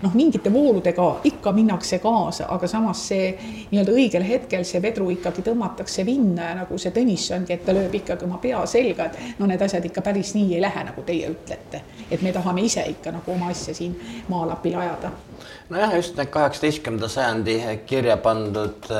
noh, 0.03 0.15
mingite 0.15 0.53
vooludega 0.53 1.09
ikka 1.31 1.53
minnakse 1.57 1.99
kaasa, 2.03 2.49
aga 2.55 2.69
samas 2.71 3.03
see 3.09 3.31
nii-öelda 3.71 3.95
õigel 3.95 4.27
hetkel 4.27 4.67
see 4.69 4.83
vedru 4.83 5.11
ikkagi 5.15 5.45
tõmmatakse 5.47 6.07
vinna 6.07 6.51
ja 6.51 6.59
nagu 6.63 6.79
see 6.79 6.93
Tõnissongi, 6.95 7.57
et 7.57 7.65
ta 7.67 7.75
lööb 7.75 7.95
ikkagi 8.01 8.27
oma 8.29 8.39
pea 8.43 8.63
selga, 8.71 9.09
et 9.11 9.41
no 9.41 9.49
need 9.51 9.63
asjad 9.63 9.85
ikka 9.89 10.05
päris 10.05 10.35
nii 10.37 10.55
ei 10.57 10.63
lähe, 10.63 10.85
nagu 10.91 11.07
teie 11.07 11.31
ütlete. 11.33 11.83
et 12.11 12.23
me 12.23 12.33
tahame 12.33 12.63
ise 12.63 12.85
ikka 12.91 13.13
nagu 13.15 13.33
oma 13.33 13.51
asja 13.51 13.75
siin 13.75 13.97
maalapil 14.29 14.79
ajada. 14.79 15.11
nojah, 15.69 15.97
just 15.97 16.17
need 16.17 16.31
kaheksateistkümnenda 16.31 17.09
sajandi 17.09 17.59
kirja 17.87 18.17
pandud, 18.17 18.91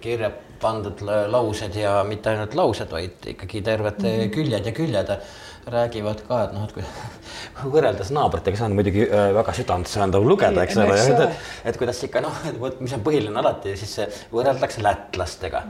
kirja 0.00 0.30
pandud 0.60 1.00
laused 1.32 1.76
ja 1.76 2.00
mitte 2.04 2.30
ainult 2.34 2.54
laused, 2.54 2.90
vaid 2.92 3.30
ikkagi 3.34 3.62
terved 3.62 4.02
mm 4.02 4.08
-hmm. 4.08 4.34
küljed 4.34 4.66
ja 4.66 4.72
küljed 4.72 5.14
räägivad 5.66 6.22
ka, 6.28 6.44
et 6.46 6.52
noh, 6.54 6.64
et 6.64 6.72
kui 6.74 6.84
võrreldes 7.74 8.10
naabritega, 8.14 8.56
see 8.56 8.66
on 8.66 8.76
muidugi 8.78 9.04
äh, 9.06 9.30
väga 9.36 9.54
südantsööndav 9.56 10.24
lugeda, 10.26 10.64
eks 10.64 10.78
ole, 10.80 10.96
et, 10.96 11.44
et 11.70 11.78
kuidas 11.80 12.00
ikka 12.06 12.22
noh, 12.24 12.40
vot 12.60 12.80
mis 12.82 12.94
on 12.96 13.04
põhiline 13.04 13.36
alati, 13.40 13.74
siis 13.78 13.92
võrreldakse 14.32 14.82
lätlastega. 14.84 15.62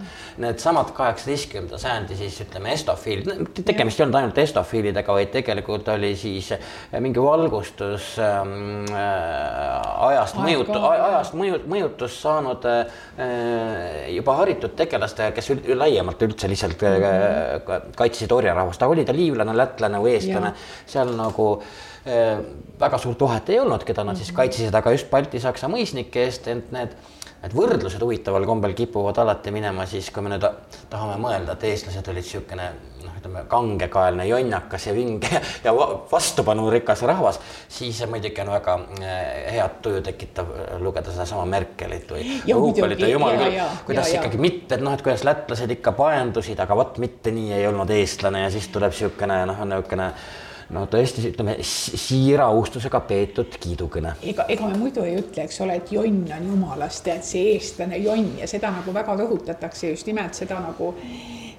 Needsamad 0.43 0.93
kaheksateistkümnenda 0.97 1.81
sajandi 1.81 2.19
siis 2.21 2.39
ütleme 2.45 2.75
estofiilid, 2.77 3.51
tegemist 3.59 4.01
ei 4.01 4.07
olnud 4.07 4.21
ainult 4.21 4.41
estofiilidega, 4.45 5.17
vaid 5.17 5.33
tegelikult 5.35 5.91
oli 5.95 6.13
siis 6.19 6.53
mingi 7.03 7.23
valgustus 7.23 8.13
ähm, 8.23 8.87
äh, 8.95 10.07
ajast 10.11 10.39
mõjut-, 10.41 10.73
ajast 10.79 11.37
mõju, 11.39 11.61
mõjutust 11.71 12.23
saanud 12.23 12.67
äh, 12.71 13.03
juba 14.15 14.39
haritud 14.41 14.77
tegelastega, 14.79 15.35
kes 15.37 15.53
ül, 15.57 15.63
laiemalt 15.81 16.23
üldse 16.29 16.51
lihtsalt 16.51 16.87
äh, 16.87 17.61
kaitsesid 17.99 18.33
orjarahvast, 18.33 18.83
aga 18.83 18.97
oli 18.97 19.07
ta 19.09 19.17
liivlane, 19.17 19.55
lätlane 19.57 19.80
või 20.03 20.17
eestlane, 20.19 20.53
seal 20.87 21.15
nagu 21.17 21.47
äh, 22.05 22.43
väga 22.81 22.99
suurt 22.99 23.21
vahet 23.21 23.49
ei 23.55 23.63
olnud, 23.63 23.87
keda 23.87 24.05
nad 24.05 24.19
siis 24.21 24.33
mhm. 24.33 24.37
kaitsesid, 24.43 24.75
aga 24.75 24.93
just 24.93 25.11
baltisaksa 25.11 25.71
mõisnike 25.73 26.27
eest, 26.27 26.51
ent 26.53 26.75
need 26.77 26.99
need 27.41 27.55
võrdlused 27.57 28.03
huvitaval 28.05 28.45
kombel 28.45 28.75
kipuvad 28.77 29.17
alati 29.23 29.53
minema 29.55 29.87
siis, 29.89 30.11
kui 30.13 30.21
me 30.21 30.35
nüüd 30.35 30.45
tahame 30.93 31.17
mõelda, 31.23 31.57
et 31.57 31.71
eestlased 31.71 32.11
olid 32.13 32.27
niisugune 32.27 32.67
ütleme 33.21 33.45
kangekaelne 33.49 34.27
jonnakas 34.27 34.87
ja 34.89 34.95
vinge 34.97 35.41
ja 35.65 35.75
vastupanurikas 36.13 37.03
rahvas, 37.03 37.41
siis 37.69 38.01
muidugi 38.09 38.41
on 38.41 38.53
väga 38.55 38.77
äh, 39.05 39.55
head 39.55 39.81
tuju 39.85 40.03
tekitav 40.05 40.51
lugeda 40.81 41.13
sedasama 41.13 41.45
Merkelit 41.45 42.11
või 42.11 42.27
Ruupelit 42.49 43.05
ja 43.05 43.13
jumal 43.13 43.37
küll, 43.37 43.59
kuidas 43.87 44.13
ja, 44.13 44.21
ikkagi 44.21 44.41
mitte, 44.41 44.79
et 44.79 44.85
noh, 44.85 44.97
et 44.97 45.05
kuidas 45.05 45.25
lätlased 45.29 45.77
ikka 45.77 45.93
paendusid, 45.99 46.61
aga 46.61 46.77
vot 46.79 47.01
mitte 47.03 47.33
nii 47.35 47.59
ei 47.61 47.67
olnud 47.69 47.91
eestlane 47.95 48.47
ja 48.47 48.53
siis 48.53 48.71
tuleb 48.73 48.95
niisugune 48.95 49.43
noh, 49.51 49.67
niisugune 49.69 50.13
no 50.75 50.85
tõesti, 50.91 51.25
ütleme 51.31 51.57
siira 51.67 52.47
austusega 52.51 53.03
peetud 53.09 53.59
kiidukõne. 53.61 54.15
ega, 54.33 54.47
ega 54.49 54.71
me 54.71 54.79
muidu 54.81 55.05
ei 55.07 55.19
ütle, 55.21 55.45
eks 55.47 55.61
ole, 55.65 55.81
et 55.81 55.93
jonn 55.93 56.25
on 56.37 56.49
jumalast 56.53 57.11
ja 57.11 57.19
et 57.19 57.27
see 57.27 57.55
eestlane 57.55 57.99
jonn 58.01 58.39
ja 58.41 58.49
seda 58.51 58.73
nagu 58.75 58.95
väga 58.95 59.19
rõhutatakse 59.21 59.95
just 59.95 60.09
nimelt 60.11 60.39
seda 60.39 60.61
nagu 60.63 60.95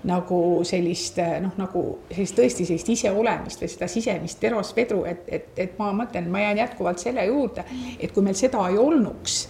nagu 0.08 0.38
sellist 0.66 1.20
noh, 1.44 1.54
nagu 1.60 1.84
sellist 2.10 2.38
tõesti 2.38 2.66
sellist 2.66 2.90
iseolemist 2.90 3.62
või 3.62 3.70
seda 3.70 3.90
sisemist 3.92 4.40
terosvedru, 4.42 5.04
et, 5.10 5.24
et, 5.28 5.50
et 5.62 5.80
ma 5.80 5.92
mõtlen, 5.94 6.30
ma 6.32 6.42
jään 6.42 6.64
jätkuvalt 6.64 7.02
selle 7.04 7.26
juurde, 7.30 7.66
et 8.00 8.14
kui 8.14 8.26
meil 8.26 8.38
seda 8.40 8.64
ei 8.70 8.80
olnuks, 8.82 9.42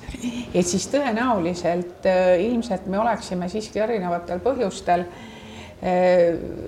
et 0.54 0.68
siis 0.68 0.88
tõenäoliselt 0.92 2.08
äh, 2.10 2.34
ilmselt 2.48 2.88
me 2.92 3.00
oleksime 3.00 3.50
siiski 3.52 3.84
erinevatel 3.84 4.44
põhjustel 4.44 5.08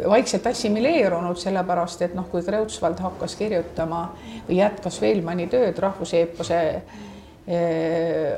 vaikselt 0.09 0.47
assimileerunud, 0.49 1.37
sellepärast 1.37 2.01
et 2.01 2.15
noh, 2.17 2.25
kui 2.31 2.41
Kreutzwald 2.41 2.97
hakkas 2.97 3.35
kirjutama 3.37 4.07
või 4.47 4.57
jätkas 4.57 4.97
Veilmanni 5.01 5.45
tööd 5.51 5.77
rahvuseepose 5.77 6.61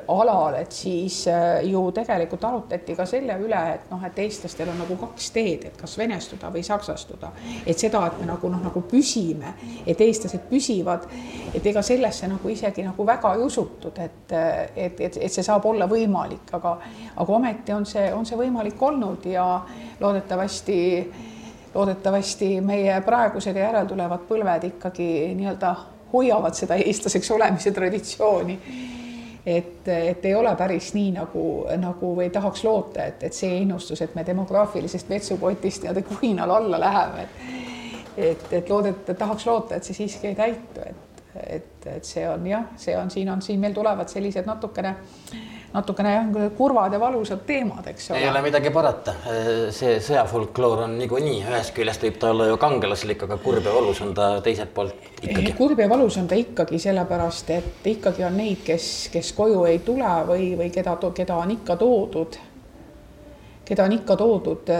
alal, 0.07 0.55
et 0.57 0.71
siis 0.71 1.27
äh, 1.27 1.59
ju 1.69 1.91
tegelikult 1.93 2.43
arutati 2.43 2.95
ka 2.97 3.05
selle 3.05 3.35
üle, 3.37 3.59
et 3.75 3.91
noh, 3.91 4.01
et 4.07 4.17
eestlastel 4.23 4.71
on 4.71 4.79
nagu 4.81 4.97
kaks 4.97 5.27
teed, 5.35 5.67
et 5.69 5.77
kas 5.77 5.93
venestuda 5.97 6.49
või 6.49 6.63
saksastuda. 6.65 7.29
et 7.67 7.77
seda, 7.77 8.01
et 8.07 8.17
me 8.19 8.25
nagu 8.31 8.49
noh, 8.49 8.63
nagu 8.65 8.81
püsime, 8.89 9.53
et 9.85 10.01
eestlased 10.01 10.49
püsivad, 10.49 11.05
et 11.53 11.65
ega 11.65 11.85
sellesse 11.85 12.27
nagu 12.31 12.49
isegi 12.49 12.87
nagu 12.87 13.05
väga 13.05 13.35
ei 13.35 13.45
usutud, 13.45 14.01
et, 14.01 14.33
et, 14.33 14.99
et, 14.99 15.21
et 15.21 15.31
see 15.31 15.45
saab 15.45 15.69
olla 15.69 15.85
võimalik, 15.85 16.49
aga, 16.57 16.75
aga 17.15 17.37
ometi 17.37 17.77
on 17.77 17.85
see, 17.85 18.09
on 18.13 18.25
see 18.25 18.41
võimalik 18.41 18.81
olnud 18.81 19.29
ja 19.29 19.47
loodetavasti 19.99 20.81
loodetavasti 21.75 22.61
meie 22.63 23.01
praegused 23.03 23.55
ja 23.55 23.67
järeltulevad 23.67 24.23
põlved 24.29 24.63
ikkagi 24.69 25.09
nii-öelda 25.35 25.75
hoiavad 26.15 26.55
seda 26.57 26.79
eestlaseks 26.81 27.31
olemise 27.35 27.71
traditsiooni. 27.75 28.59
Et, 29.45 29.87
et 29.87 30.23
ei 30.25 30.33
ole 30.33 30.55
päris 30.57 30.87
nii 30.95 31.11
nagu, 31.19 31.41
nagu 31.77 32.15
või 32.17 32.31
tahaks 32.33 32.63
loota, 32.65 33.03
et, 33.05 33.27
et 33.27 33.35
see 33.37 33.59
ennustus, 33.59 34.01
et 34.01 34.15
me 34.17 34.23
demograafilisest 34.25 35.09
vetsupotist 35.09 35.83
nii-öelda 35.83 36.01
kuhinal 36.07 36.55
alla 36.55 36.79
läheme, 36.81 37.27
et 37.27 37.65
et, 38.17 38.53
et 38.53 38.69
loodet-, 38.69 39.13
tahaks 39.17 39.45
loota, 39.45 39.75
et 39.75 39.83
see 39.83 39.97
siiski 39.97 40.31
ei 40.31 40.35
täitu, 40.35 40.81
et, 40.85 41.23
et, 41.35 41.87
et 41.97 42.07
see 42.07 42.23
on 42.29 42.47
jah, 42.47 42.69
see 42.79 42.95
on, 42.97 43.11
siin 43.11 43.29
on, 43.29 43.41
siin 43.43 43.59
meil 43.59 43.75
tulevad 43.75 44.09
sellised 44.11 44.47
natukene 44.47 44.95
natukene 45.75 46.49
kurvad 46.57 46.93
ja 46.93 46.99
valusad 46.99 47.41
teemad, 47.45 47.87
eks 47.91 48.11
ole. 48.11 48.19
ei 48.19 48.29
ole 48.29 48.41
midagi 48.45 48.71
parata, 48.71 49.13
see 49.75 49.97
sõjafolkloor 50.03 50.85
on 50.85 50.95
niikuinii, 51.01 51.41
ühest 51.43 51.73
küljest 51.75 52.05
võib 52.05 52.19
ta 52.21 52.31
olla 52.31 52.47
ju 52.47 52.57
kangelaslik, 52.61 53.25
aga 53.27 53.37
kurb 53.43 53.67
ja 53.67 53.73
valus 53.75 53.99
on 54.05 54.13
ta 54.15 54.29
teiselt 54.45 54.71
poolt 54.75 55.09
ikkagi. 55.21 55.53
kurb 55.57 55.83
ja 55.83 55.89
valus 55.91 56.17
on 56.21 56.29
ta 56.31 56.39
ikkagi 56.39 56.79
sellepärast, 56.79 57.51
et 57.57 57.89
ikkagi 57.91 58.23
on 58.27 58.39
neid, 58.39 58.63
kes, 58.65 58.89
kes 59.13 59.33
koju 59.35 59.65
ei 59.67 59.81
tule 59.85 60.15
või, 60.29 60.49
või 60.59 60.71
keda, 60.73 60.95
keda 61.15 61.39
on 61.43 61.55
ikka 61.57 61.77
toodud, 61.81 62.39
keda 63.67 63.89
on 63.89 63.99
ikka 63.99 64.19
toodud 64.21 64.75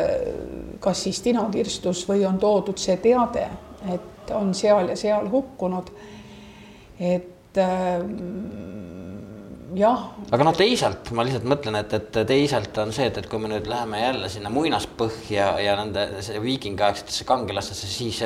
kas 0.80 1.04
siis 1.08 1.22
tinakirstus 1.26 2.06
või 2.08 2.24
on 2.28 2.40
toodud 2.40 2.80
see 2.80 2.96
teade, 3.04 3.50
et 3.92 4.36
on 4.36 4.54
seal 4.56 4.94
ja 4.94 5.00
seal 5.00 5.28
hukkunud. 5.32 5.92
et 7.00 7.60
jah. 7.60 9.05
Aga 10.32 10.46
noh, 10.48 10.56
teisalt 10.56 11.10
ma 11.16 11.26
lihtsalt 11.26 11.48
mõtlen, 11.50 11.78
et, 11.80 11.94
et 11.98 12.20
teisalt 12.28 12.78
on 12.82 12.94
see, 12.96 13.08
et, 13.10 13.18
et 13.20 13.28
kui 13.30 13.42
me 13.42 13.50
nüüd 13.52 13.68
läheme 13.70 14.00
jälle 14.02 14.30
sinna 14.32 14.52
muinaspõhja 14.54 15.48
ja 15.64 15.76
nende 15.80 16.06
viikingiaegsetesse 16.44 17.28
kangelastesse, 17.28 17.90
siis 17.92 18.22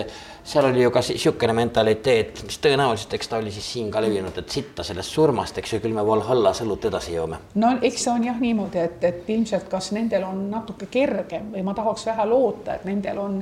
seal 0.50 0.70
oli 0.70 0.84
ju 0.84 0.92
ka 0.94 1.04
niisugune 1.06 1.56
mentaliteet, 1.58 2.44
mis 2.48 2.62
tõenäoliselt, 2.64 3.14
eks 3.18 3.32
ta 3.32 3.40
oli 3.42 3.54
siis 3.54 3.68
siin 3.74 3.90
ka 3.94 4.02
levinud, 4.04 4.38
et 4.38 4.54
sitta 4.54 4.86
sellest 4.86 5.16
surmast, 5.16 5.58
eks 5.62 5.76
ju, 5.76 5.82
küll 5.84 5.98
me 5.98 6.06
Valhallas 6.06 6.64
õlut 6.66 6.90
edasi 6.90 7.16
joome. 7.18 7.42
no 7.60 7.76
eks 7.82 8.06
see 8.06 8.14
on 8.14 8.30
jah 8.30 8.40
niimoodi, 8.42 8.82
et, 8.86 9.04
et 9.10 9.30
ilmselt 9.36 9.70
kas 9.72 9.92
nendel 9.96 10.26
on 10.30 10.48
natuke 10.52 10.90
kergem 10.92 11.54
või 11.56 11.66
ma 11.66 11.76
tahaks 11.78 12.08
vähe 12.12 12.26
loota, 12.30 12.78
et 12.78 12.90
nendel 12.90 13.22
on 13.22 13.40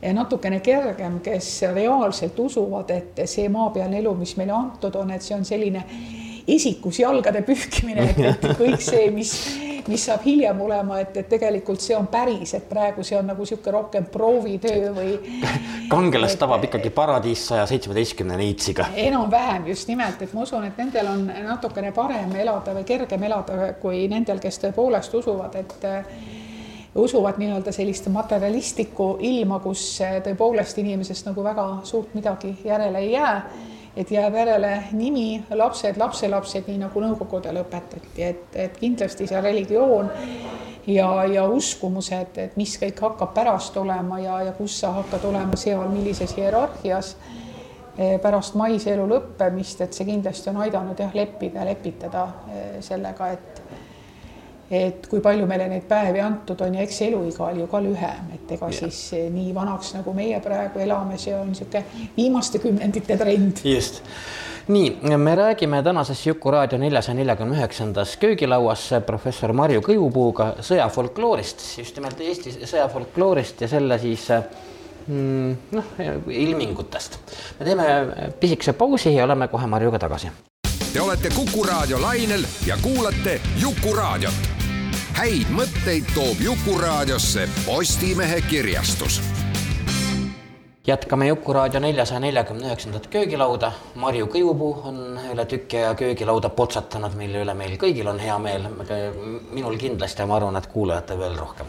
natukene 0.00 0.60
kergem, 0.64 1.20
kes 1.20 1.50
reaalselt 1.74 2.38
usuvad, 2.40 2.90
et 2.94 3.20
see 3.28 3.48
maapealne 3.52 4.00
elu, 4.00 4.14
mis 4.16 4.32
meile 4.40 4.56
antud 4.56 4.96
on, 4.96 5.10
et 5.12 5.22
see 5.24 5.36
on 5.36 5.44
selline 5.44 5.84
esikus 6.54 7.00
jalgade 7.00 7.42
pühkimine, 7.46 8.06
et, 8.10 8.20
et 8.28 8.46
kõik 8.58 8.82
see, 8.82 9.10
mis, 9.14 9.32
mis 9.90 10.04
saab 10.08 10.24
hiljem 10.26 10.60
olema, 10.64 11.00
et, 11.02 11.16
et 11.22 11.28
tegelikult 11.30 11.82
see 11.82 11.96
on 11.96 12.08
päris, 12.10 12.54
et 12.58 12.66
praegu 12.68 13.04
see 13.06 13.18
on 13.18 13.30
nagu 13.30 13.44
niisugune 13.44 13.74
rohkem 13.76 14.08
proovitöö 14.12 14.90
või. 14.96 15.14
kangelast 15.90 16.40
tabab 16.40 16.66
ikkagi 16.68 16.92
paradiis 16.94 17.46
saja 17.52 17.66
seitsmeteistkümne 17.70 18.36
neitsiga. 18.40 18.90
enam-vähem 19.06 19.70
just 19.72 19.88
nimelt, 19.90 20.22
et 20.22 20.34
ma 20.36 20.44
usun, 20.46 20.66
et 20.68 20.78
nendel 20.80 21.10
on 21.12 21.24
natukene 21.46 21.94
parem 21.96 22.36
elada 22.42 22.76
või 22.76 22.86
kergem 22.88 23.24
elada 23.30 23.72
kui 23.80 24.06
nendel, 24.10 24.42
kes 24.42 24.62
tõepoolest 24.66 25.16
usuvad, 25.22 25.58
et 25.60 25.90
usuvad 26.94 27.38
nii-öelda 27.38 27.72
sellist 27.72 28.08
materialistlikku 28.10 29.16
ilma, 29.26 29.60
kus 29.62 29.82
tõepoolest 30.24 30.80
inimesest 30.82 31.30
nagu 31.30 31.44
väga 31.44 31.66
suurt 31.86 32.14
midagi 32.18 32.56
järele 32.64 33.04
ei 33.04 33.12
jää 33.12 33.34
et 34.00 34.10
jääb 34.10 34.34
järele 34.34 34.72
nimi, 34.96 35.42
lapsed, 35.54 35.98
lapselapsed, 36.00 36.68
nii 36.70 36.80
nagu 36.80 37.02
Nõukogudel 37.04 37.60
õpetati, 37.60 38.24
et, 38.24 38.56
et 38.56 38.78
kindlasti 38.80 39.26
see 39.28 39.42
religioon 39.44 40.08
ja, 40.86 41.08
ja 41.28 41.44
uskumused, 41.48 42.38
et 42.40 42.56
mis 42.60 42.76
kõik 42.80 43.02
hakkab 43.04 43.34
pärast 43.36 43.76
olema 43.76 44.20
ja, 44.22 44.40
ja 44.48 44.56
kus 44.56 44.78
sa 44.80 44.94
hakkad 45.00 45.26
olema 45.28 45.58
seal, 45.60 45.84
millises 45.92 46.32
hierarhias 46.36 47.14
eh, 47.98 48.16
pärast 48.22 48.56
maise 48.60 48.94
elu 48.94 49.06
lõppemist, 49.10 49.84
et 49.84 49.96
see 49.96 50.08
kindlasti 50.08 50.52
on 50.52 50.62
aidanud 50.64 51.00
jah, 51.04 51.12
leppida, 51.14 51.66
lepitada 51.68 52.26
eh, 52.48 52.80
sellega, 52.84 53.32
et 53.36 53.62
et 54.70 55.06
kui 55.10 55.20
palju 55.20 55.46
meile 55.50 55.66
neid 55.68 55.86
päevi 55.90 56.20
antud 56.22 56.60
on 56.62 56.76
ja 56.78 56.84
eks 56.86 57.00
eluiga 57.08 57.48
oli 57.48 57.64
ju 57.64 57.70
ka 57.70 57.80
lühem, 57.82 58.28
et 58.36 58.52
ega 58.54 58.68
ja. 58.70 58.76
siis 58.84 59.00
nii 59.34 59.54
vanaks, 59.54 59.94
nagu 59.98 60.14
meie 60.14 60.38
praegu 60.44 60.82
elame, 60.84 61.18
see 61.18 61.34
on 61.34 61.50
niisugune 61.50 61.82
viimaste 62.16 62.62
kümnendite 62.62 63.18
trend. 63.18 63.64
just 63.64 64.02
nii, 64.70 65.16
me 65.16 65.34
räägime 65.34 65.82
tänases 65.82 66.26
Juku-raadio 66.26 66.78
neljasaja 66.78 67.14
neljakümne 67.18 67.56
üheksandas 67.58 68.14
köögilauas 68.22 68.84
professor 69.06 69.52
Marju 69.52 69.82
Kõivupuuga 69.82 70.52
sõjafolkloorist, 70.62 71.64
just 71.78 71.98
nimelt 71.98 72.20
Eesti 72.20 72.54
sõjafolkloorist 72.60 73.64
ja 73.64 73.70
selle 73.72 73.98
siis 73.98 74.28
mm, 75.06 75.56
noh, 75.74 75.90
ilmingutest. 76.30 77.18
me 77.58 77.66
teeme 77.66 77.88
pisikese 78.40 78.72
pausi 78.72 79.14
ja 79.14 79.26
oleme 79.26 79.48
kohe 79.48 79.66
Marjuga 79.66 79.98
tagasi. 79.98 80.30
Te 80.92 81.00
olete 81.00 81.30
Kuku 81.34 81.66
raadio 81.66 82.00
lainel 82.02 82.46
ja 82.66 82.78
kuulate 82.82 83.40
Jukuraadiot 83.58 84.59
häid 85.20 85.50
mõtteid 85.52 86.06
toob 86.14 86.38
Jukuraadiosse 86.40 87.42
Postimehe 87.66 88.38
kirjastus. 88.40 89.18
jätkame 90.86 91.26
Jukuraadio 91.26 91.80
neljasaja 91.80 92.20
neljakümne 92.24 92.70
üheksandat 92.70 93.06
köögilauda. 93.12 93.72
Marju 94.00 94.30
Kõivupuu 94.32 94.70
on 94.88 95.18
üle 95.32 95.44
tüki 95.44 95.76
aja 95.76 95.92
köögilauda 95.94 96.48
potsatanud, 96.48 97.18
mille 97.20 97.42
üle 97.44 97.54
meil 97.54 97.76
kõigil 97.76 98.08
on 98.08 98.18
hea 98.18 98.38
meel. 98.38 98.68
minul 99.52 99.76
kindlasti 99.76 100.22
ja 100.22 100.26
ma 100.26 100.36
arvan, 100.36 100.56
et 100.56 100.66
kuulajatel 100.72 101.18
veel 101.18 101.36
rohkem. 101.36 101.66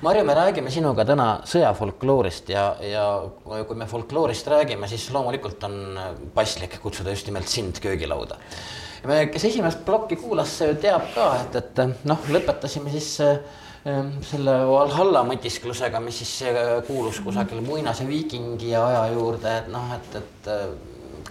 Marju, 0.00 0.24
me 0.24 0.34
räägime 0.34 0.70
sinuga 0.70 1.04
täna 1.04 1.42
sõjafolkloorist 1.44 2.48
ja, 2.48 2.76
ja 2.80 3.04
kui 3.44 3.76
me 3.76 3.86
folkloorist 3.86 4.46
räägime, 4.46 4.88
siis 4.88 5.10
loomulikult 5.10 5.64
on 5.64 5.98
paslik 6.34 6.80
kutsuda 6.80 7.10
just 7.10 7.26
nimelt 7.26 7.48
sind 7.48 7.80
köögilauda 7.84 8.40
kes 9.02 9.44
esimest 9.50 9.84
plokki 9.86 10.16
kuulas, 10.20 10.54
teab 10.80 11.08
ka, 11.14 11.28
et, 11.42 11.58
et 11.58 12.06
noh, 12.08 12.28
lõpetasime 12.30 12.92
siis 12.94 13.10
ähm, 13.24 14.14
selle 14.26 14.54
Valhalla 14.68 15.24
mõtisklusega, 15.26 16.00
mis 16.04 16.22
siis 16.22 16.34
äh, 16.50 16.72
kuulus 16.86 17.20
kusagil 17.24 17.62
muinase 17.66 18.06
viikingi 18.08 18.74
aja 18.78 19.06
juurde, 19.14 19.56
et 19.62 19.70
noh, 19.72 19.90
et, 19.96 20.18
et 20.22 20.50
äh, 20.52 20.66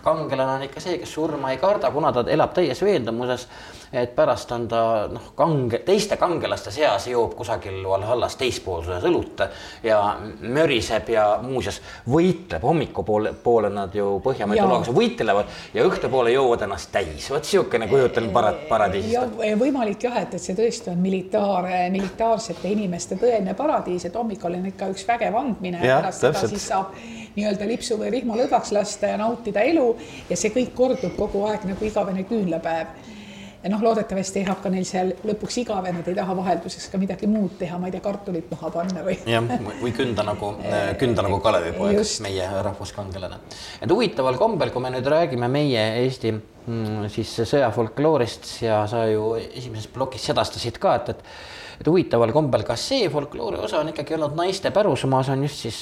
kangelane 0.04 0.58
on 0.58 0.66
ikka 0.68 0.84
see, 0.84 0.98
kes 1.02 1.14
surma 1.16 1.54
ei 1.54 1.62
karda, 1.62 1.92
kuna 1.94 2.12
ta 2.16 2.26
elab 2.28 2.56
täies 2.58 2.82
veendumuses 2.84 3.48
et 3.94 4.16
pärast 4.16 4.52
on 4.56 4.68
ta 4.72 4.82
noh, 5.12 5.32
kange, 5.36 5.82
teiste 5.86 6.16
kangelaste 6.20 6.72
seas 6.72 7.08
joob 7.12 7.34
kusagil 7.36 7.82
Valhallas 7.88 8.38
teispoolsuses 8.40 9.04
õlut 9.10 9.44
ja 9.84 10.00
möriseb 10.42 11.10
ja 11.12 11.26
muuseas 11.44 11.82
võitleb, 12.10 12.64
hommikupoole, 12.64 13.34
poole 13.44 13.72
nad 13.74 13.96
ju 13.96 14.20
Põhjamäe 14.24 14.62
tuluga 14.62 14.96
võitlevad 14.96 15.52
ja 15.76 15.86
õhtupoole 15.88 16.32
joovad 16.32 16.66
ennast 16.68 16.92
täis, 16.94 17.28
vot 17.32 17.44
niisugune 17.44 17.90
kujutelm 17.92 18.32
para-, 18.32 18.54
paradiisist. 18.70 19.38
võimalik 19.60 20.08
jah, 20.08 20.22
et, 20.24 20.36
et 20.38 20.44
see 20.44 20.56
tõesti 20.56 20.94
on 20.94 21.02
militaar, 21.04 21.68
militaarsete 21.92 22.72
inimeste 22.72 23.20
tõeline 23.20 23.56
paradiis, 23.58 24.08
et 24.08 24.16
hommikul 24.16 24.56
on 24.60 24.70
ikka 24.72 24.92
üks 24.94 25.08
vägev 25.08 25.36
andmine 25.42 25.84
ja 25.84 26.00
pärast 26.00 26.24
seda 26.24 26.48
siis 26.48 26.68
saab 26.72 26.96
nii-öelda 27.36 27.68
lipsu 27.68 27.98
või 28.00 28.12
vihma 28.12 28.38
lõdvaks 28.40 28.72
lasta 28.76 29.12
ja 29.12 29.20
nautida 29.20 29.64
elu 29.68 29.88
ja 30.30 30.38
see 30.40 30.52
kõik 30.56 30.76
kordub 30.76 31.18
kogu 31.20 31.46
aeg 31.50 31.68
nagu 31.68 31.88
igavene 31.88 32.24
küünlapäev 32.28 33.20
ja 33.63 33.69
noh, 33.69 33.84
loodetavasti 33.86 34.41
ei 34.41 34.47
hakka 34.47 34.71
neil 34.74 34.86
seal 34.88 35.13
lõpuks 35.28 35.60
igav 35.62 35.86
ja 35.86 35.93
nad 35.93 36.08
ei 36.10 36.17
taha 36.17 36.36
vahelduseks 36.38 36.89
ka 36.91 37.00
midagi 37.02 37.30
muud 37.30 37.58
teha, 37.60 37.78
ma 37.82 37.89
ei 37.89 37.95
tea, 37.95 38.04
kartulit 38.04 38.50
maha 38.54 38.71
panna 38.74 39.06
või. 39.06 39.17
jah, 39.30 39.54
või 39.82 39.93
künda 39.95 40.26
nagu, 40.28 40.54
künda 41.02 41.26
nagu 41.28 41.39
Kalevipoeg, 41.43 42.02
meie 42.26 42.50
rahvuskangelane. 42.67 43.39
et 43.82 43.93
huvitaval 43.93 44.39
kombel, 44.41 44.74
kui 44.74 44.84
me 44.84 44.93
nüüd 44.95 45.08
räägime 45.13 45.52
meie 45.52 45.86
Eesti 46.02 46.34
mm, 46.34 47.08
siis 47.13 47.38
sõjafolkloorist 47.54 48.54
ja 48.65 48.84
sa 48.89 49.06
ju 49.12 49.34
esimeses 49.43 49.89
plokis 49.93 50.32
sedastasid 50.32 50.82
ka, 50.82 50.97
et, 51.02 51.15
et 51.15 51.60
et 51.82 51.88
huvitaval 51.89 52.30
kombel 52.30 52.62
ka 52.62 52.76
see 52.78 53.08
folkloori 53.10 53.58
osa 53.65 53.80
on 53.82 53.89
ikkagi 53.89 54.13
olnud 54.13 54.36
naiste 54.38 54.69
pärusmaas, 54.74 55.32
on 55.34 55.47
just 55.47 55.63
siis 55.65 55.80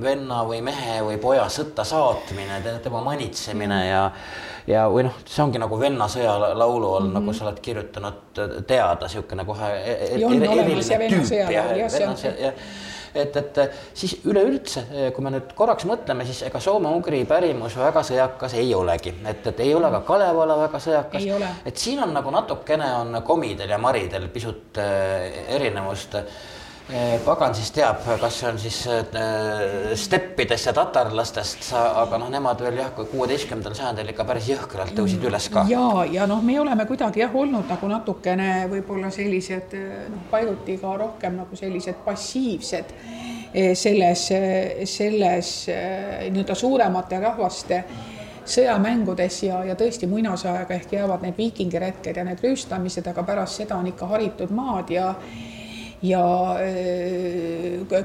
venna 0.00 0.40
või 0.48 0.62
mehe 0.64 1.02
või 1.04 1.18
poja 1.20 1.44
sõtta 1.52 1.84
saatmine, 1.84 2.62
tema 2.80 3.02
manitsemine 3.04 3.80
ja 3.84 4.06
ja, 4.66 4.86
või 4.90 5.06
noh, 5.08 5.18
see 5.26 5.42
ongi 5.44 5.60
nagu 5.62 5.78
vennasõja 5.80 6.36
laulu 6.54 6.94
all 6.94 7.08
mm, 7.08 7.10
-hmm. 7.10 7.18
nagu 7.18 7.34
sa 7.36 7.48
oled 7.48 7.60
kirjutanud 7.60 8.40
teada, 8.66 9.06
niisugune 9.06 9.44
kohe 9.44 9.68
e-, 9.76 9.98
e-, 12.48 12.64
et, 13.14 13.36
et 13.36 13.58
siis 13.94 14.14
üleüldse, 14.28 14.84
kui 15.14 15.24
me 15.24 15.32
nüüd 15.34 15.52
korraks 15.56 15.86
mõtleme, 15.88 16.24
siis 16.28 16.42
ega 16.48 16.60
soome-ugri 16.62 17.22
pärimus 17.28 17.76
väga 17.78 18.04
sõjakas 18.06 18.56
ei 18.60 18.72
olegi, 18.74 19.14
et, 19.28 19.46
et 19.52 19.60
ei 19.66 19.74
ole 19.76 19.90
ka 19.96 20.02
Kalevala 20.06 20.56
väga 20.64 20.80
sõjakas. 20.82 21.28
et 21.66 21.76
siin 21.76 22.02
on 22.02 22.14
nagu 22.14 22.32
natukene 22.32 22.88
on 23.02 23.22
komidel 23.26 23.70
ja 23.70 23.78
maridel 23.78 24.28
pisut 24.32 24.80
äh, 24.80 25.46
erinevust. 25.56 26.18
Eh, 26.20 26.50
pagan 27.24 27.54
siis 27.54 27.70
teab, 27.72 28.02
kas 28.20 28.38
see 28.40 28.48
on 28.48 28.58
siis 28.60 28.78
äh, 28.90 29.92
steppidest 29.98 30.66
ja 30.66 30.72
tatarlastest, 30.76 31.70
aga 31.78 32.18
noh, 32.20 32.30
nemad 32.32 32.60
veel 32.64 32.80
jah, 32.80 32.90
kuueteistkümnendal 32.96 33.76
sajandil 33.78 34.12
ikka 34.12 34.26
päris 34.28 34.48
jõhkralt 34.50 34.94
tõusid 34.96 35.24
üles 35.28 35.48
ka. 35.52 35.64
ja, 35.70 35.84
ja 36.10 36.26
noh, 36.30 36.42
me 36.44 36.58
oleme 36.60 36.86
kuidagi 36.88 37.22
jah 37.22 37.34
olnud 37.34 37.70
nagu 37.70 37.90
natukene 37.90 38.66
võib-olla 38.72 39.12
sellised 39.14 39.76
noh, 40.12 40.24
paiguti 40.30 40.78
ka 40.82 40.96
rohkem 41.04 41.38
nagu 41.42 41.58
sellised 41.58 42.02
passiivsed 42.04 42.96
eh, 43.54 43.72
selles, 43.78 44.26
selles 44.96 45.54
nii-öelda 45.70 46.58
suuremate 46.58 47.22
rahvaste 47.22 47.84
sõjamängudes 48.42 49.38
ja, 49.46 49.62
ja 49.70 49.78
tõesti 49.78 50.08
muinasajaga 50.10 50.74
ehk 50.74 50.96
jäävad 50.96 51.22
need 51.22 51.38
viikingiretked 51.38 52.18
ja 52.18 52.26
need 52.26 52.42
rüüstamised, 52.42 53.06
aga 53.06 53.22
pärast 53.26 53.62
seda 53.62 53.78
on 53.78 53.86
ikka 53.92 54.08
haritud 54.10 54.50
maad 54.54 54.90
ja 54.90 55.12
ja 56.02 56.56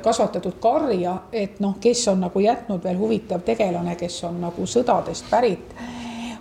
kasvatatud 0.02 0.60
karja, 0.62 1.18
et 1.32 1.60
noh, 1.60 1.78
kes 1.82 2.08
on 2.08 2.22
nagu 2.28 2.40
jätnud 2.40 2.84
veel 2.84 2.98
huvitav 2.98 3.42
tegelane, 3.46 3.96
kes 3.98 4.24
on 4.28 4.42
nagu 4.42 4.66
sõdadest 4.70 5.30
pärit, 5.30 5.74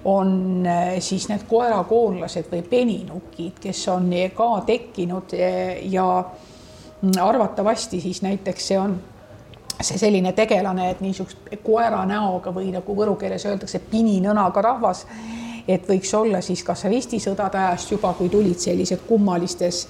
on 0.05 0.66
siis 1.03 1.29
need 1.29 1.47
koerakoonlased 1.49 2.51
või 2.53 2.62
peninukid, 2.62 3.59
kes 3.62 3.88
on 3.88 4.11
ka 4.37 4.51
tekkinud 4.66 5.33
ja 5.90 6.07
arvatavasti 7.23 8.01
siis 8.01 8.23
näiteks 8.23 8.69
see 8.69 8.79
on 8.79 8.99
see 9.81 9.99
selline 9.99 10.33
tegelane, 10.33 10.90
et 10.90 11.01
niisugust 11.05 11.51
koera 11.64 12.05
näoga 12.09 12.53
või 12.55 12.71
nagu 12.73 12.97
võru 12.97 13.16
keeles 13.21 13.45
öeldakse, 13.47 13.83
pininõnaga 13.90 14.62
rahvas 14.62 15.05
et 15.69 15.89
võiks 15.89 16.13
olla 16.15 16.41
siis 16.45 16.63
kas 16.67 16.85
ristisõdade 16.87 17.59
ajast 17.59 17.91
juba, 17.91 18.13
kui 18.19 18.31
tulid 18.31 18.59
sellised 18.63 19.03
kummalistes, 19.09 19.83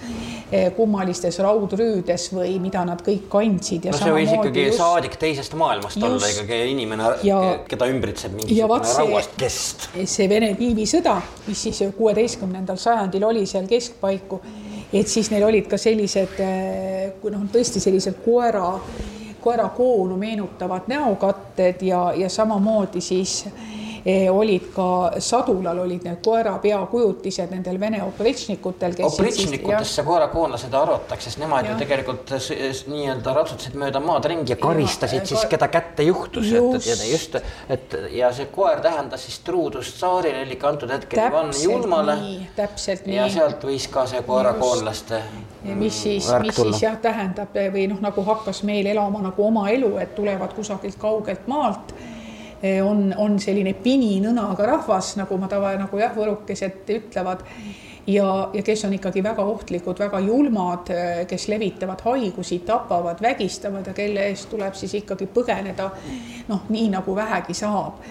kummalistes 0.77 1.39
raudrüüdes 1.45 2.31
või 2.33 2.57
mida 2.62 2.85
nad 2.89 3.03
kõik 3.05 3.27
kandsid. 3.33 3.91
no 3.93 3.99
see 4.01 4.15
võis 4.15 4.33
ikkagi 4.33 4.67
just, 4.69 4.81
saadik 4.81 5.19
teisest 5.21 5.57
maailmast 5.59 6.01
just, 6.01 6.07
olla 6.09 6.31
ikkagi 6.33 6.71
inimene, 6.73 7.11
keda 7.69 7.91
ümbritseb 7.93 8.37
mingisugune 8.39 8.95
rauast 9.01 9.37
kest. 9.41 9.91
see 10.05 10.31
Vene 10.31 10.55
piivisõda, 10.59 11.19
mis 11.47 11.67
siis 11.69 11.83
kuueteistkümnendal 11.97 12.81
sajandil 12.81 13.29
oli 13.29 13.45
seal 13.47 13.69
keskpaiku, 13.69 14.41
et 14.93 15.12
siis 15.12 15.31
neil 15.33 15.45
olid 15.45 15.69
ka 15.69 15.79
sellised, 15.81 16.41
eh, 16.41 17.29
noh, 17.31 17.47
tõesti 17.53 17.83
sellised 17.83 18.25
koera 18.25 18.71
koerakoonu 19.47 20.17
meenutavad 20.19 20.89
näokatted 20.91 21.83
ja, 21.87 22.12
ja 22.19 22.29
samamoodi 22.29 23.01
siis 23.01 23.45
olid 24.31 24.69
ka 24.75 25.19
sadulal 25.19 25.79
olid 25.83 26.05
need 26.07 26.21
koera 26.23 26.53
peakujutised 26.62 27.51
nendel 27.51 27.81
Vene 27.81 28.03
oprečnikutel. 28.05 28.95
oprečnikutesse 29.03 30.03
koerakoonlased 30.07 30.75
arvatakse, 30.75 31.31
sest 31.31 31.40
nemad 31.42 31.66
ja. 31.66 31.73
ju 31.73 31.79
tegelikult 31.81 32.31
nii-öelda 32.92 33.35
ratsutasid 33.35 33.75
mööda 33.75 34.01
maad 34.01 34.29
ringi 34.31 34.55
ja 34.55 34.59
karistasid 34.62 35.25
ja, 35.25 35.27
siis, 35.27 35.45
keda 35.51 35.69
kätte 35.69 36.07
juhtus, 36.07 36.53
et, 36.53 36.88
et 36.95 37.05
just, 37.11 37.37
et 37.69 37.99
ja 38.14 38.31
see 38.37 38.47
koer 38.55 38.81
tähendas 38.85 39.27
siis 39.27 39.40
truudust 39.47 39.99
tsaarile, 39.99 40.45
eli 40.47 40.59
antud 40.62 40.92
hetkel 40.95 41.27
Ivan 41.27 41.51
Julmale. 41.62 42.19
täpselt 42.57 43.07
nii. 43.11 43.19
ja 43.19 43.29
sealt 43.40 43.66
võis 43.66 43.90
ka 43.90 44.07
see 44.07 44.23
koerakoonlaste 44.27 45.23
mis 45.66 46.03
siis, 46.03 46.31
mis 46.42 46.55
tulla. 46.55 46.77
siis 46.77 46.87
jah, 46.87 47.01
tähendab 47.03 47.59
või 47.75 47.88
noh, 47.90 47.99
nagu 48.05 48.23
hakkas 48.23 48.62
meil 48.62 48.87
elama 48.87 49.25
nagu 49.27 49.51
oma 49.51 49.66
elu, 49.75 49.97
et 49.99 50.14
tulevad 50.14 50.55
kusagilt 50.55 50.95
kaugelt 51.01 51.51
maalt 51.51 51.97
Eh, 51.97 52.15
on, 52.85 53.11
on 53.16 53.40
selline 53.40 53.75
pininõnaga 53.83 54.66
rahvas, 54.66 55.14
nagu 55.21 55.37
ma 55.38 55.49
tava 55.49 55.75
nagu 55.77 55.99
jah, 56.01 56.14
võrukesed 56.16 56.88
ütlevad 56.95 57.45
ja, 58.07 58.51
ja 58.53 58.62
kes 58.62 58.85
on 58.85 58.95
ikkagi 58.97 59.23
väga 59.23 59.45
ohtlikud, 59.45 59.99
väga 59.99 60.21
julmad, 60.21 60.90
eh, 60.90 61.23
kes 61.29 61.49
levitavad 61.49 62.03
haigusi, 62.05 62.59
tapavad, 62.66 63.23
vägistavad 63.23 63.87
ja 63.87 63.95
kelle 63.95 64.29
eest 64.31 64.51
tuleb 64.51 64.75
siis 64.75 64.95
ikkagi 65.03 65.29
põgeneda 65.35 65.90
noh, 66.49 66.69
nii 66.69 66.90
nagu 66.95 67.16
vähegi 67.16 67.55
saab. 67.55 68.05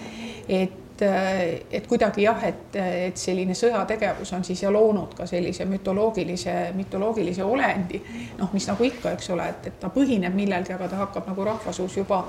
et 0.48 0.85
et, 1.02 1.66
et 1.70 1.86
kuidagi 1.86 2.22
jah, 2.22 2.44
et, 2.48 2.76
et 2.76 3.18
selline 3.18 3.54
sõjategevus 3.54 4.32
on 4.36 4.44
siis 4.44 4.62
ja 4.62 4.70
loonud 4.72 5.14
ka 5.16 5.26
sellise 5.26 5.64
mütoloogilise, 5.68 6.56
mütoloogilise 6.76 7.44
olendi, 7.44 8.00
noh, 8.38 8.52
mis 8.52 8.68
nagu 8.68 8.86
ikka, 8.86 9.12
eks 9.16 9.30
ole, 9.34 9.48
et, 9.52 9.70
et 9.72 9.80
ta 9.80 9.90
põhineb 9.92 10.34
millelgi, 10.34 10.74
aga 10.76 10.88
ta 10.88 11.02
hakkab 11.04 11.28
nagu 11.32 11.46
rahvasuus 11.50 11.96
juba 11.96 12.24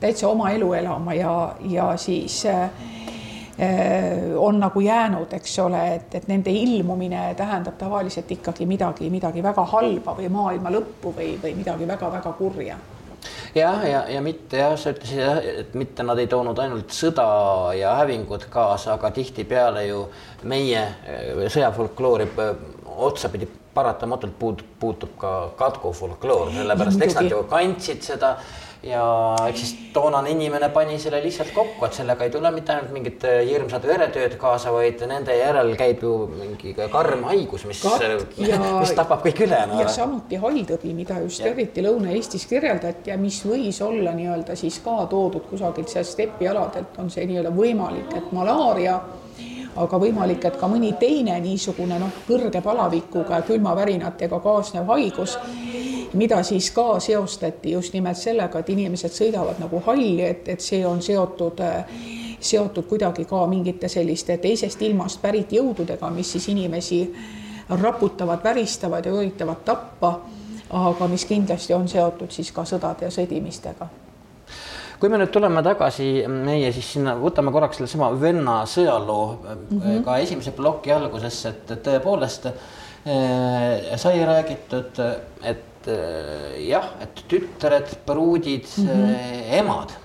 täitsa 0.00 0.28
oma 0.28 0.50
elu 0.54 0.72
elama 0.80 1.14
ja, 1.14 1.34
ja 1.68 1.90
siis 2.00 2.44
äh, 2.46 2.70
on 4.36 4.60
nagu 4.60 4.80
jäänud, 4.80 5.32
eks 5.36 5.58
ole, 5.58 5.82
et, 5.94 6.14
et 6.14 6.28
nende 6.28 6.50
ilmumine 6.50 7.34
tähendab 7.36 7.76
tavaliselt 7.78 8.30
ikkagi 8.32 8.66
midagi, 8.66 9.10
midagi 9.10 9.42
väga 9.42 9.66
halba 9.74 10.16
või 10.16 10.30
maailma 10.32 10.72
lõppu 10.72 11.12
või, 11.16 11.34
või 11.42 11.54
midagi 11.58 11.88
väga-väga 11.88 12.32
kurja 12.38 12.78
jah, 13.54 13.84
ja, 13.88 14.02
ja 14.08 14.20
mitte 14.24 14.60
jah, 14.60 14.74
sa 14.78 14.92
ütlesid 14.94 15.22
jah, 15.22 15.40
et 15.62 15.74
mitte 15.78 16.04
nad 16.06 16.18
ei 16.18 16.28
toonud 16.30 16.58
ainult 16.62 16.94
sõda 16.94 17.26
ja 17.78 17.96
hävingut 18.00 18.46
kaasa, 18.52 18.94
aga 18.96 19.12
tihtipeale 19.16 19.86
ju 19.88 20.04
meie 20.50 20.82
äh, 20.82 21.46
sõjafolkloori 21.52 22.28
äh, 22.30 22.52
otsapidi 23.00 23.48
paratamatult 23.74 24.34
puut-, 24.38 24.64
puutub 24.80 25.14
ka 25.20 25.34
katkufolkloor, 25.58 26.50
sellepärast 26.56 27.06
eks 27.06 27.20
nad 27.20 27.30
ju 27.30 27.44
kandsid 27.50 28.02
seda 28.06 28.34
ja 28.82 29.04
eks 29.48 29.60
siis 29.60 29.72
toonane 29.92 30.30
inimene 30.32 30.70
pani 30.72 30.98
selle 30.98 31.20
lihtsalt 31.22 31.50
kokku, 31.54 31.84
et 31.84 31.96
sellega 31.98 32.24
ei 32.24 32.32
tule 32.32 32.50
mitte 32.54 32.72
ainult 32.72 32.92
mingit 32.94 33.24
äh, 33.28 33.40
hirmsat 33.48 33.84
veretööd 33.86 34.36
kaasa, 34.40 34.72
vaid 34.72 35.02
nende 35.10 35.36
järel 35.36 35.74
käib 35.78 36.04
ju 36.06 36.14
mingi 36.32 36.72
karm 36.92 37.26
haigus, 37.28 37.66
mis, 37.68 37.82
mis 38.80 38.94
tapab 38.96 39.24
kõik 39.26 39.44
ülejäänu. 39.46 39.80
ja 39.82 39.88
samuti 39.92 40.40
halltõbi, 40.40 40.94
mida 40.96 41.20
just 41.24 41.44
ja. 41.44 41.52
eriti 41.52 41.84
Lõuna-Eestis 41.84 42.48
kirjeldati 42.48 43.12
ja 43.12 43.18
mis 43.20 43.42
võis 43.44 43.82
olla 43.84 44.16
nii-öelda 44.16 44.56
siis 44.56 44.80
ka 44.84 45.02
toodud 45.10 45.50
kusagilt 45.50 45.92
sealt 45.92 46.08
stepialadelt, 46.08 46.96
on 47.02 47.12
see 47.12 47.28
nii-öelda 47.28 47.52
võimalik, 47.56 48.16
et 48.16 48.32
malaaria 48.36 48.96
aga 49.76 49.98
võimalik, 49.98 50.44
et 50.44 50.56
ka 50.58 50.68
mõni 50.68 50.92
teine 50.98 51.36
niisugune 51.40 51.98
noh, 52.00 52.22
kõrge 52.26 52.62
palavikuga 52.64 53.40
ja 53.40 53.46
külmavärinatega 53.46 54.40
kaasnev 54.40 54.88
haigus, 54.90 55.36
mida 56.14 56.42
siis 56.42 56.70
ka 56.74 56.98
seostati 57.00 57.76
just 57.76 57.94
nimelt 57.94 58.18
sellega, 58.18 58.58
et 58.58 58.72
inimesed 58.74 59.14
sõidavad 59.14 59.60
nagu 59.62 59.82
halli, 59.86 60.22
et, 60.26 60.48
et 60.48 60.60
see 60.60 60.82
on 60.86 61.02
seotud 61.02 61.62
seotud 62.40 62.86
kuidagi 62.88 63.26
ka 63.28 63.46
mingite 63.46 63.88
selliste 63.88 64.38
teisest 64.40 64.82
ilmast 64.82 65.20
pärit 65.22 65.52
jõududega, 65.52 66.10
mis 66.10 66.32
siis 66.32 66.48
inimesi 66.48 67.02
raputavad, 67.68 68.40
väristavad 68.44 69.06
ja 69.06 69.12
üritavad 69.12 69.60
tappa, 69.64 70.14
aga 70.70 71.08
mis 71.08 71.24
kindlasti 71.28 71.74
on 71.76 71.88
seotud 71.88 72.32
siis 72.32 72.52
ka 72.52 72.64
sõdade 72.64 73.04
ja 73.04 73.12
sõdimistega 73.12 73.90
kui 75.00 75.08
me 75.08 75.20
nüüd 75.20 75.32
tuleme 75.32 75.62
tagasi 75.64 76.10
meie 76.28 76.72
siis 76.76 76.90
sinna, 76.96 77.14
võtame 77.16 77.52
korraks 77.54 77.80
sellesama 77.80 78.10
venna 78.20 78.60
sõjaloo 78.68 79.24
mm 79.30 79.80
-hmm. 79.80 80.04
ka 80.04 80.18
esimese 80.18 80.52
ploki 80.52 80.92
algusesse, 80.92 81.48
et 81.48 81.72
tõepoolest 81.86 82.50
äh, 82.50 83.96
sai 83.96 84.20
räägitud, 84.24 85.00
et 85.42 85.88
äh, 85.88 86.60
jah, 86.68 86.92
et 87.00 87.24
tütred, 87.28 87.96
pruudid 88.06 88.68
mm, 88.76 88.86
-hmm. 88.86 89.58
emad 89.62 89.96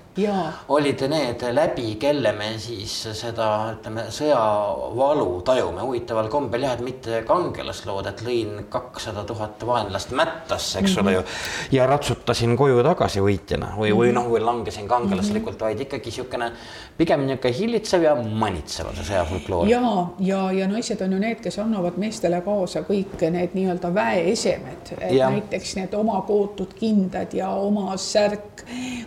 olid 0.68 1.02
need 1.12 1.42
läbi, 1.52 1.94
kelle 2.00 2.32
me 2.32 2.48
siis 2.60 2.92
seda, 3.18 3.48
ütleme, 3.74 4.06
sõjavalu 4.14 5.42
tajume 5.44 5.84
huvitaval 5.84 6.30
kombel 6.32 6.64
jah, 6.64 6.76
et 6.78 6.84
mitte 6.84 7.20
kangelaslood, 7.28 8.08
et 8.08 8.22
lõin 8.24 8.62
kakssada 8.72 9.26
tuhat 9.28 9.60
vaenlast 9.66 10.14
mättasse, 10.16 10.78
eks 10.80 10.96
mm 10.96 10.96
-hmm. 10.96 11.02
ole 11.02 11.12
ju. 11.12 11.20
Mhm. 11.20 11.76
ja 11.76 11.86
ratsutasin 11.86 12.56
koju 12.56 12.82
tagasi 12.82 13.20
võitjana 13.20 13.74
või, 13.76 13.92
või 13.92 14.12
noh, 14.12 14.30
või 14.30 14.40
langesin 14.40 14.88
kangelaslikult 14.88 15.54
mm, 15.54 15.58
-hmm. 15.58 15.64
vaid 15.64 15.80
ikkagi 15.80 16.10
niisugune 16.10 16.50
pigem 16.96 17.26
niisugune 17.26 17.54
hillitsev 17.58 18.02
ja 18.02 18.14
manitsev 18.14 18.86
on 18.86 18.96
see 18.96 19.04
sõjafolkloor. 19.04 19.68
ja, 19.68 20.06
ja, 20.18 20.52
ja 20.52 20.68
naised 20.68 21.00
on 21.00 21.12
ju 21.12 21.18
need, 21.18 21.40
kes 21.40 21.58
annavad 21.58 21.96
meestele 21.96 22.40
kaasa 22.40 22.80
kõik 22.80 23.20
need 23.30 23.54
nii-öelda 23.54 23.94
väeesemed, 23.94 24.96
näiteks 25.12 25.76
need 25.76 25.94
oma 25.94 26.22
kootud 26.26 26.74
kindad 26.74 27.34
ja 27.34 27.50
oma 27.50 27.96
särk, 27.96 28.64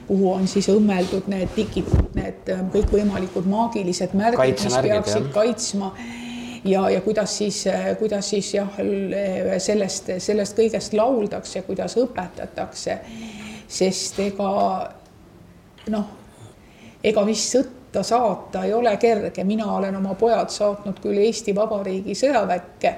kuhu 0.07 0.33
on 0.33 0.47
siis 0.47 0.69
õmme 0.69 0.98
mõeldud 0.99 1.29
need 1.31 1.51
tikitud, 1.55 2.09
need 2.17 2.49
ähm, 2.51 2.67
kõikvõimalikud 2.73 3.47
maagilised 3.49 4.15
märgid, 4.17 4.59
mis 4.65 4.75
peaksid 4.83 5.23
jah. 5.23 5.31
kaitsma 5.33 5.93
ja, 6.67 6.89
ja 6.91 7.01
kuidas 7.01 7.37
siis, 7.37 7.61
äh, 7.67 7.91
kuidas 7.99 8.29
siis 8.29 8.53
jah, 8.53 8.79
sellest, 9.57 10.11
sellest 10.19 10.57
kõigest 10.57 10.95
lauldakse, 10.97 11.63
kuidas 11.67 11.97
õpetatakse. 11.99 12.99
sest 13.69 14.19
ega 14.19 14.51
noh, 15.93 16.07
ega 17.03 17.25
vist 17.25 17.55
sõtta 17.55 18.03
saata 18.03 18.65
ei 18.65 18.73
ole 18.73 18.97
kerge, 18.97 19.43
mina 19.43 19.71
olen 19.75 19.95
oma 19.95 20.15
pojad 20.15 20.49
saatnud 20.49 20.99
küll 20.99 21.17
Eesti 21.17 21.55
Vabariigi 21.55 22.15
sõjaväkke 22.15 22.95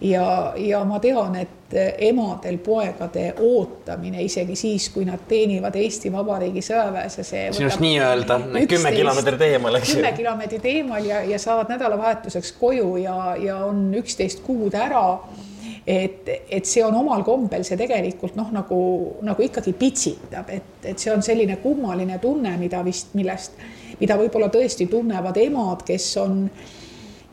ja, 0.00 0.54
ja 0.56 0.84
ma 0.84 0.98
tean, 1.00 1.36
et 1.36 1.57
emadel 1.76 2.58
poegade 2.64 3.34
ootamine 3.44 4.22
isegi 4.24 4.56
siis, 4.56 4.88
kui 4.94 5.04
nad 5.04 5.26
teenivad 5.28 5.74
Eesti 5.76 6.12
Vabariigi 6.12 6.62
sõjaväes 6.64 7.18
ja 7.20 7.24
see. 7.26 7.42
sinust 7.52 7.82
nii-öelda 7.84 8.38
kümme 8.70 8.92
kilomeetrit 8.96 9.44
eemal, 9.50 9.76
eks 9.80 9.92
ju. 9.92 9.98
kümme 9.98 10.14
kilomeetrit 10.16 10.64
eemal 10.72 11.04
ja, 11.04 11.20
ja 11.28 11.38
saavad 11.42 11.68
nädalavahetuseks 11.74 12.54
koju 12.60 12.96
ja, 13.02 13.18
ja 13.42 13.58
on 13.68 13.84
üksteist 14.00 14.40
kuud 14.46 14.74
ära 14.78 15.04
et, 15.88 16.28
et 16.50 16.68
see 16.68 16.84
on 16.84 16.96
omal 17.00 17.24
kombel, 17.24 17.64
see 17.64 17.78
tegelikult 17.80 18.36
noh, 18.36 18.50
nagu, 18.52 18.80
nagu 19.24 19.44
ikkagi 19.44 19.72
pitsitab, 19.78 20.50
et, 20.52 20.74
et 20.84 21.00
see 21.00 21.12
on 21.14 21.24
selline 21.24 21.56
kummaline 21.62 22.18
tunne, 22.22 22.52
mida 22.60 22.82
vist, 22.84 23.14
millest, 23.16 23.56
mida 24.00 24.18
võib-olla 24.20 24.50
tõesti 24.52 24.88
tunnevad 24.90 25.40
emad, 25.40 25.84
kes 25.88 26.10
on, 26.20 26.42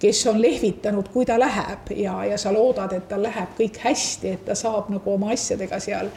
kes 0.05 0.27
on 0.27 0.41
lehvitanud, 0.41 1.07
kui 1.13 1.25
ta 1.25 1.39
läheb. 1.39 1.89
Ja, 1.95 2.19
ja 2.25 2.37
sa 2.37 2.53
loodad, 2.53 2.93
et 2.93 3.07
tal 3.09 3.25
läheb 3.25 3.57
kõik 3.57 3.79
hästi, 3.81 4.35
et 4.35 4.45
ta 4.45 4.55
saab 4.57 4.91
nagu 4.93 5.15
oma 5.15 5.33
asjadega 5.33 5.79
seal 5.81 6.11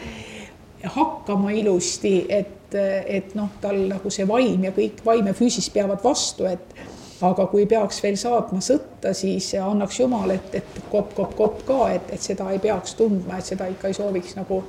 hakkama 0.85 1.51
ilusti, 1.57 2.13
et, 2.29 2.75
et 3.07 3.33
noh, 3.35 3.49
tal 3.63 3.81
nagu 3.89 4.13
see 4.13 4.29
vaim 4.29 4.69
ja 4.69 4.75
kõik 4.77 5.01
vaim 5.07 5.27
ja 5.27 5.35
füüsis 5.35 5.71
peavad 5.75 6.05
vastu, 6.05 6.47
et 6.47 6.77
aga 7.25 7.49
kui 7.51 7.65
peaks 7.67 8.03
veel 8.05 8.19
saatma 8.21 8.61
sõtta, 8.63 9.15
siis 9.17 9.49
annaks 9.59 9.99
jumal, 9.99 10.31
et, 10.37 10.55
et 10.61 10.79
kopp, 10.93 11.17
kopp, 11.17 11.35
kopp 11.39 11.65
ka, 11.67 11.81
et, 11.97 12.13
et 12.15 12.23
seda 12.23 12.53
ei 12.53 12.61
peaks 12.63 12.95
tundma, 12.99 13.41
et 13.41 13.49
seda 13.49 13.67
ikka 13.73 13.91
ei 13.91 13.97
sooviks 13.97 14.37
nagu 14.39 14.63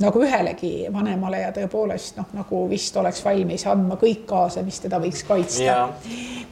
nagu 0.00 0.22
ühelegi 0.24 0.72
vanemale 0.92 1.42
ja 1.44 1.50
tõepoolest 1.54 2.16
noh, 2.20 2.30
nagu 2.36 2.62
vist 2.70 2.96
oleks 2.96 3.24
valmis 3.24 3.66
andma 3.68 3.98
kõik 4.00 4.24
kaasa, 4.28 4.62
mis 4.66 4.80
teda 4.80 5.00
võiks 5.02 5.24
kaitsta. 5.28 5.88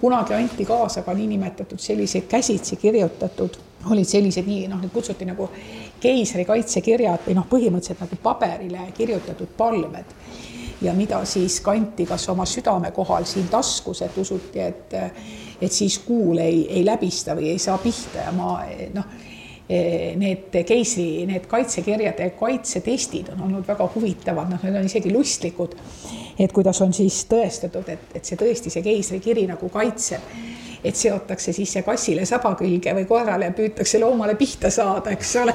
kunagi 0.00 0.34
anti 0.34 0.64
kaasa 0.64 1.02
ka 1.02 1.14
niinimetatud 1.14 1.80
selliseid 1.80 2.28
käsitsi 2.28 2.76
kirjutatud, 2.76 3.56
olid 3.90 4.06
sellised 4.06 4.46
nii 4.46 4.68
noh, 4.68 4.80
need 4.82 4.92
kutsuti 4.92 5.26
nagu 5.26 5.48
keisri 6.00 6.44
kaitsekirjad 6.44 7.26
või 7.26 7.38
noh, 7.38 7.48
põhimõtteliselt 7.50 8.04
nagu 8.04 8.20
paberile 8.22 8.90
kirjutatud 8.96 9.56
palved 9.56 10.14
ja 10.82 10.92
mida 10.94 11.24
siis 11.24 11.60
kanti 11.60 12.06
kas 12.06 12.28
oma 12.28 12.46
südame 12.46 12.92
kohal 12.94 13.24
siin 13.26 13.48
taskus, 13.50 14.02
et 14.02 14.18
usuti, 14.18 14.60
et, 14.60 14.94
et 15.60 15.72
siis 15.72 15.98
kuul 16.04 16.38
ei, 16.38 16.66
ei 16.70 16.84
läbista 16.86 17.34
või 17.34 17.50
ei 17.54 17.58
saa 17.58 17.78
pihta 17.82 18.28
ja 18.28 18.32
ma 18.32 18.60
noh, 18.94 19.16
need 19.68 20.54
keisri, 20.64 21.26
need 21.28 21.44
kaitsekirjade 21.48 22.30
kaitsetestid 22.38 23.34
on 23.34 23.42
olnud 23.48 23.66
väga 23.68 23.88
huvitavad, 23.94 24.48
noh, 24.48 24.62
need 24.64 24.78
on 24.80 24.88
isegi 24.88 25.12
lustlikud. 25.12 25.74
et 26.38 26.52
kuidas 26.52 26.80
on 26.80 26.92
siis 26.94 27.24
tõestatud, 27.28 27.88
et, 27.92 28.14
et 28.14 28.24
see 28.24 28.38
tõesti, 28.38 28.70
see 28.72 28.82
keisrikiri 28.82 29.44
nagu 29.50 29.68
kaitseb 29.68 30.24
et 30.84 30.96
seotakse 30.96 31.52
siis 31.52 31.72
see 31.72 31.82
kassile 31.82 32.24
saba 32.28 32.54
külge 32.58 32.92
või 32.94 33.06
koerale 33.08 33.50
ja 33.50 33.54
püütakse 33.54 33.98
loomale 34.00 34.34
pihta 34.38 34.70
saada, 34.70 35.10
eks 35.10 35.34
ole. 35.42 35.54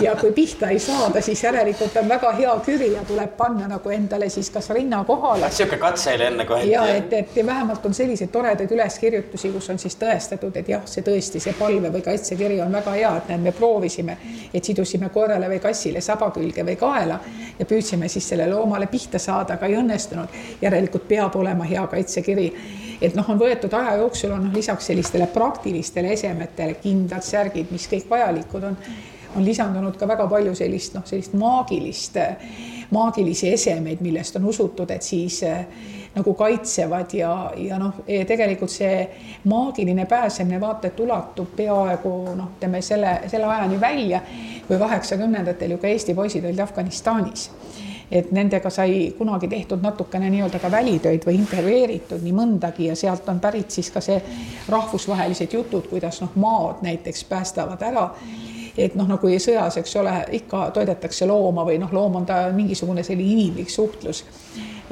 ja 0.00 0.14
kui 0.20 0.32
pihta 0.32 0.68
ei 0.72 0.78
saada, 0.82 1.20
siis 1.20 1.42
järelikult 1.44 1.96
on 2.00 2.08
väga 2.08 2.32
hea 2.38 2.54
küri 2.66 2.92
ja 2.92 3.04
tuleb 3.08 3.36
panna 3.36 3.68
nagu 3.68 3.94
endale 3.94 4.28
siis 4.28 4.50
kas 4.50 4.70
rinna 4.70 5.04
kohale. 5.08 5.48
niisugune 5.48 5.78
katse 5.80 6.14
oli 6.14 6.28
enne 6.28 6.46
kohe. 6.48 6.64
ja 6.68 6.86
et, 6.94 7.12
et 7.12 7.36
vähemalt 7.46 7.86
on 7.86 7.94
selliseid 7.94 8.30
toredaid 8.32 8.70
üleskirjutusi, 8.70 9.52
kus 9.52 9.70
on 9.70 9.78
siis 9.78 9.96
tõestatud, 10.00 10.56
et 10.60 10.68
jah, 10.68 10.84
see 10.86 11.04
tõesti, 11.06 11.40
see 11.40 11.56
palve 11.58 11.92
või 11.92 12.04
kaitsekiri 12.04 12.60
on 12.60 12.72
väga 12.72 12.96
hea, 12.98 13.14
et 13.22 13.32
näed, 13.32 13.46
me 13.48 13.52
proovisime, 13.56 14.18
et 14.54 14.64
sidusime 14.64 15.08
koerale 15.14 15.48
või 15.48 15.60
kassile 15.62 16.00
saba 16.00 16.30
külge 16.34 16.64
või 16.66 16.76
kaela 16.76 17.18
ja 17.58 17.66
püüdsime 17.66 18.08
siis 18.08 18.28
sellele 18.28 18.54
loomale 18.54 18.86
pihta 18.86 19.18
saada, 19.18 19.54
aga 19.54 19.66
ei 19.66 19.76
õnnestunud. 19.80 20.40
järelikult 20.62 21.08
peab 21.08 21.36
olema 21.36 21.64
hea 21.64 21.86
kaitsekiri 21.86 22.52
et 23.02 23.16
noh, 23.18 23.30
on 23.32 23.40
võetud 23.40 23.72
aja 23.74 23.96
jooksul 24.00 24.34
on 24.36 24.46
noh, 24.46 24.54
lisaks 24.54 24.90
sellistele 24.92 25.26
praktilistele 25.32 26.12
esemetele, 26.16 26.78
kindad 26.82 27.24
särgid, 27.26 27.72
mis 27.74 27.88
kõik 27.90 28.10
vajalikud 28.10 28.68
on, 28.68 28.76
on 29.36 29.44
lisandunud 29.44 29.96
ka 29.98 30.08
väga 30.08 30.28
palju 30.30 30.54
sellist 30.58 30.94
noh, 30.96 31.06
sellist 31.08 31.34
maagilist, 31.38 32.18
maagilisi 32.94 33.50
esemeid, 33.56 34.02
millest 34.04 34.38
on 34.38 34.46
usutud, 34.52 34.90
et 34.94 35.02
siis 35.02 35.40
äh, 35.48 35.64
nagu 36.14 36.34
kaitsevad 36.36 37.14
ja, 37.16 37.32
ja 37.56 37.78
noh, 37.80 38.02
tegelikult 38.06 38.72
see 38.72 39.06
maagiline 39.48 40.06
pääsemine 40.06 40.60
vaata 40.60 40.90
et 40.90 41.00
ulatub 41.00 41.54
peaaegu 41.56 42.12
noh, 42.36 42.52
ütleme 42.56 42.82
selle, 42.84 43.16
selle 43.32 43.48
ajani 43.48 43.80
välja, 43.80 44.20
kui 44.68 44.78
kaheksakümnendatel 44.78 45.74
ju 45.74 45.80
ka 45.80 45.90
Eesti 45.90 46.14
poisid 46.14 46.44
olid 46.44 46.60
Afganistanis 46.62 47.50
et 48.12 48.32
nendega 48.32 48.70
sai 48.70 49.14
kunagi 49.18 49.48
tehtud 49.48 49.82
natukene 49.82 50.28
nii-öelda 50.30 50.60
ka 50.60 50.70
välitöid 50.70 51.24
või 51.26 51.38
intervjueeritud 51.40 52.20
nii 52.22 52.34
mõndagi 52.36 52.90
ja 52.90 52.96
sealt 52.96 53.28
on 53.32 53.40
pärit 53.40 53.70
siis 53.72 53.90
ka 53.90 54.00
see 54.04 54.20
rahvusvahelised 54.68 55.54
jutud, 55.56 55.88
kuidas 55.88 56.20
noh, 56.20 56.34
maad 56.36 56.84
näiteks 56.84 57.24
päästavad 57.30 57.82
ära 57.88 58.10
et 58.78 58.94
noh, 58.96 59.08
nagu 59.08 59.32
sõjas, 59.40 59.76
eks 59.80 59.96
ole, 60.00 60.12
ikka 60.38 60.66
toidetakse 60.76 61.26
looma 61.28 61.64
või 61.68 61.78
noh, 61.80 61.92
loom 61.92 62.20
on 62.22 62.28
ta 62.28 62.44
mingisugune 62.54 63.04
selline 63.04 63.32
inimlik 63.32 63.70
suhtlus. 63.70 64.24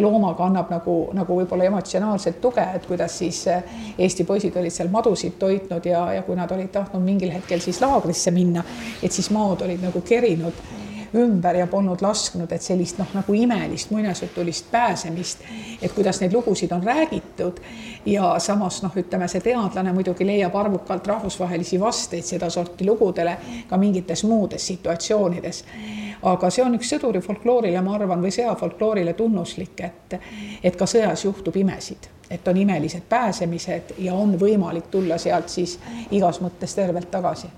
loomaga 0.01 0.45
annab 0.47 0.71
nagu, 0.73 1.11
nagu 1.13 1.37
võib-olla 1.37 1.65
emotsionaalset 1.69 2.41
tuge, 2.41 2.65
et 2.75 2.87
kuidas 2.87 3.19
siis 3.19 3.45
Eesti 3.99 4.25
poisid 4.25 4.57
olid 4.57 4.73
seal 4.73 4.89
madusid 4.89 5.37
toitnud 5.39 5.85
ja, 5.85 6.13
ja 6.13 6.23
kui 6.23 6.37
nad 6.37 6.51
olid 6.51 6.71
tahtnud 6.73 7.03
mingil 7.05 7.33
hetkel 7.33 7.61
siis 7.61 7.81
laagrisse 7.81 8.31
minna, 8.31 8.65
et 9.03 9.13
siis 9.13 9.31
maad 9.31 9.61
olid 9.67 9.83
nagu 9.85 10.01
kerinud 10.01 10.63
ümber 11.15 11.55
ja 11.55 11.67
polnud 11.67 12.03
lasknud, 12.03 12.53
et 12.53 12.63
sellist 12.63 12.99
noh, 12.99 13.09
nagu 13.15 13.35
imelist 13.35 13.91
muinasjutulist 13.91 14.71
pääsemist, 14.71 15.43
et 15.83 15.93
kuidas 15.93 16.21
neid 16.21 16.33
lugusid 16.33 16.73
on 16.73 16.85
räägitud. 16.85 17.61
Ja 18.07 18.35
samas 18.39 18.83
noh, 18.83 18.95
ütleme 18.97 19.29
see 19.29 19.43
teadlane 19.45 19.93
muidugi 19.93 20.27
leiab 20.27 20.55
arvukalt 20.57 21.07
rahvusvahelisi 21.07 21.81
vasteid 21.81 22.25
sedasorti 22.25 22.87
lugudele 22.87 23.37
ka 23.69 23.77
mingites 23.77 24.25
muudes 24.25 24.67
situatsioonides. 24.67 25.65
aga 26.23 26.51
see 26.51 26.65
on 26.65 26.75
üks 26.77 26.91
sõduri 26.93 27.21
folkloorile, 27.25 27.81
ma 27.81 27.95
arvan, 27.97 28.21
või 28.21 28.33
sõjafolkloorile 28.35 29.15
tunnuslik, 29.17 29.81
et, 29.81 30.19
et 30.63 30.77
ka 30.77 30.85
sõjas 30.87 31.25
juhtub 31.25 31.57
imesid. 31.57 32.11
Et 32.31 32.49
on 32.49 32.57
imelised 32.57 33.03
pääsemised 33.09 33.95
ja 33.99 34.15
on 34.15 34.37
võimalik 34.39 34.91
tulla 34.91 35.19
sealt 35.19 35.49
siis 35.49 35.79
igas 36.11 36.41
mõttes 36.41 36.75
tervelt 36.77 37.11
tagasi 37.11 37.49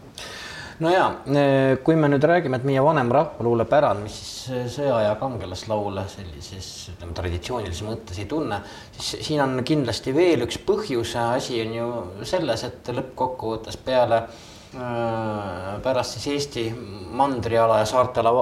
no 0.80 0.92
ja, 0.92 1.06
eh, 1.26 1.78
kui 1.84 1.96
me 1.98 2.08
nüüd 2.08 2.24
räägime, 2.26 2.58
et 2.60 2.66
meie 2.68 2.82
vanem 2.84 3.10
rahvaluulepärand, 3.12 4.04
mis 4.06 4.16
siis 4.16 4.54
eh, 4.54 4.68
sõja 4.72 5.02
ja 5.06 5.16
kangelaslaule 5.20 6.06
sellises 6.10 6.70
ütleme 6.94 7.16
traditsioonilises 7.18 7.84
mõttes 7.86 8.22
ei 8.22 8.28
tunne, 8.30 8.62
siis 8.96 9.26
siin 9.28 9.42
on 9.44 9.60
kindlasti 9.66 10.14
veel 10.16 10.46
üks 10.46 10.60
põhjus, 10.66 11.16
asi 11.20 11.60
on 11.66 11.76
ju 11.76 11.90
selles, 12.28 12.64
et 12.68 12.92
lõppkokkuvõttes 12.96 13.78
peale 13.84 14.24
pärast 15.82 16.16
siis 16.16 16.26
Eesti 16.26 16.62
mandriala 17.12 17.78
ja 17.78 17.84
saartala 17.84 18.32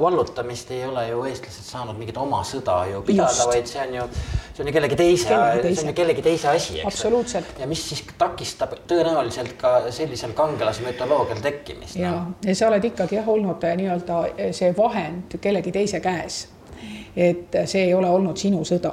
vallutamist 0.00 0.70
ei 0.70 0.84
ole 0.84 1.08
ju 1.08 1.22
eestlased 1.24 1.64
saanud 1.64 1.96
mingit 1.96 2.16
oma 2.20 2.42
sõda 2.44 2.82
ju 2.90 3.00
pidada, 3.06 3.46
vaid 3.48 3.70
see 3.70 3.80
on 3.86 3.94
ju, 3.96 4.04
see 4.52 4.64
on 4.64 4.68
ju 4.68 4.74
kellegi 4.76 4.98
teise, 5.00 5.38
see 5.62 5.86
on 5.86 5.90
ju 5.92 5.96
kellegi 5.96 6.24
teise 6.26 6.50
asi, 6.52 6.76
eks. 6.80 6.86
absoluutselt. 6.92 7.56
ja 7.58 7.66
mis 7.70 7.86
siis 7.88 8.04
takistab 8.20 8.76
tõenäoliselt 8.90 9.56
ka 9.60 9.74
sellisel 9.88 10.36
kangelasmütoloogial 10.36 11.40
tekkimist. 11.44 11.96
ja 11.96 12.12
no., 12.12 12.36
ja 12.44 12.56
sa 12.58 12.68
oled 12.68 12.84
ikkagi 12.90 13.16
jah 13.22 13.32
olnud 13.36 13.64
äh, 13.64 13.76
nii-öelda 13.80 14.22
äh, 14.28 14.52
see 14.52 14.74
vahend 14.76 15.38
kellegi 15.40 15.72
teise 15.72 16.04
käes. 16.04 16.48
et 17.16 17.62
see 17.64 17.88
ei 17.88 17.94
ole 17.94 18.10
olnud 18.12 18.36
sinu 18.36 18.60
sõda 18.68 18.92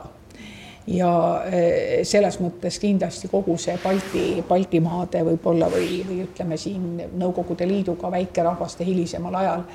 ja 0.87 1.41
eh, 1.49 2.03
selles 2.05 2.37
mõttes 2.39 2.77
kindlasti 2.81 3.29
kogu 3.31 3.57
see 3.57 3.77
Balti, 3.83 4.25
Baltimaade 4.47 5.23
võib-olla 5.25 5.69
või, 5.73 6.03
või 6.05 6.21
ütleme 6.27 6.57
siin 6.61 7.01
Nõukogude 7.17 7.67
Liiduga 7.67 8.11
väikerahvaste 8.11 8.85
hilisemal 8.85 9.35
ajal. 9.41 9.65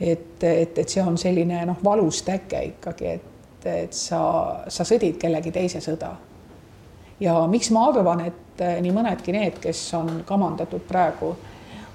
et, 0.00 0.42
et, 0.42 0.78
et 0.78 0.88
see 0.88 1.02
on 1.02 1.18
selline 1.18 1.64
noh, 1.68 1.76
valus 1.84 2.22
täke 2.22 2.62
ikkagi, 2.72 3.06
et, 3.18 3.66
et 3.66 3.92
sa, 3.92 4.22
sa 4.68 4.88
sõdid 4.88 5.20
kellegi 5.20 5.52
teise 5.52 5.80
sõda. 5.84 6.16
ja 7.20 7.46
miks 7.46 7.70
ma 7.70 7.86
arvan, 7.90 8.26
et 8.26 8.60
eh, 8.60 8.80
nii 8.80 8.92
mõnedki 8.92 9.36
need, 9.36 9.60
kes 9.60 9.84
on 10.00 10.22
kamandatud 10.26 10.88
praegu 10.88 11.36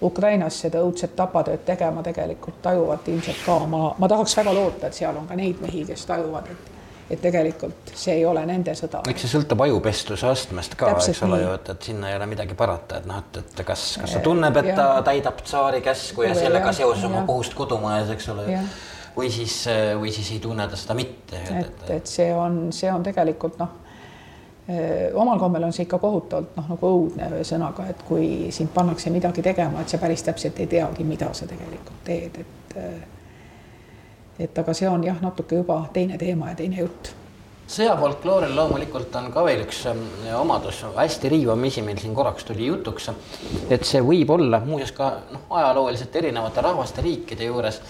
Ukrainas 0.02 0.60
seda 0.62 0.84
õudset 0.86 1.16
tapatööd 1.18 1.64
tegema, 1.66 2.04
tegelikult 2.06 2.62
tajuvad 2.62 3.08
ilmselt 3.10 3.42
ka, 3.46 3.60
ma, 3.66 3.96
ma 3.98 4.08
tahaks 4.08 4.38
väga 4.38 4.54
loota, 4.54 4.88
et 4.88 4.94
seal 4.94 5.18
on 5.18 5.26
ka 5.26 5.36
neid 5.36 5.58
mehi, 5.62 5.88
kes 5.90 6.06
tajuvad, 6.06 6.52
et 6.54 6.77
et 7.10 7.22
tegelikult 7.22 7.94
see 7.96 8.18
ei 8.20 8.26
ole 8.28 8.44
nende 8.48 8.74
sõda. 8.76 9.02
eks 9.08 9.24
see 9.24 9.32
sõltub 9.32 9.64
ajupestluse 9.68 10.28
astmest 10.28 10.76
ka, 10.80 10.92
eks 10.98 11.24
ole 11.28 11.40
ju, 11.42 11.54
et, 11.56 11.72
et 11.74 11.90
sinna 11.90 12.12
ei 12.12 12.20
ole 12.20 12.28
midagi 12.30 12.58
parata, 12.60 13.00
et 13.02 13.08
noh, 13.10 13.24
et, 13.24 13.42
et 13.44 13.64
kas, 13.68 13.88
kas 14.02 14.18
ta 14.18 14.22
tunneb, 14.26 14.60
et 14.62 14.72
ja. 14.74 14.76
ta 14.76 15.08
täidab 15.08 15.42
tsaari 15.46 15.82
käsku 15.86 16.28
ja, 16.28 16.34
ja 16.34 16.42
sellega 16.42 16.76
seoses 16.76 17.08
oma 17.08 17.24
kohust 17.30 17.56
kodumajas, 17.58 18.12
eks 18.18 18.30
ole. 18.36 18.62
või 19.18 19.32
siis, 19.34 19.58
või 19.98 20.14
siis 20.14 20.36
ei 20.36 20.40
tunne 20.44 20.68
ta 20.68 20.80
seda 20.80 20.98
mitte. 20.98 21.42
et, 21.44 21.60
et, 21.64 21.92
et 22.02 22.16
see 22.18 22.30
on, 22.36 22.68
see 22.76 22.92
on 22.92 23.06
tegelikult 23.08 23.60
noh, 23.64 23.76
omal 25.16 25.40
kombel 25.40 25.64
on 25.64 25.76
see 25.76 25.88
ikka 25.88 26.00
kohutavalt 26.04 26.58
noh, 26.60 26.72
nagu 26.76 26.96
õudne 26.96 27.32
ühesõnaga, 27.38 27.88
et 27.94 28.02
kui 28.08 28.52
sind 28.52 28.74
pannakse 28.76 29.14
midagi 29.16 29.46
tegema, 29.46 29.82
et 29.82 29.94
sa 29.94 30.00
päris 30.02 30.28
täpselt 30.28 30.60
ei 30.60 30.68
teagi, 30.68 31.08
mida 31.08 31.32
sa 31.34 31.48
tegelikult 31.48 32.04
teed, 32.04 32.44
et 32.44 33.16
et 34.40 34.60
aga 34.60 34.74
see 34.74 34.90
on 34.90 35.04
jah, 35.04 35.22
natuke 35.22 35.62
juba 35.62 35.82
teine 35.94 36.18
teema 36.18 36.52
ja 36.52 36.60
teine 36.60 36.84
jutt. 36.84 37.14
Sõjafolklooril 37.68 38.54
loomulikult 38.56 39.16
on 39.20 39.26
ka 39.34 39.42
veel 39.44 39.66
üks 39.66 39.82
ähm, 39.92 40.06
omadus, 40.40 40.86
hästi 40.96 41.32
riivav 41.34 41.64
asi 41.68 41.82
meil 41.84 41.98
siin 42.00 42.14
korraks 42.16 42.48
tuli 42.48 42.70
jutuks, 42.70 43.10
et 43.70 43.84
see 43.84 44.00
võib 44.00 44.32
olla 44.38 44.62
muuseas 44.64 44.94
ka 44.96 45.10
noh, 45.34 45.50
ajalooliselt 45.50 46.16
erinevate 46.16 46.64
rahvaste 46.64 47.04
riikide 47.04 47.50
juures 47.50 47.82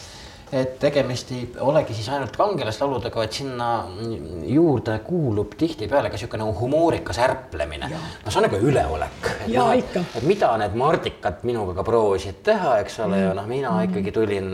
et 0.51 0.77
tegemist 0.79 1.31
ei 1.35 1.43
olegi 1.59 1.95
siis 1.97 2.07
ainult 2.13 2.37
kangelaslauludega, 2.39 3.19
vaid 3.19 3.35
sinna 3.35 3.69
juurde 4.47 4.99
kuulub 5.07 5.57
tihtipeale 5.59 6.09
ka 6.09 6.15
niisugune 6.15 6.47
humoorikas 6.59 7.19
ärplemine. 7.23 7.89
no 7.89 8.31
see 8.31 8.39
on 8.39 8.47
nagu 8.47 8.61
üleolek. 8.71 9.31
ja 9.47 9.65
no, 9.65 9.75
ikka. 9.81 10.05
et 10.15 10.23
mida 10.23 10.53
need 10.61 10.79
mardikad 10.79 11.43
minuga 11.43 11.75
ka 11.81 11.87
proovisid 11.87 12.41
teha, 12.47 12.77
eks 12.85 12.99
ole 13.05 13.19
ja 13.25 13.35
noh, 13.37 13.47
mina 13.49 13.75
mm. 13.75 13.91
ikkagi 13.91 14.15
tulin 14.15 14.49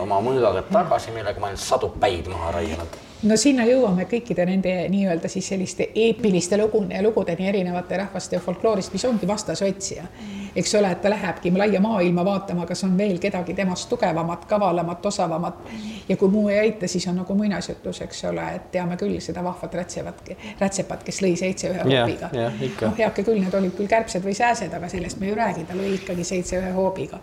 oma 0.00 0.22
mõõgaga 0.24 0.64
tagasi, 0.72 1.14
millega 1.16 1.40
ma 1.40 1.52
olen 1.52 1.60
sadu 1.60 1.92
päid 2.00 2.28
maha 2.32 2.56
raiunud 2.58 3.00
no 3.22 3.36
sinna 3.36 3.64
jõuame 3.68 4.06
kõikide 4.08 4.44
nende 4.48 4.72
nii-öelda 4.92 5.28
siis 5.28 5.48
selliste 5.52 5.90
eepiliste 5.94 6.58
lugu, 6.60 6.82
lugudeni 7.02 7.48
erinevate 7.48 7.98
rahvaste 8.00 8.40
folkloorist, 8.40 8.92
mis 8.92 9.04
ongi 9.04 9.28
vastasotsija. 9.28 10.04
eks 10.56 10.74
ole, 10.74 10.90
et 10.90 11.02
ta 11.02 11.10
lähebki 11.10 11.52
laia 11.56 11.80
maailma 11.80 12.24
vaatama, 12.24 12.66
kas 12.66 12.84
on 12.84 12.96
veel 12.98 13.18
kedagi 13.18 13.54
temast 13.54 13.88
tugevamat, 13.88 14.44
kavalamat, 14.44 15.06
osavamat. 15.06 15.54
ja 16.08 16.16
kui 16.16 16.28
muu 16.28 16.48
ei 16.48 16.58
aita, 16.58 16.88
siis 16.88 17.06
on 17.08 17.16
nagu 17.16 17.34
muinasjutus, 17.34 18.00
eks 18.00 18.24
ole, 18.24 18.46
et 18.54 18.70
teame 18.72 18.96
küll 18.96 19.20
seda 19.20 19.44
vahvat 19.44 19.74
rätsevat, 19.74 20.30
rätsepat, 20.60 21.04
kes 21.04 21.22
lõi 21.22 21.36
seitse 21.36 21.70
ühe 21.70 21.84
hoobiga. 21.84 22.30
noh, 22.80 22.98
heake 22.98 23.24
küll, 23.24 23.40
need 23.40 23.54
olid 23.54 23.76
küll 23.76 23.88
kärbsed 23.88 24.24
või 24.24 24.34
sääsed, 24.34 24.72
aga 24.74 24.88
sellest 24.88 25.20
me 25.20 25.28
ei 25.28 25.34
räägi, 25.34 25.68
ta 25.68 25.78
lõi 25.78 25.94
ikkagi 26.00 26.24
seitse 26.24 26.58
ühe 26.58 26.72
hoobiga 26.72 27.20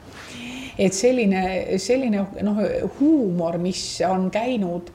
et 0.77 0.93
selline, 0.93 1.43
selline 1.81 2.25
noh, 2.45 2.59
huumor, 2.99 3.57
mis 3.57 3.81
on 4.05 4.29
käinud 4.31 4.91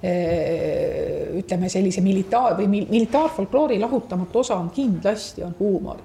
ütleme 0.00 1.68
sellise 1.68 2.00
militaar 2.00 2.54
või 2.56 2.84
militaarfolkloori 2.88 3.78
lahutamatu 3.80 4.38
osa 4.40 4.56
on 4.56 4.70
kindlasti 4.70 5.42
on 5.44 5.54
huumor. 5.58 6.00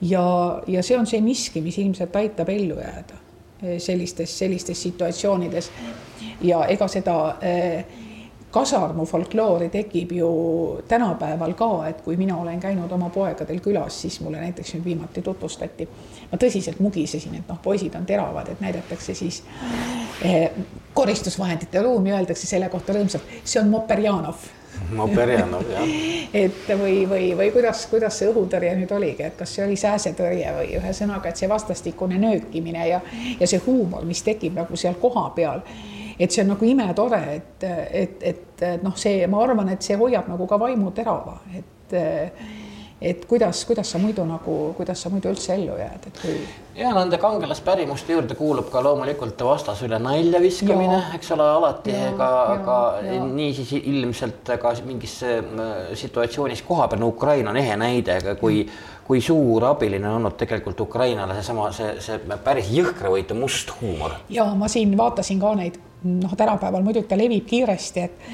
ja, 0.00 0.62
ja 0.66 0.82
see 0.82 0.98
on 0.98 1.06
see 1.06 1.20
miski, 1.20 1.60
mis 1.62 1.78
ilmselt 1.78 2.16
aitab 2.16 2.48
ellu 2.48 2.80
jääda 2.80 3.14
äh, 3.14 3.78
sellistes, 3.78 4.38
sellistes 4.38 4.82
situatsioonides 4.82 5.70
ja 6.42 6.64
ega 6.66 6.88
seda 6.88 7.16
äh, 7.30 7.84
kasarmu 8.50 9.04
folkloori 9.06 9.68
tekib 9.68 10.12
ju 10.12 10.30
tänapäeval 10.88 11.54
ka, 11.54 11.86
et 11.88 12.00
kui 12.00 12.16
mina 12.16 12.36
olen 12.36 12.60
käinud 12.60 12.92
oma 12.92 13.10
poegadel 13.10 13.60
külas, 13.60 14.00
siis 14.02 14.20
mulle 14.20 14.40
näiteks 14.40 14.74
nüüd 14.74 14.84
viimati 14.84 15.22
tutvustati. 15.22 15.88
ma 16.32 16.38
tõsiselt 16.38 16.80
mugisesin, 16.80 17.34
et 17.34 17.48
noh, 17.48 17.58
poisid 17.62 17.94
on 17.94 18.06
teravad, 18.06 18.48
et 18.48 18.60
näidatakse 18.60 19.14
siis 19.14 19.42
eh, 19.42 19.99
koristusvahendite 20.94 21.82
ruumi, 21.82 22.12
öeldakse 22.12 22.46
selle 22.46 22.68
kohta 22.68 22.96
rõõmsalt, 22.96 23.36
see 23.44 23.60
on 23.62 23.70
Moperjanov. 23.72 24.48
Moperjanov, 24.96 25.64
jah. 25.70 25.94
et 26.44 26.68
või, 26.78 27.04
või, 27.08 27.30
või 27.36 27.50
kuidas, 27.54 27.84
kuidas 27.90 28.18
see 28.20 28.30
õhutõrje 28.30 28.74
nüüd 28.78 28.92
oligi, 28.96 29.26
et 29.28 29.38
kas 29.38 29.54
see 29.54 29.64
oli 29.64 29.76
sääsetõrje 29.80 30.54
või 30.56 30.74
ühesõnaga, 30.80 31.30
et 31.30 31.40
see 31.40 31.48
vastastikune 31.50 32.18
nöökimine 32.20 32.88
ja, 32.88 33.00
ja 33.40 33.48
see 33.50 33.62
huumor, 33.66 34.04
mis 34.08 34.22
tekib 34.26 34.58
nagu 34.60 34.76
seal 34.80 34.98
kohapeal 35.00 35.64
et 36.20 36.32
see 36.32 36.42
on 36.44 36.50
nagu 36.52 36.66
imetore, 36.68 37.20
et, 37.32 37.64
et, 37.64 38.24
et 38.28 38.64
noh, 38.84 38.96
see, 39.00 39.24
ma 39.30 39.40
arvan, 39.40 39.70
et 39.72 39.84
see 39.84 39.96
hoiab 39.96 40.28
nagu 40.28 40.44
ka 40.46 40.58
vaimu 40.60 40.90
terava, 40.96 41.38
et 41.56 41.94
et 43.00 43.24
kuidas, 43.24 43.64
kuidas 43.64 43.90
sa 43.90 43.98
muidu 43.98 44.24
nagu, 44.28 44.56
kuidas 44.76 45.00
sa 45.02 45.10
muidu 45.12 45.30
üldse 45.32 45.54
ellu 45.54 45.76
jääd, 45.78 46.06
et 46.10 46.20
kui. 46.20 46.34
ja 46.76 46.92
nende 46.94 47.18
kangelaspärimuste 47.20 48.12
juurde 48.12 48.36
kuulub 48.36 48.68
ka 48.72 48.82
loomulikult 48.84 49.40
vastase 49.44 49.88
üle 49.88 49.98
nalja 50.02 50.40
viskamine, 50.42 50.98
eks 51.16 51.32
ole, 51.36 51.48
alati, 51.56 51.96
aga, 52.10 52.30
aga 52.58 52.78
niisiis 53.32 53.72
ilmselt 53.80 54.52
ka 54.60 54.74
mingis 54.84 55.16
äh, 55.24 55.42
situatsioonis 55.96 56.62
kohapeal, 56.68 57.00
no 57.00 57.12
Ukraina 57.14 57.54
on 57.54 57.60
ehe 57.60 57.76
näide, 57.80 58.20
aga 58.20 58.36
kui 58.40 58.66
kui 59.10 59.18
suur 59.18 59.64
abiline 59.66 60.06
on 60.06 60.20
olnud 60.20 60.36
tegelikult 60.38 60.80
Ukrainale 60.84 61.34
seesama, 61.34 61.72
see, 61.74 61.96
see 61.98 62.36
päris 62.44 62.68
jõhkravõitu 62.70 63.34
must 63.34 63.72
huumor. 63.80 64.20
ja 64.30 64.44
ma 64.54 64.68
siin 64.70 64.92
vaatasin 64.98 65.40
ka 65.40 65.54
neid 65.58 65.80
noh, 66.04 66.36
tänapäeval 66.36 66.84
muidugi 66.84 67.08
ta 67.08 67.18
levib 67.18 67.48
kiiresti, 67.48 68.04
et, 68.04 68.28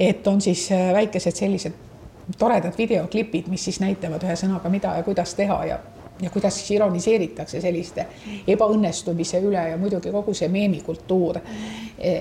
et 0.00 0.26
on 0.30 0.40
siis 0.40 0.70
äh, 0.72 0.92
väikesed 0.94 1.36
sellised 1.36 1.90
toredad 2.38 2.78
videoklipid, 2.78 3.48
mis 3.48 3.64
siis 3.64 3.80
näitavad 3.80 4.22
ühesõnaga, 4.24 4.70
mida 4.72 4.96
ja 4.96 5.02
kuidas 5.02 5.34
teha 5.34 5.64
ja 5.64 5.78
ja 6.22 6.30
kuidas 6.30 6.54
siis 6.54 6.70
ironiseeritakse 6.70 7.60
selliste 7.60 8.06
ebaõnnestumise 8.46 9.40
üle 9.42 9.62
ja 9.70 9.76
muidugi 9.76 10.10
kogu 10.12 10.34
see 10.34 10.48
meemikultuur, 10.52 11.40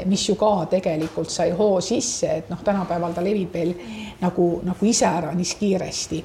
mis 0.09 0.23
ju 0.29 0.35
ka 0.39 0.65
tegelikult 0.71 1.29
sai 1.29 1.51
hoo 1.57 1.81
sisse, 1.81 2.31
et 2.41 2.49
noh, 2.49 2.63
tänapäeval 2.63 3.13
ta 3.13 3.23
levib 3.23 3.53
veel 3.53 3.73
nagu, 4.21 4.47
nagu 4.65 4.85
iseäranis 4.85 5.55
kiiresti. 5.59 6.23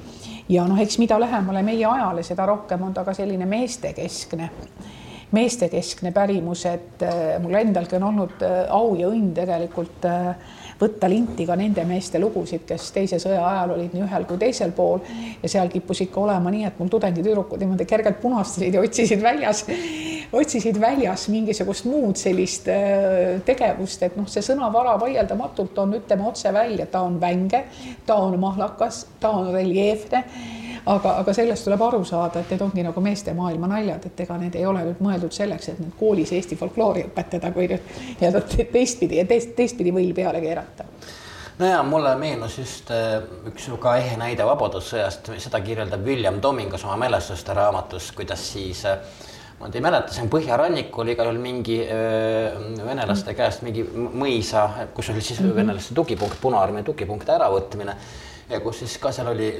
ja 0.49 0.65
noh, 0.67 0.79
eks 0.81 0.97
mida 0.97 1.19
lähemale 1.19 1.63
meie 1.63 1.85
ajale, 1.85 2.23
seda 2.23 2.45
rohkem 2.45 2.81
on 2.81 2.93
ta 2.93 3.03
ka 3.03 3.13
selline 3.13 3.45
meestekeskne 3.45 4.49
meestekeskne 5.31 6.11
pärimus, 6.15 6.63
et 6.69 7.03
äh, 7.03 7.35
mul 7.43 7.57
endalgi 7.59 7.97
on 7.97 8.05
olnud 8.07 8.43
äh, 8.47 8.61
au 8.71 8.93
ja 8.95 9.09
õnn 9.11 9.33
tegelikult 9.35 10.05
äh, 10.07 10.29
võtta 10.79 11.09
linti 11.11 11.43
ka 11.47 11.57
nende 11.59 11.83
meeste 11.89 12.21
lugusid, 12.21 12.63
kes 12.67 12.91
teise 12.95 13.19
sõja 13.19 13.41
ajal 13.43 13.73
olid 13.75 13.95
nii 13.95 14.05
ühel 14.05 14.27
kui 14.29 14.39
teisel 14.39 14.71
pool. 14.77 15.01
Ja 15.41 15.49
seal 15.51 15.71
kippus 15.73 16.03
ikka 16.05 16.21
olema 16.21 16.53
nii, 16.53 16.63
et 16.69 16.79
mul 16.79 16.91
tudengitüdrukud 16.93 17.59
niimoodi 17.59 17.87
kergelt 17.89 18.21
punastasid 18.21 18.77
ja 18.77 18.83
otsisid 18.85 19.23
väljas, 19.23 19.65
otsisid 20.31 20.79
väljas 20.79 21.27
mingisugust 21.33 21.89
muud 21.89 22.21
sellist 22.21 22.69
tegevust, 23.47 24.05
et 24.05 24.15
noh, 24.19 24.29
see 24.31 24.45
sõnavara 24.45 24.95
vaieldamatult 25.01 25.81
on, 25.81 25.97
ütleme 25.97 26.29
otse 26.29 26.53
välja, 26.53 26.85
ta 26.93 27.01
on 27.09 27.17
vänge, 27.19 27.65
ta 28.05 28.21
on 28.21 28.37
mahlakas, 28.39 29.07
ta 29.19 29.33
on 29.41 29.51
reljeefne 29.57 30.23
aga, 30.95 31.13
aga 31.21 31.33
sellest 31.35 31.67
tuleb 31.67 31.81
aru 31.87 32.01
saada, 32.07 32.41
et 32.41 32.51
need 32.53 32.63
ongi 32.65 32.83
nagu 32.85 33.03
meeste 33.03 33.33
maailma 33.37 33.69
naljad, 33.71 34.09
et 34.09 34.25
ega 34.25 34.37
need 34.41 34.55
ei 34.55 34.65
ole 34.65 34.83
nüüd 34.87 35.03
mõeldud 35.03 35.35
selleks, 35.35 35.69
et 35.73 35.79
nüüd 35.83 35.95
koolis 35.99 36.33
eesti 36.37 36.57
folkloori 36.59 37.07
õpetada, 37.09 37.51
kui 37.55 37.69
nüüd 37.71 37.95
nii-öelda 38.19 38.43
teistpidi 38.73 39.21
ja 39.21 39.25
teist, 39.29 39.55
teistpidi 39.57 39.93
võll 39.95 40.13
peale 40.17 40.41
keerata 40.43 40.87
no 41.57 41.65
ja 41.65 41.79
mulle 41.83 42.15
meenus 42.19 42.57
just 42.59 42.91
äh, 42.93 43.17
üks 43.49 43.69
ka 43.81 43.95
ehe 43.97 44.17
näide 44.19 44.45
Vabadussõjast, 44.45 45.31
seda 45.41 45.61
kirjeldab 45.65 46.05
William 46.05 46.41
Domingus 46.41 46.85
oma 46.85 46.99
mälestuste 47.07 47.55
raamatus, 47.57 48.11
kuidas 48.17 48.43
siis 48.51 48.83
äh, 48.85 48.99
ma 49.57 49.67
nüüd 49.67 49.79
ei 49.79 49.85
mäleta, 49.87 50.13
see 50.13 50.21
on 50.25 50.31
põhjarannikul 50.33 51.09
igal 51.13 51.31
juhul 51.31 51.41
mingi 51.41 51.79
öö, 51.81 52.51
äh, 52.51 52.85
venelaste 52.85 53.33
käest 53.37 53.65
mingi 53.65 53.85
mõisa, 53.87 54.67
kus 54.93 55.09
oli 55.13 55.21
siis 55.21 55.41
mm 55.41 55.49
-hmm. 55.49 55.61
venelaste 55.63 55.97
tugipunkt, 55.97 56.37
Punaarmee 56.41 56.83
tugipunkti 56.85 57.33
äravõtmine 57.33 57.97
ja 58.49 58.59
kus 58.63 58.79
siis 58.83 58.97
ka 59.01 59.11
seal 59.11 59.33
oli 59.33 59.51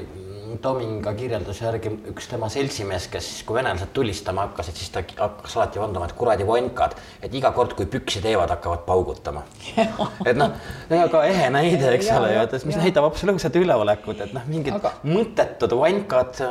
Tominga 0.62 1.12
kirjelduse 1.14 1.66
järgi 1.66 1.90
üks 2.12 2.30
tema 2.32 2.48
seltsimees, 2.50 3.08
kes 3.12 3.26
siis, 3.28 3.44
kui 3.46 3.58
venelased 3.58 3.92
tulistama 3.94 4.46
hakkasid, 4.46 4.78
siis 4.80 4.92
ta 4.94 5.02
hakkas 5.20 5.58
alati 5.58 5.82
vanduma, 5.82 6.08
et 6.08 6.16
kuradi 6.18 6.46
vonkad, 6.48 6.96
et 7.22 7.36
iga 7.36 7.52
kord, 7.56 7.76
kui 7.78 7.86
püksi 7.92 8.22
teevad, 8.24 8.50
hakkavad 8.56 8.86
paugutama. 8.88 9.44
et 10.30 10.40
noh, 10.40 10.56
ka 11.12 11.24
ehe 11.28 11.50
näide, 11.54 11.92
eks 11.98 12.10
ole 12.16 12.32
mis 12.64 12.78
ja. 12.78 12.82
näitab 12.86 13.10
absoluutselt 13.10 13.60
üleolekut, 13.60 14.24
et 14.24 14.34
noh, 14.38 14.48
mingid 14.48 14.80
Aga... 14.80 14.96
mõttetud 15.06 15.78
vonkad, 15.78 16.42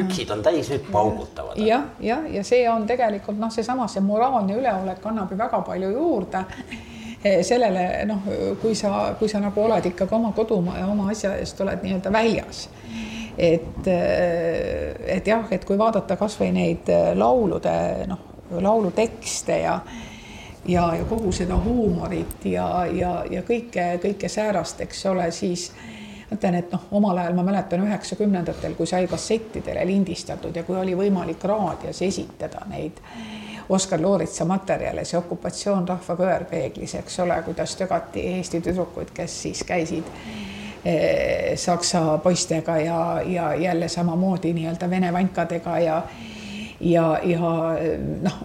püksid 0.00 0.32
on 0.34 0.42
täis, 0.46 0.72
nüüd 0.72 0.90
paugutavad. 0.90 1.60
jah, 1.60 1.90
jah, 2.00 2.24
ja 2.32 2.44
see 2.46 2.64
on 2.72 2.88
tegelikult 2.88 3.38
noh, 3.38 3.52
seesama, 3.52 3.86
see 3.92 4.04
moraalne 4.04 4.56
üleolek 4.56 5.04
annab 5.12 5.32
ju 5.32 5.38
väga 5.44 5.62
palju 5.68 5.92
juurde 5.92 6.46
sellele 7.46 8.04
noh, 8.08 8.26
kui 8.62 8.74
sa, 8.74 9.14
kui 9.18 9.28
sa 9.28 9.40
nagu 9.42 9.62
oled 9.62 9.90
ikkagi 9.92 10.14
oma 10.14 10.32
kodumaa 10.36 10.80
ja 10.80 10.88
oma 10.90 11.10
asja 11.12 11.34
eest 11.40 11.60
oled 11.64 11.84
nii-öelda 11.84 12.12
väljas. 12.12 12.68
et, 13.38 13.86
eh, 13.86 14.94
et 15.16 15.26
jah, 15.26 15.44
et 15.50 15.64
kui 15.64 15.78
vaadata 15.78 16.16
kasvõi 16.16 16.52
neid 16.56 16.88
eh, 16.88 17.10
laulude 17.14 18.06
noh, 18.08 18.22
laulutekste 18.60 19.58
ja 19.60 19.80
ja, 20.68 20.94
ja 20.96 21.04
kogu 21.04 21.32
seda 21.32 21.56
huumorit 21.56 22.44
ja, 22.44 22.86
ja, 22.92 23.12
ja 23.30 23.42
kõike, 23.46 23.84
kõike 24.02 24.28
säärast, 24.28 24.80
eks 24.82 25.04
ole, 25.06 25.30
siis 25.30 25.70
ütlen, 26.32 26.58
et 26.58 26.72
noh, 26.72 26.88
omal 26.98 27.18
ajal 27.22 27.36
ma 27.36 27.44
mäletan 27.46 27.84
üheksakümnendatel, 27.86 28.74
kui 28.74 28.86
sai 28.86 29.06
kassettidele 29.10 29.84
lindistatud 29.86 30.56
ja 30.56 30.64
kui 30.66 30.78
oli 30.78 30.96
võimalik 30.98 31.44
raadios 31.46 32.02
esitada 32.02 32.64
neid 32.70 32.98
Oskar 33.68 34.00
Looritsa 34.02 34.44
materjale, 34.44 35.04
see 35.04 35.18
okupatsioon 35.18 35.88
rahva 35.88 36.14
kõverpeeglis, 36.18 36.94
eks 37.00 37.20
ole, 37.24 37.40
kuidas 37.42 37.76
tögati 37.76 38.22
Eesti 38.36 38.60
tüdrukuid, 38.62 39.10
kes 39.14 39.42
siis 39.42 39.64
käisid 39.66 40.06
eh, 40.84 41.56
saksa 41.58 42.18
poistega 42.22 42.78
ja, 42.78 43.00
ja 43.26 43.54
jälle 43.54 43.88
samamoodi 43.88 44.52
nii-öelda 44.54 44.90
vene 44.90 45.12
vankadega 45.12 45.78
ja 45.78 46.02
ja, 46.80 47.18
ja 47.24 47.50
noh, 48.22 48.40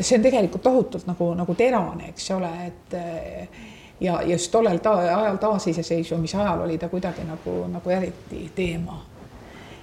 see 0.00 0.18
on 0.18 0.22
tegelikult 0.22 0.62
tohutult 0.62 1.06
nagu, 1.06 1.32
nagu 1.38 1.54
terane, 1.54 2.10
eks 2.10 2.30
ole, 2.34 2.50
et 2.66 2.96
ja 4.00 4.22
just 4.22 4.50
tollel 4.50 4.78
ta 4.78 4.92
ajal 4.98 5.36
taasiseseisvumise 5.36 6.38
ajal 6.38 6.60
oli 6.60 6.78
ta 6.78 6.88
kuidagi 6.88 7.24
nagu, 7.28 7.66
nagu 7.68 7.90
eriti 7.90 8.50
teema. 8.54 9.04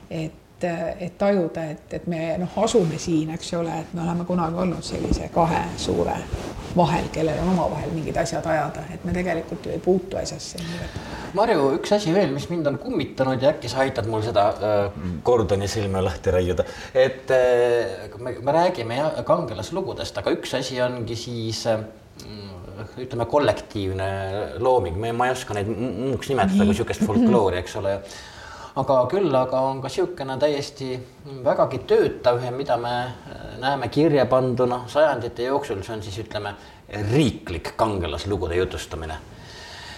et 0.10 0.47
et 0.64 1.18
tajuda, 1.18 1.64
et, 1.74 1.94
et 1.94 2.08
me 2.08 2.22
noh, 2.42 2.60
asume 2.64 2.98
siin, 3.02 3.30
eks 3.36 3.54
ole, 3.60 3.74
et 3.84 3.94
me 3.94 4.02
oleme 4.06 4.26
kunagi 4.26 4.58
olnud 4.64 4.86
sellise 4.86 5.30
kahe 5.34 5.64
suure 5.78 6.16
vahel, 6.78 7.10
kellel 7.14 7.40
on 7.44 7.52
omavahel 7.54 7.92
mingid 7.94 8.18
asjad 8.18 8.46
ajada, 8.46 8.84
et 8.94 9.06
me 9.06 9.14
tegelikult 9.16 9.66
ju 9.66 9.74
ei 9.74 9.82
puutu 9.84 10.20
asjasse. 10.20 10.62
Marju, 11.38 11.72
üks 11.78 11.94
asi 11.98 12.14
veel, 12.16 12.32
mis 12.34 12.48
mind 12.50 12.70
on 12.72 12.78
kummitanud 12.82 13.42
ja 13.44 13.52
äkki 13.54 13.70
sa 13.72 13.84
aitad 13.84 14.08
mul 14.10 14.24
seda 14.26 14.48
äh, 14.54 15.00
Gordoni 15.26 15.68
silme 15.72 16.02
lahti 16.06 16.34
raiuda, 16.34 16.66
et 16.96 17.34
äh, 17.34 18.08
me, 18.22 18.38
me 18.42 18.56
räägime 18.56 19.02
kangelaslugudest, 19.28 20.22
aga 20.22 20.34
üks 20.38 20.56
asi 20.58 20.80
ongi 20.82 21.18
siis 21.20 21.66
äh, 21.70 21.84
ütleme, 23.02 23.26
kollektiivne 23.30 24.10
looming, 24.64 24.98
ma 24.98 25.30
ei 25.30 25.36
oska 25.36 25.58
neid 25.58 25.70
muuks 25.70 26.32
nimetada 26.32 26.62
kui 26.62 26.72
niisugust 26.72 27.06
folkloori, 27.06 27.62
eks 27.62 27.78
ole 27.82 27.98
aga 28.78 28.98
küll 29.12 29.36
aga 29.36 29.62
on 29.70 29.82
ka 29.82 29.90
niisugune 29.90 30.38
täiesti 30.42 30.92
vägagi 31.46 31.80
töötav 31.90 32.42
mida 32.52 32.78
me 32.78 32.94
äh, 33.04 33.48
näeme 33.60 33.90
kirja 33.90 34.26
panduna 34.26 34.84
sajandite 34.88 35.50
jooksul, 35.50 35.82
see 35.84 35.96
on 35.96 36.04
siis 36.04 36.20
ütleme 36.26 36.54
riiklik 37.12 37.74
kangelaslugude 37.78 38.56
jutustamine 38.56 39.18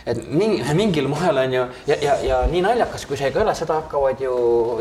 et 0.10 0.20
mingi, 0.32 0.62
mingil 0.78 1.07
moel 1.12 1.38
on 1.43 1.53
ju 1.53 1.64
ja, 1.88 1.97
ja, 2.01 2.16
ja 2.26 2.39
nii 2.49 2.62
naljakas, 2.66 3.05
kui 3.07 3.18
see 3.20 3.30
ei 3.30 3.36
kõla, 3.36 3.53
seda 3.57 3.80
hakkavad 3.82 4.22
ju 4.24 4.34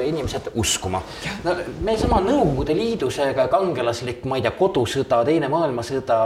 inimesed 0.05 0.51
uskuma. 0.59 1.03
no 1.45 1.55
meil 1.85 1.99
sama 2.01 2.21
Nõukogude 2.25 2.75
Liidus 2.77 3.19
ega 3.25 3.49
kangelaslik, 3.53 4.25
ma 4.29 4.39
ei 4.39 4.45
tea, 4.45 4.55
kodusõda, 4.59 5.21
Teine 5.29 5.51
maailmasõda 5.53 6.19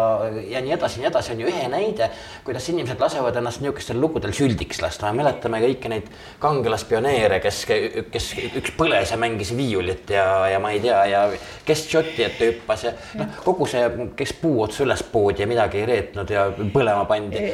ja 0.51 0.63
nii 0.63 0.77
edasi, 0.77 1.01
nii 1.03 1.09
edasi 1.11 1.35
on 1.35 1.43
ju 1.43 1.51
ehe 1.51 1.67
näide, 1.73 2.09
kuidas 2.47 2.69
inimesed 2.71 3.01
lasevad 3.03 3.37
ennast 3.41 3.63
niisugustel 3.63 4.01
lugudel 4.01 4.35
süldiks 4.37 4.83
lasta, 4.85 5.11
me 5.11 5.23
mäletame 5.23 5.63
kõiki 5.65 5.91
neid 5.93 6.09
kangelaspioneere, 6.43 7.41
kes, 7.43 7.65
kes 8.13 8.31
üks 8.63 8.75
põles 8.79 9.13
ja 9.13 9.19
mängis 9.21 9.53
viiulit 9.57 10.11
ja, 10.15 10.27
ja 10.53 10.63
ma 10.63 10.73
ei 10.75 10.83
tea, 10.85 11.03
ja 11.11 11.27
kes 11.67 11.87
šoti 11.91 12.27
ette 12.29 12.53
hüppas 12.53 12.87
ja 12.89 12.97
noh, 13.19 13.37
kogu 13.45 13.69
see, 13.71 13.85
kes 14.19 14.35
puu 14.41 14.63
otsa 14.65 14.87
üles 14.87 15.05
poodi 15.13 15.45
ja 15.45 15.51
midagi 15.51 15.83
ei 15.83 15.89
reetnud 15.89 16.31
ja 16.31 16.49
põlema 16.73 17.07
pandi 17.11 17.47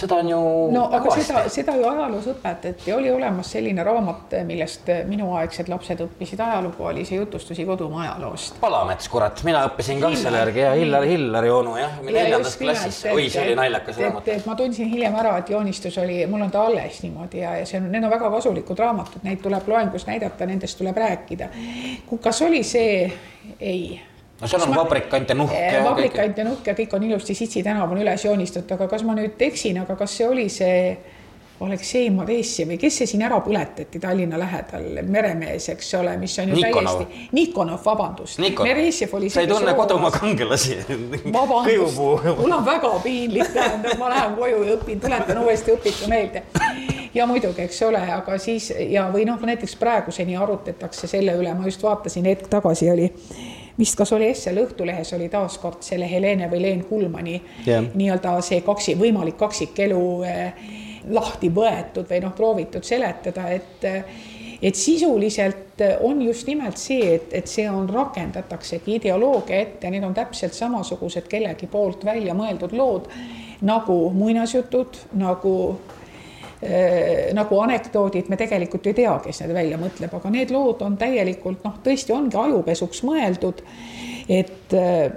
seda 0.00 0.18
on 0.20 0.28
ju. 0.30 0.40
no 0.74 0.84
aga 0.88 1.00
kõvasti. 1.04 1.26
seda, 1.28 1.42
seda 1.52 1.74
ju 1.78 1.86
ajaloos 1.90 2.28
õpetati, 2.32 2.92
oli 2.96 3.10
olemas 3.12 3.50
selline 3.54 3.84
raamat, 3.86 4.36
millest 4.48 4.88
minuaegsed 5.08 5.70
lapsed 5.72 6.02
õppisid 6.06 6.42
ajalugu, 6.44 6.86
oli 6.90 7.04
see 7.08 7.20
jutustusi 7.20 7.66
kodumaa 7.68 8.06
ajaloost. 8.06 8.60
Palamets, 8.62 9.08
kurat, 9.12 9.44
mina 9.46 9.62
õppisin 9.68 10.02
ka 10.02 10.12
selle 10.18 10.42
järgi 10.44 10.64
ja 10.64 10.74
Hillar, 10.78 11.06
Hillari 11.08 11.52
onu 11.54 11.76
jah, 11.80 11.96
neljandas 12.06 12.56
klassis, 12.60 13.02
oi, 13.12 13.28
see 13.32 13.44
oli 13.46 13.56
naljakas 13.58 14.02
raamat. 14.04 14.28
et 14.36 14.48
ma 14.48 14.56
tundsin 14.58 14.90
hiljem 14.92 15.16
ära, 15.22 15.36
et 15.42 15.54
joonistus 15.54 15.98
oli, 16.02 16.20
mul 16.30 16.46
on 16.46 16.52
ta 16.54 16.66
alles 16.68 17.02
niimoodi 17.04 17.44
ja, 17.44 17.56
ja 17.60 17.66
see 17.68 17.80
on, 17.80 17.90
need 17.92 18.04
on 18.06 18.12
väga 18.12 18.30
kasulikud 18.36 18.84
raamatud, 18.84 19.24
neid 19.26 19.42
tuleb 19.44 19.68
loengus 19.68 20.06
näidata, 20.08 20.48
nendest 20.48 20.78
tuleb 20.80 20.96
rääkida. 20.96 21.50
kas 22.20 22.42
oli 22.46 22.62
see, 22.66 23.10
ei 23.60 24.00
no 24.40 24.48
seal 24.48 24.66
on 24.66 24.74
vabrikant 24.76 25.28
ja 25.28 25.34
nuhk. 25.34 25.54
vabrikant 25.84 26.38
ja 26.38 26.44
nuhk 26.44 26.66
ja 26.66 26.74
kõik 26.74 26.96
on 26.96 27.08
ilusti 27.08 27.34
Sitsi 27.34 27.62
tänav 27.62 27.92
on 27.92 28.02
üles 28.02 28.24
joonistatud, 28.24 28.76
aga 28.78 28.88
kas 28.88 29.04
ma 29.06 29.16
nüüd 29.18 29.40
eksin, 29.50 29.80
aga 29.84 29.96
kas 29.96 30.16
see 30.20 30.28
oli 30.28 30.48
see 30.52 30.84
Aleksei 31.60 32.06
Maresjev 32.08 32.70
või 32.72 32.78
kes 32.80 32.94
see 33.02 33.08
siin 33.10 33.22
ära 33.26 33.36
põletati 33.44 34.00
Tallinna 34.00 34.38
lähedal, 34.40 35.02
meremees, 35.04 35.66
eks 35.68 35.90
ole, 35.98 36.14
mis 36.16 36.38
on 36.40 36.54
ju 36.54 36.56
Nikonov. 36.56 37.02
täiesti. 37.02 37.26
Nikonov, 37.36 37.82
vabandust. 37.84 38.40
Meresjev 38.40 39.12
oli. 39.18 39.28
sa 39.30 39.44
ei 39.44 39.50
tunne 39.50 39.74
kodumaa 39.76 40.10
kangelasi. 40.14 40.78
vabandust, 41.36 42.00
mul 42.40 42.56
on 42.56 42.64
väga 42.64 42.94
piinlik, 43.04 43.52
tähendab, 43.52 43.98
ma 44.00 44.08
lähen 44.08 44.40
koju 44.40 44.64
ja 44.64 44.78
õpin, 44.78 45.04
tuletan 45.04 45.44
uuesti 45.44 45.76
õpitu 45.76 46.08
meelde. 46.08 46.46
ja 47.14 47.28
muidugi, 47.28 47.68
eks 47.68 47.82
ole, 47.82 48.00
aga 48.16 48.38
siis 48.40 48.72
ja, 48.88 49.10
või 49.12 49.28
noh, 49.28 49.36
näiteks 49.52 49.76
praeguseni 49.76 50.40
arutletakse 50.40 51.12
selle 51.12 51.36
üle, 51.36 51.52
ma 51.54 51.68
just 51.68 51.84
vaatasin 51.84 52.24
hetk 52.24 52.48
tagasi 52.48 52.88
oli 52.88 53.12
vist 53.78 53.96
kas 53.98 54.12
oli 54.12 54.30
Essel 54.30 54.60
Õhtulehes 54.62 55.14
oli 55.16 55.28
taaskord 55.32 55.82
selle 55.86 56.10
Helene 56.10 56.50
või 56.50 56.62
Leen 56.62 56.84
Kulmani 56.88 57.36
yeah. 57.66 57.84
nii-öelda 57.94 58.36
see 58.44 58.60
kaksi, 58.66 58.96
võimalik 59.00 59.38
kaksikelu 59.40 60.02
eh, 60.28 60.68
lahti 61.10 61.48
võetud 61.54 62.08
või 62.10 62.20
noh, 62.24 62.36
proovitud 62.36 62.84
seletada, 62.84 63.48
et 63.50 63.88
et 64.60 64.76
sisuliselt 64.76 65.80
on 66.04 66.22
just 66.22 66.46
nimelt 66.46 66.76
see, 66.76 67.14
et, 67.14 67.30
et 67.32 67.48
see 67.48 67.64
on, 67.70 67.86
rakendataksegi 67.88 68.98
ideoloogia 68.98 69.62
ette, 69.64 69.88
need 69.88 70.04
on 70.04 70.12
täpselt 70.14 70.52
samasugused 70.52 71.30
kellegi 71.32 71.68
poolt 71.70 72.04
välja 72.04 72.34
mõeldud 72.36 72.74
lood 72.76 73.08
nagu 73.64 73.96
muinasjutud, 74.16 74.98
nagu 75.20 75.54
nagu 77.32 77.60
anekdoodid, 77.64 78.28
me 78.28 78.36
tegelikult 78.36 78.90
ei 78.90 78.94
tea, 78.98 79.14
kes 79.24 79.38
need 79.40 79.54
välja 79.56 79.78
mõtleb, 79.80 80.12
aga 80.12 80.32
need 80.34 80.50
lood 80.52 80.82
on 80.84 80.98
täielikult 81.00 81.64
noh, 81.64 81.78
tõesti 81.80 82.12
ongi 82.12 82.36
ajupesuks 82.36 83.00
mõeldud. 83.08 83.62
et 84.28 84.76
äh, 84.76 85.08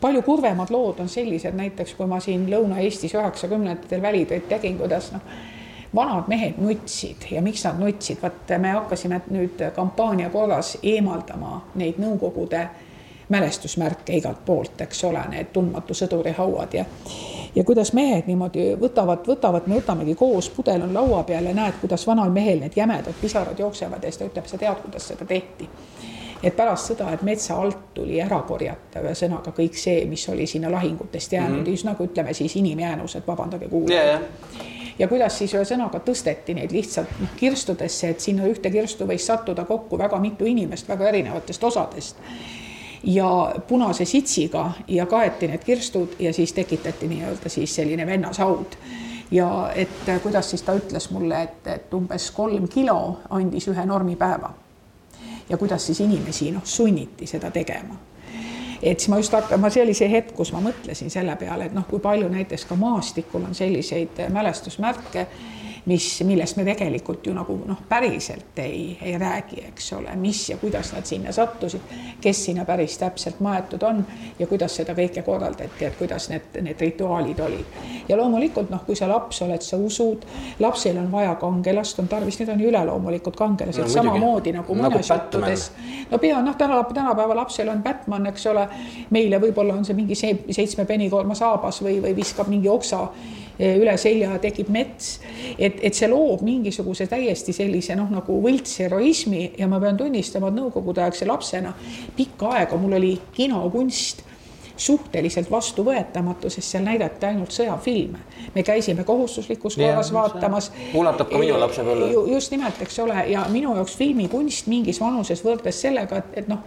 palju 0.00 0.22
kurvemad 0.22 0.70
lood 0.70 1.00
on 1.00 1.08
sellised, 1.08 1.54
näiteks 1.56 1.94
kui 1.96 2.06
ma 2.06 2.20
siin 2.20 2.48
Lõuna-Eestis 2.50 3.14
üheksakümnendatel 3.16 4.02
välitöid 4.02 4.48
tegin, 4.48 4.78
kuidas 4.78 5.12
noh, 5.14 5.24
vanad 5.94 6.28
mehed 6.28 6.58
nutsid 6.60 7.28
ja 7.30 7.42
miks 7.42 7.64
nad 7.64 7.78
nutsid, 7.80 8.20
vaat 8.22 8.52
me 8.60 8.74
hakkasime 8.76 9.20
nüüd 9.30 9.62
kampaania 9.74 10.30
korras 10.30 10.76
eemaldama 10.82 11.62
neid 11.74 12.00
Nõukogude 12.02 12.66
mälestusmärke 13.28 14.16
igalt 14.16 14.44
poolt, 14.44 14.80
eks 14.80 15.04
ole, 15.04 15.22
need 15.30 15.50
tundmatu 15.52 15.94
sõduri 15.94 16.34
hauad 16.36 16.74
ja 16.74 16.84
ja 17.56 17.64
kuidas 17.64 17.92
mehed 17.92 18.26
niimoodi 18.26 18.74
võtavad, 18.80 19.24
võtavad, 19.26 19.66
me 19.66 19.78
võtamegi 19.80 20.14
koos, 20.14 20.50
pudel 20.52 20.82
on 20.84 20.92
laua 20.94 21.22
peal 21.24 21.48
ja 21.48 21.54
näed, 21.56 21.78
kuidas 21.80 22.06
vanal 22.06 22.30
mehel 22.30 22.60
need 22.60 22.76
jämedad 22.76 23.16
pisarad 23.20 23.58
jooksevad 23.58 24.04
ja 24.04 24.10
siis 24.12 24.20
ta 24.20 24.28
ütleb, 24.28 24.46
sa 24.50 24.58
tead, 24.60 24.82
kuidas 24.82 25.08
seda 25.08 25.24
tehti. 25.24 25.68
et 26.42 26.56
pärast 26.56 26.90
sõda, 26.92 27.08
et 27.14 27.22
metsa 27.22 27.56
alt 27.56 27.94
tuli 27.94 28.20
ära 28.20 28.42
korjata, 28.46 29.00
ühesõnaga 29.00 29.54
kõik 29.56 29.74
see, 29.80 30.04
mis 30.06 30.28
oli 30.28 30.46
sinna 30.46 30.70
lahingutest 30.70 31.32
jäänud 31.32 31.56
mm, 31.56 31.64
-hmm. 31.64 31.70
just 31.70 31.84
nagu 31.84 32.04
ütleme 32.04 32.32
siis 32.34 32.56
inimjäänused, 32.56 33.22
vabandage 33.26 33.68
kuulajad 33.68 34.04
yeah,. 34.04 34.20
ja 34.98 35.08
kuidas 35.08 35.38
siis 35.38 35.54
ühesõnaga 35.54 35.98
tõsteti 35.98 36.54
neid 36.54 36.72
lihtsalt 36.72 37.08
noh, 37.20 37.28
kirstudesse, 37.36 38.08
et 38.08 38.20
sinna 38.20 38.44
ühte 38.44 38.70
kirstu 38.70 39.06
võis 39.06 39.26
sattuda 39.26 39.64
kokku 39.64 39.98
väga 39.98 40.18
mitu 40.18 40.44
inimest 40.44 40.88
väga 40.88 41.08
erinevatest 41.08 41.64
osadest 41.64 42.16
ja 43.06 43.54
punase 43.68 44.04
sitsiga 44.04 44.70
ja 44.88 45.06
kaeti 45.06 45.46
need 45.46 45.64
kirstud 45.64 46.18
ja 46.18 46.32
siis 46.32 46.52
tekitati 46.52 47.08
nii-öelda 47.08 47.48
siis 47.48 47.74
selline 47.74 48.06
vennashaud. 48.06 48.76
ja 49.30 49.72
et 49.74 50.22
kuidas 50.22 50.50
siis 50.50 50.62
ta 50.62 50.74
ütles 50.74 51.10
mulle, 51.10 51.42
et, 51.42 51.66
et 51.66 51.94
umbes 51.94 52.30
kolm 52.30 52.68
kilo 52.68 53.20
andis 53.30 53.68
ühe 53.68 53.86
normipäeva. 53.86 54.50
ja 55.48 55.56
kuidas 55.56 55.86
siis 55.86 56.00
inimesi 56.00 56.50
noh, 56.50 56.64
sunniti 56.64 57.26
seda 57.26 57.50
tegema 57.50 57.96
et 58.82 59.00
siis 59.00 59.08
ma 59.08 59.16
just 59.16 59.32
hakkan, 59.32 59.60
ma, 59.60 59.70
see 59.70 59.82
oli 59.82 59.94
see 59.94 60.10
hetk, 60.10 60.34
kus 60.36 60.52
ma 60.52 60.60
mõtlesin 60.60 61.10
selle 61.10 61.36
peale, 61.36 61.70
et 61.70 61.74
noh, 61.74 61.86
kui 61.88 62.00
palju 62.02 62.28
näiteks 62.28 62.64
ka 62.68 62.76
maastikul 62.76 63.46
on 63.48 63.54
selliseid 63.54 64.26
mälestusmärke 64.32 65.26
mis, 65.86 66.22
millest 66.24 66.56
me 66.56 66.64
tegelikult 66.66 67.26
ju 67.26 67.32
nagu 67.34 67.56
noh, 67.66 67.78
päriselt 67.88 68.58
ei, 68.58 68.98
ei 69.02 69.18
räägi, 69.18 69.60
eks 69.68 69.92
ole, 69.92 70.16
mis 70.18 70.48
ja 70.50 70.56
kuidas 70.58 70.92
nad 70.92 71.06
sinna 71.06 71.32
sattusid, 71.32 71.80
kes 72.20 72.44
sinna 72.44 72.64
päris 72.64 72.98
täpselt 72.98 73.40
maetud 73.40 73.82
on 73.86 74.02
ja 74.38 74.46
kuidas 74.46 74.76
seda 74.76 74.96
kõike 74.98 75.22
korraldati, 75.22 75.84
et 75.86 75.98
kuidas 75.98 76.28
need, 76.32 76.58
need 76.66 76.80
rituaalid 76.80 77.40
olid. 77.40 77.78
ja 78.08 78.18
loomulikult 78.18 78.70
noh, 78.70 78.82
kui 78.86 78.98
sa 78.98 79.08
laps 79.10 79.42
oled, 79.46 79.62
sa 79.62 79.78
usud, 79.78 80.26
lapsel 80.58 80.98
on 80.98 81.10
vaja 81.12 81.34
kangelast, 81.40 82.02
on 82.02 82.10
tarvis, 82.10 82.40
need 82.40 82.50
on 82.50 82.60
ju 82.60 82.68
üleloomulikud 82.72 83.38
kangelased 83.38 83.86
no,, 83.86 83.94
samamoodi 83.94 84.56
nagu, 84.58 84.74
nagu 84.74 84.98
muinasjuttudes. 84.98 85.70
no 86.10 86.18
pea 86.18 86.42
noh, 86.42 86.58
täna, 86.58 86.82
tänapäeva 86.94 87.38
lapsel 87.44 87.70
on 87.70 87.82
Batman, 87.82 88.26
eks 88.32 88.50
ole, 88.50 88.68
meile 89.10 89.38
võib-olla 89.42 89.78
on 89.78 89.86
see 89.86 89.94
mingi 89.94 90.18
seitsme 90.18 90.84
penikoorma 90.84 91.38
saabas 91.38 91.82
või, 91.82 92.00
või 92.02 92.16
viskab 92.18 92.50
mingi 92.50 92.68
oksa 92.68 93.06
üle 93.58 93.96
selja 93.98 94.36
tekib 94.42 94.68
mets. 94.72 95.20
et, 95.58 95.80
et 95.82 95.94
see 95.94 96.08
loob 96.10 96.42
mingisuguse 96.46 97.06
täiesti 97.10 97.54
sellise 97.56 97.96
noh, 97.96 98.10
nagu 98.12 98.40
võltsheroismi 98.42 99.52
ja 99.58 99.68
ma 99.68 99.80
pean 99.80 99.96
tunnistama, 99.96 100.50
et 100.50 100.60
nõukogudeaegse 100.60 101.28
lapsena 101.28 101.74
pikka 102.16 102.52
aega 102.60 102.76
mul 102.80 102.98
oli 102.98 103.14
kinokunst 103.36 104.24
suhteliselt 104.76 105.50
vastuvõetamatu, 105.50 106.50
sest 106.50 106.74
seal 106.74 106.84
näidati 106.84 107.26
ainult 107.26 107.52
sõjafilme. 107.54 108.18
me 108.54 108.62
käisime 108.62 109.04
kohustuslikus 109.04 109.76
korras 109.76 110.12
vaatamas. 110.12 110.72
ulatab 110.94 111.30
ka 111.30 111.38
minu 111.38 111.60
lapsepõlve. 111.60 112.32
just 112.32 112.50
nimelt, 112.50 112.82
eks 112.82 112.98
ole, 112.98 113.24
ja 113.28 113.46
minu 113.50 113.74
jaoks 113.74 113.96
filmikunst 113.96 114.66
mingis 114.66 115.00
vanuses 115.00 115.44
võrdles 115.44 115.80
sellega, 115.80 116.16
et, 116.16 116.38
et 116.42 116.48
noh, 116.48 116.58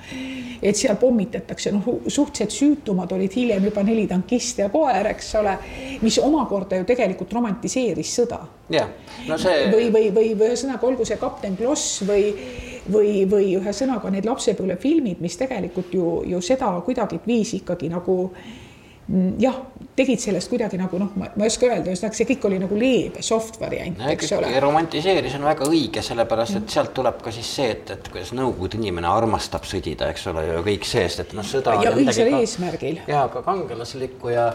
et 0.61 0.75
seal 0.75 0.95
pommitatakse, 0.95 1.71
noh, 1.71 1.85
suhteliselt 2.07 2.51
süütumad 2.51 3.11
olid 3.11 3.35
hiljem 3.35 3.65
juba 3.69 3.83
neli 3.83 4.07
tankist 4.07 4.59
ja 4.59 4.69
koer, 4.69 5.07
eks 5.13 5.35
ole, 5.35 5.57
mis 6.01 6.19
omakorda 6.19 6.81
ju 6.81 6.85
tegelikult 6.89 7.33
romantiseeris 7.33 8.15
sõda. 8.21 8.39
jah, 8.69 8.89
no 9.27 9.37
see. 9.37 9.69
või, 9.73 9.91
või, 9.93 10.09
või, 10.13 10.33
või 10.39 10.51
ühesõnaga, 10.51 10.87
olgu 10.87 11.05
see 11.05 11.17
kapten 11.17 11.57
Kloss 11.57 12.03
või 12.07 12.33
või, 12.87 13.25
või 13.29 13.53
ühesõnaga 13.59 14.11
need 14.13 14.27
lapsepõlvefilmid, 14.29 15.21
mis 15.23 15.37
tegelikult 15.39 15.93
ju, 15.93 16.07
ju 16.29 16.41
seda 16.43 16.71
kuidagiviisi 16.85 17.61
ikkagi 17.63 17.89
nagu 17.91 18.15
mm, 18.29 19.35
jah, 19.41 19.57
tegid 19.97 20.21
sellest 20.23 20.51
kuidagi 20.51 20.79
nagu 20.79 20.99
noh, 21.01 21.13
ma 21.19 21.29
ei 21.35 21.51
oska 21.51 21.67
öelda, 21.67 21.91
ühesõnaga 21.91 22.19
see 22.19 22.29
kõik 22.29 22.49
oli 22.49 22.59
nagu 22.63 22.79
leebe 22.79 23.23
soft 23.25 23.59
variant, 23.61 24.01
eks 24.13 24.33
ole. 24.37 24.51
romantiseeris 24.63 25.37
on 25.39 25.47
väga 25.49 25.69
õige, 25.69 26.03
sellepärast 26.05 26.61
et 26.61 26.75
sealt 26.75 26.93
tuleb 26.97 27.21
ka 27.25 27.33
siis 27.35 27.53
see, 27.59 27.71
et, 27.75 27.95
et 27.95 28.11
kuidas 28.11 28.33
Nõukogude 28.39 28.79
inimene 28.79 29.09
armastab 29.11 29.65
sõdida, 29.67 30.11
eks 30.13 30.29
ole, 30.31 30.45
ja 30.51 30.59
kõik 30.65 30.87
see, 30.87 31.07
sest 31.07 31.27
et 31.27 31.37
noh, 31.37 31.47
sõda. 31.47 31.79
ja 31.83 31.95
õilsal 31.95 32.37
eesmärgil. 32.39 33.01
ja 33.09 33.25
ka 33.33 33.43
kangelaslikku 33.45 34.35
ja 34.35 34.51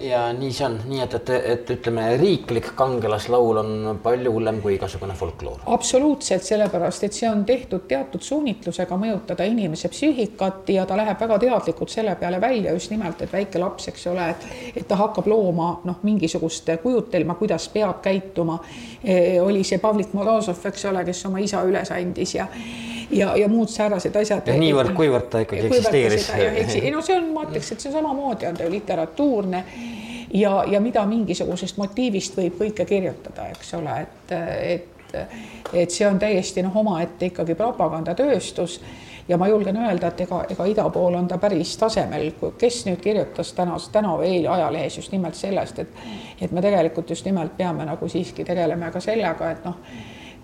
ja 0.00 0.32
nii 0.32 0.52
see 0.54 0.66
on, 0.66 0.76
nii 0.86 1.00
et, 1.02 1.14
et, 1.18 1.30
et 1.52 1.70
ütleme, 1.74 2.04
riiklik 2.20 2.70
kangelaslaul 2.78 3.60
on 3.62 4.00
palju 4.02 4.32
hullem 4.32 4.60
kui 4.62 4.76
igasugune 4.76 5.14
folkloor. 5.18 5.64
absoluutselt, 5.66 6.44
sellepärast 6.46 7.04
et 7.08 7.16
see 7.16 7.30
on 7.30 7.44
tehtud 7.48 7.88
teatud 7.90 8.22
suunitlusega 8.22 8.98
mõjutada 9.00 9.46
inimese 9.48 9.90
psüühikat 9.92 10.70
ja 10.74 10.86
ta 10.86 10.96
läheb 10.98 11.20
väga 11.20 11.38
teadlikult 11.42 11.90
selle 11.90 12.14
peale 12.20 12.40
välja 12.40 12.74
just 12.76 12.94
nimelt, 12.94 13.22
et 13.22 13.32
väike 13.32 13.58
laps, 13.62 13.88
eks 13.92 14.06
ole, 14.12 14.28
et, 14.34 14.46
et 14.76 14.88
ta 14.88 14.98
hakkab 15.00 15.26
looma 15.30 15.70
noh, 15.88 15.98
mingisugust 16.06 16.70
kujutelma, 16.82 17.34
kuidas 17.40 17.68
peab 17.74 18.02
käituma 18.04 18.60
e,. 19.02 19.40
oli 19.40 19.64
see 19.64 19.82
Pavlik 19.82 20.14
Morozov, 20.14 20.62
eks 20.70 20.86
ole, 20.92 21.04
kes 21.08 21.26
oma 21.26 21.42
isa 21.42 21.64
üles 21.66 21.90
andis 21.94 22.38
ja 22.38 22.46
ja, 23.10 23.36
ja 23.36 23.48
muud 23.48 23.70
säärased 23.72 24.16
asjad. 24.20 24.48
niivõrd-kuivõrd 24.60 25.30
ta 25.32 25.42
ikkagi 25.44 25.68
eksisteeris. 25.68 26.28
ei 26.76 26.90
no 26.92 27.02
see 27.04 27.16
on, 27.16 27.30
ma 27.34 27.46
ütleks, 27.46 27.72
et 27.72 27.84
see 27.84 27.92
samamoodi 27.92 28.48
on 28.48 28.58
ta 28.58 28.66
ju 28.66 28.72
literatuurne 28.72 29.64
ja, 30.34 30.64
ja 30.66 30.80
mida 30.80 31.06
mingisugusest 31.06 31.76
motiivist 31.76 32.36
võib 32.36 32.58
kõike 32.60 32.84
kirjutada, 32.88 33.48
eks 33.52 33.74
ole, 33.78 34.00
et, 34.02 34.32
et, 34.76 35.18
et 35.72 35.90
see 35.90 36.06
on 36.08 36.18
täiesti 36.18 36.62
noh, 36.62 36.76
omaette 36.76 37.32
ikkagi 37.32 37.54
propagandatööstus. 37.58 38.80
Ja 39.28 39.36
ma 39.36 39.44
julgen 39.48 39.76
öelda, 39.76 40.08
et 40.08 40.20
ega, 40.24 40.38
ega 40.48 40.64
ida 40.64 40.86
pool 40.88 41.18
on 41.18 41.26
ta 41.28 41.36
päris 41.36 41.74
tasemel, 41.76 42.30
kes 42.58 42.78
nüüd 42.86 43.02
kirjutas 43.04 43.50
tänas, 43.52 43.90
täna 43.92 44.14
või 44.16 44.38
eile 44.38 44.48
ajalehes 44.54 44.96
just 45.02 45.12
nimelt 45.12 45.36
sellest, 45.36 45.78
et 45.84 45.98
et 46.40 46.52
me 46.54 46.62
tegelikult 46.64 47.10
just 47.10 47.26
nimelt 47.26 47.56
peame 47.56 47.84
nagu 47.84 48.08
siiski 48.08 48.44
tegeleme 48.44 48.88
ka 48.94 49.00
sellega, 49.04 49.50
et 49.50 49.66
noh 49.68 49.82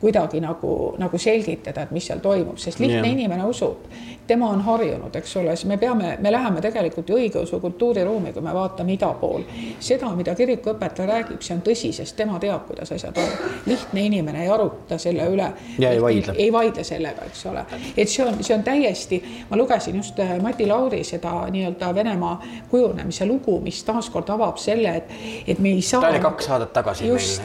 kuidagi 0.01 0.41
nagu, 0.41 0.95
nagu 0.99 1.19
selgitada, 1.19 1.83
et 1.83 1.91
mis 1.95 2.07
seal 2.07 2.21
toimub, 2.25 2.59
sest 2.61 2.81
lihtne 2.83 3.01
yeah. 3.01 3.13
inimene 3.13 3.45
usub, 3.49 3.87
tema 4.27 4.49
on 4.51 4.61
harjunud, 4.61 5.15
eks 5.17 5.37
ole, 5.37 5.57
siis 5.57 5.69
me 5.69 5.77
peame, 5.77 6.17
me 6.21 6.33
läheme 6.33 6.61
tegelikult 6.61 7.09
ju 7.09 7.17
õigeusu 7.19 7.61
kultuuriruumi, 7.61 8.33
kui 8.33 8.43
me 8.43 8.55
vaatame 8.55 8.95
ida 8.97 9.11
pool. 9.21 9.45
seda, 9.81 10.09
mida 10.17 10.35
kirikuõpetaja 10.35 11.09
räägib, 11.09 11.43
see 11.45 11.57
on 11.57 11.63
tõsi, 11.65 11.93
sest 11.93 12.17
tema 12.17 12.39
teab, 12.41 12.67
kuidas 12.69 12.93
asjad 12.93 13.17
on. 13.21 13.33
lihtne 13.67 14.05
inimene 14.09 14.43
ei 14.45 14.49
aruta 14.49 14.99
selle 14.99 15.29
üle. 15.29 15.51
ja 15.79 15.91
ei 15.91 16.03
vaidle. 16.03 16.35
ei 16.37 16.53
vaidle 16.53 16.85
sellega, 16.85 17.29
eks 17.29 17.47
ole, 17.47 17.65
et 17.97 18.09
see 18.09 18.25
on, 18.25 18.41
see 18.45 18.57
on 18.57 18.65
täiesti, 18.65 19.21
ma 19.51 19.61
lugesin 19.61 19.97
just 20.01 20.21
äh, 20.21 20.37
Mati 20.43 20.67
Lauri 20.67 21.05
seda 21.05 21.35
nii-öelda 21.51 21.95
Venemaa 21.95 22.43
kujunemise 22.71 23.27
lugu, 23.27 23.59
mis 23.61 23.83
taaskord 23.85 24.31
avab 24.31 24.57
selle, 24.61 24.97
et, 24.97 25.13
et 25.47 25.59
me 25.59 25.77
ei 25.77 25.83
saa. 25.83 26.01
ta 26.01 26.13
oli 26.13 26.25
kaks 26.25 26.49
saadet 26.49 26.73
tagasi 26.73 27.09
just, 27.09 27.43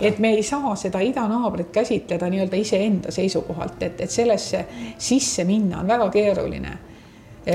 et 0.00 0.18
me 0.18 0.32
ei 0.38 0.42
saa 0.42 0.76
seda 0.76 1.04
idanaabrit 1.04 1.68
käsitleda 1.72 1.83
käsitleda 1.84 2.32
nii-öelda 2.32 2.56
iseenda 2.56 3.12
seisukohalt, 3.14 3.82
et, 3.84 4.00
et 4.00 4.10
sellesse 4.10 4.64
sisse 4.98 5.44
minna 5.44 5.84
on 5.84 5.88
väga 5.88 6.10
keeruline. 6.10 6.78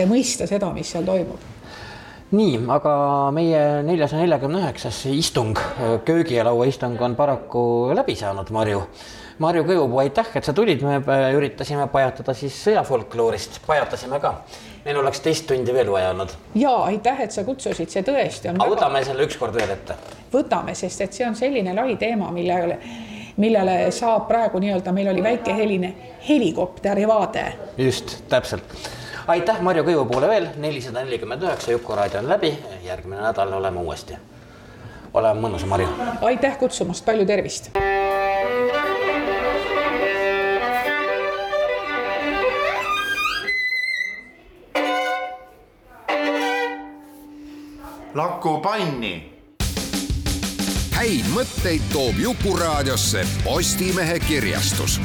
mõista 0.05 0.45
seda, 0.45 0.69
mis 0.73 0.91
seal 0.91 1.03
toimub 1.03 1.47
nii, 2.35 2.59
aga 2.69 2.91
meie 3.33 3.61
neljasaja 3.85 4.21
neljakümne 4.21 4.61
üheksas 4.61 5.01
istung, 5.09 5.57
köögilaua 6.05 6.67
istung 6.69 6.99
on 7.01 7.17
paraku 7.17 7.63
läbi 7.97 8.15
saanud, 8.19 8.51
Marju. 8.53 8.83
Marju 9.39 9.63
Kõivupuu, 9.63 10.01
aitäh, 10.03 10.27
et 10.35 10.43
sa 10.43 10.53
tulid, 10.53 10.81
me 10.83 10.99
üritasime 11.33 11.85
pajatada 11.89 12.35
siis 12.35 12.57
sõjafolkloorist, 12.65 13.61
pajatasime 13.65 14.19
ka. 14.19 14.33
meil 14.85 14.97
oleks 14.99 15.19
teist 15.23 15.47
tundi 15.47 15.73
veel 15.73 15.89
vaja 15.91 16.09
olnud. 16.11 16.35
ja 16.55 16.75
aitäh, 16.91 17.21
et 17.21 17.31
sa 17.31 17.43
kutsusid, 17.43 17.89
see 17.89 18.03
tõesti 18.03 18.51
on. 18.51 18.59
väga... 18.59 18.75
võtame 18.75 19.03
selle 19.07 19.23
ükskord 19.25 19.55
veel 19.55 19.71
ette. 19.71 19.95
võtame, 20.33 20.75
sest 20.75 21.01
et 21.01 21.13
see 21.13 21.27
on 21.27 21.35
selline 21.35 21.73
lai 21.73 21.95
teema, 21.95 22.31
millele 22.35 22.77
millele 23.39 23.91
saab 23.95 24.27
praegu 24.27 24.59
nii-öelda, 24.59 24.91
meil 24.91 25.07
oli 25.13 25.23
väike 25.23 25.55
heline 25.55 25.93
helikopteri 26.29 27.07
vaade. 27.07 27.53
just, 27.77 28.17
täpselt. 28.29 28.63
aitäh 29.27 29.61
Marju 29.61 29.83
Kõivupuule 29.83 30.27
veel, 30.27 30.47
nelisada 30.57 31.03
nelikümmend 31.03 31.43
üheksa, 31.43 31.71
Juku-raadio 31.71 32.19
on 32.19 32.29
läbi, 32.29 32.53
järgmine 32.83 33.21
nädal 33.21 33.53
oleme 33.53 33.79
uuesti. 33.79 34.17
ole 35.13 35.33
mõnus, 35.33 35.65
Marju. 35.65 35.87
aitäh 36.21 36.57
kutsumast, 36.57 37.05
palju 37.05 37.25
tervist. 37.25 37.71
Laku 48.15 48.57
panni 48.57 49.38
häid 50.99 51.27
mõtteid 51.31 51.83
toob 51.93 52.17
Jukuraadiosse 52.19 53.21
Postimehe 53.45 54.17
kirjastus 54.19 54.97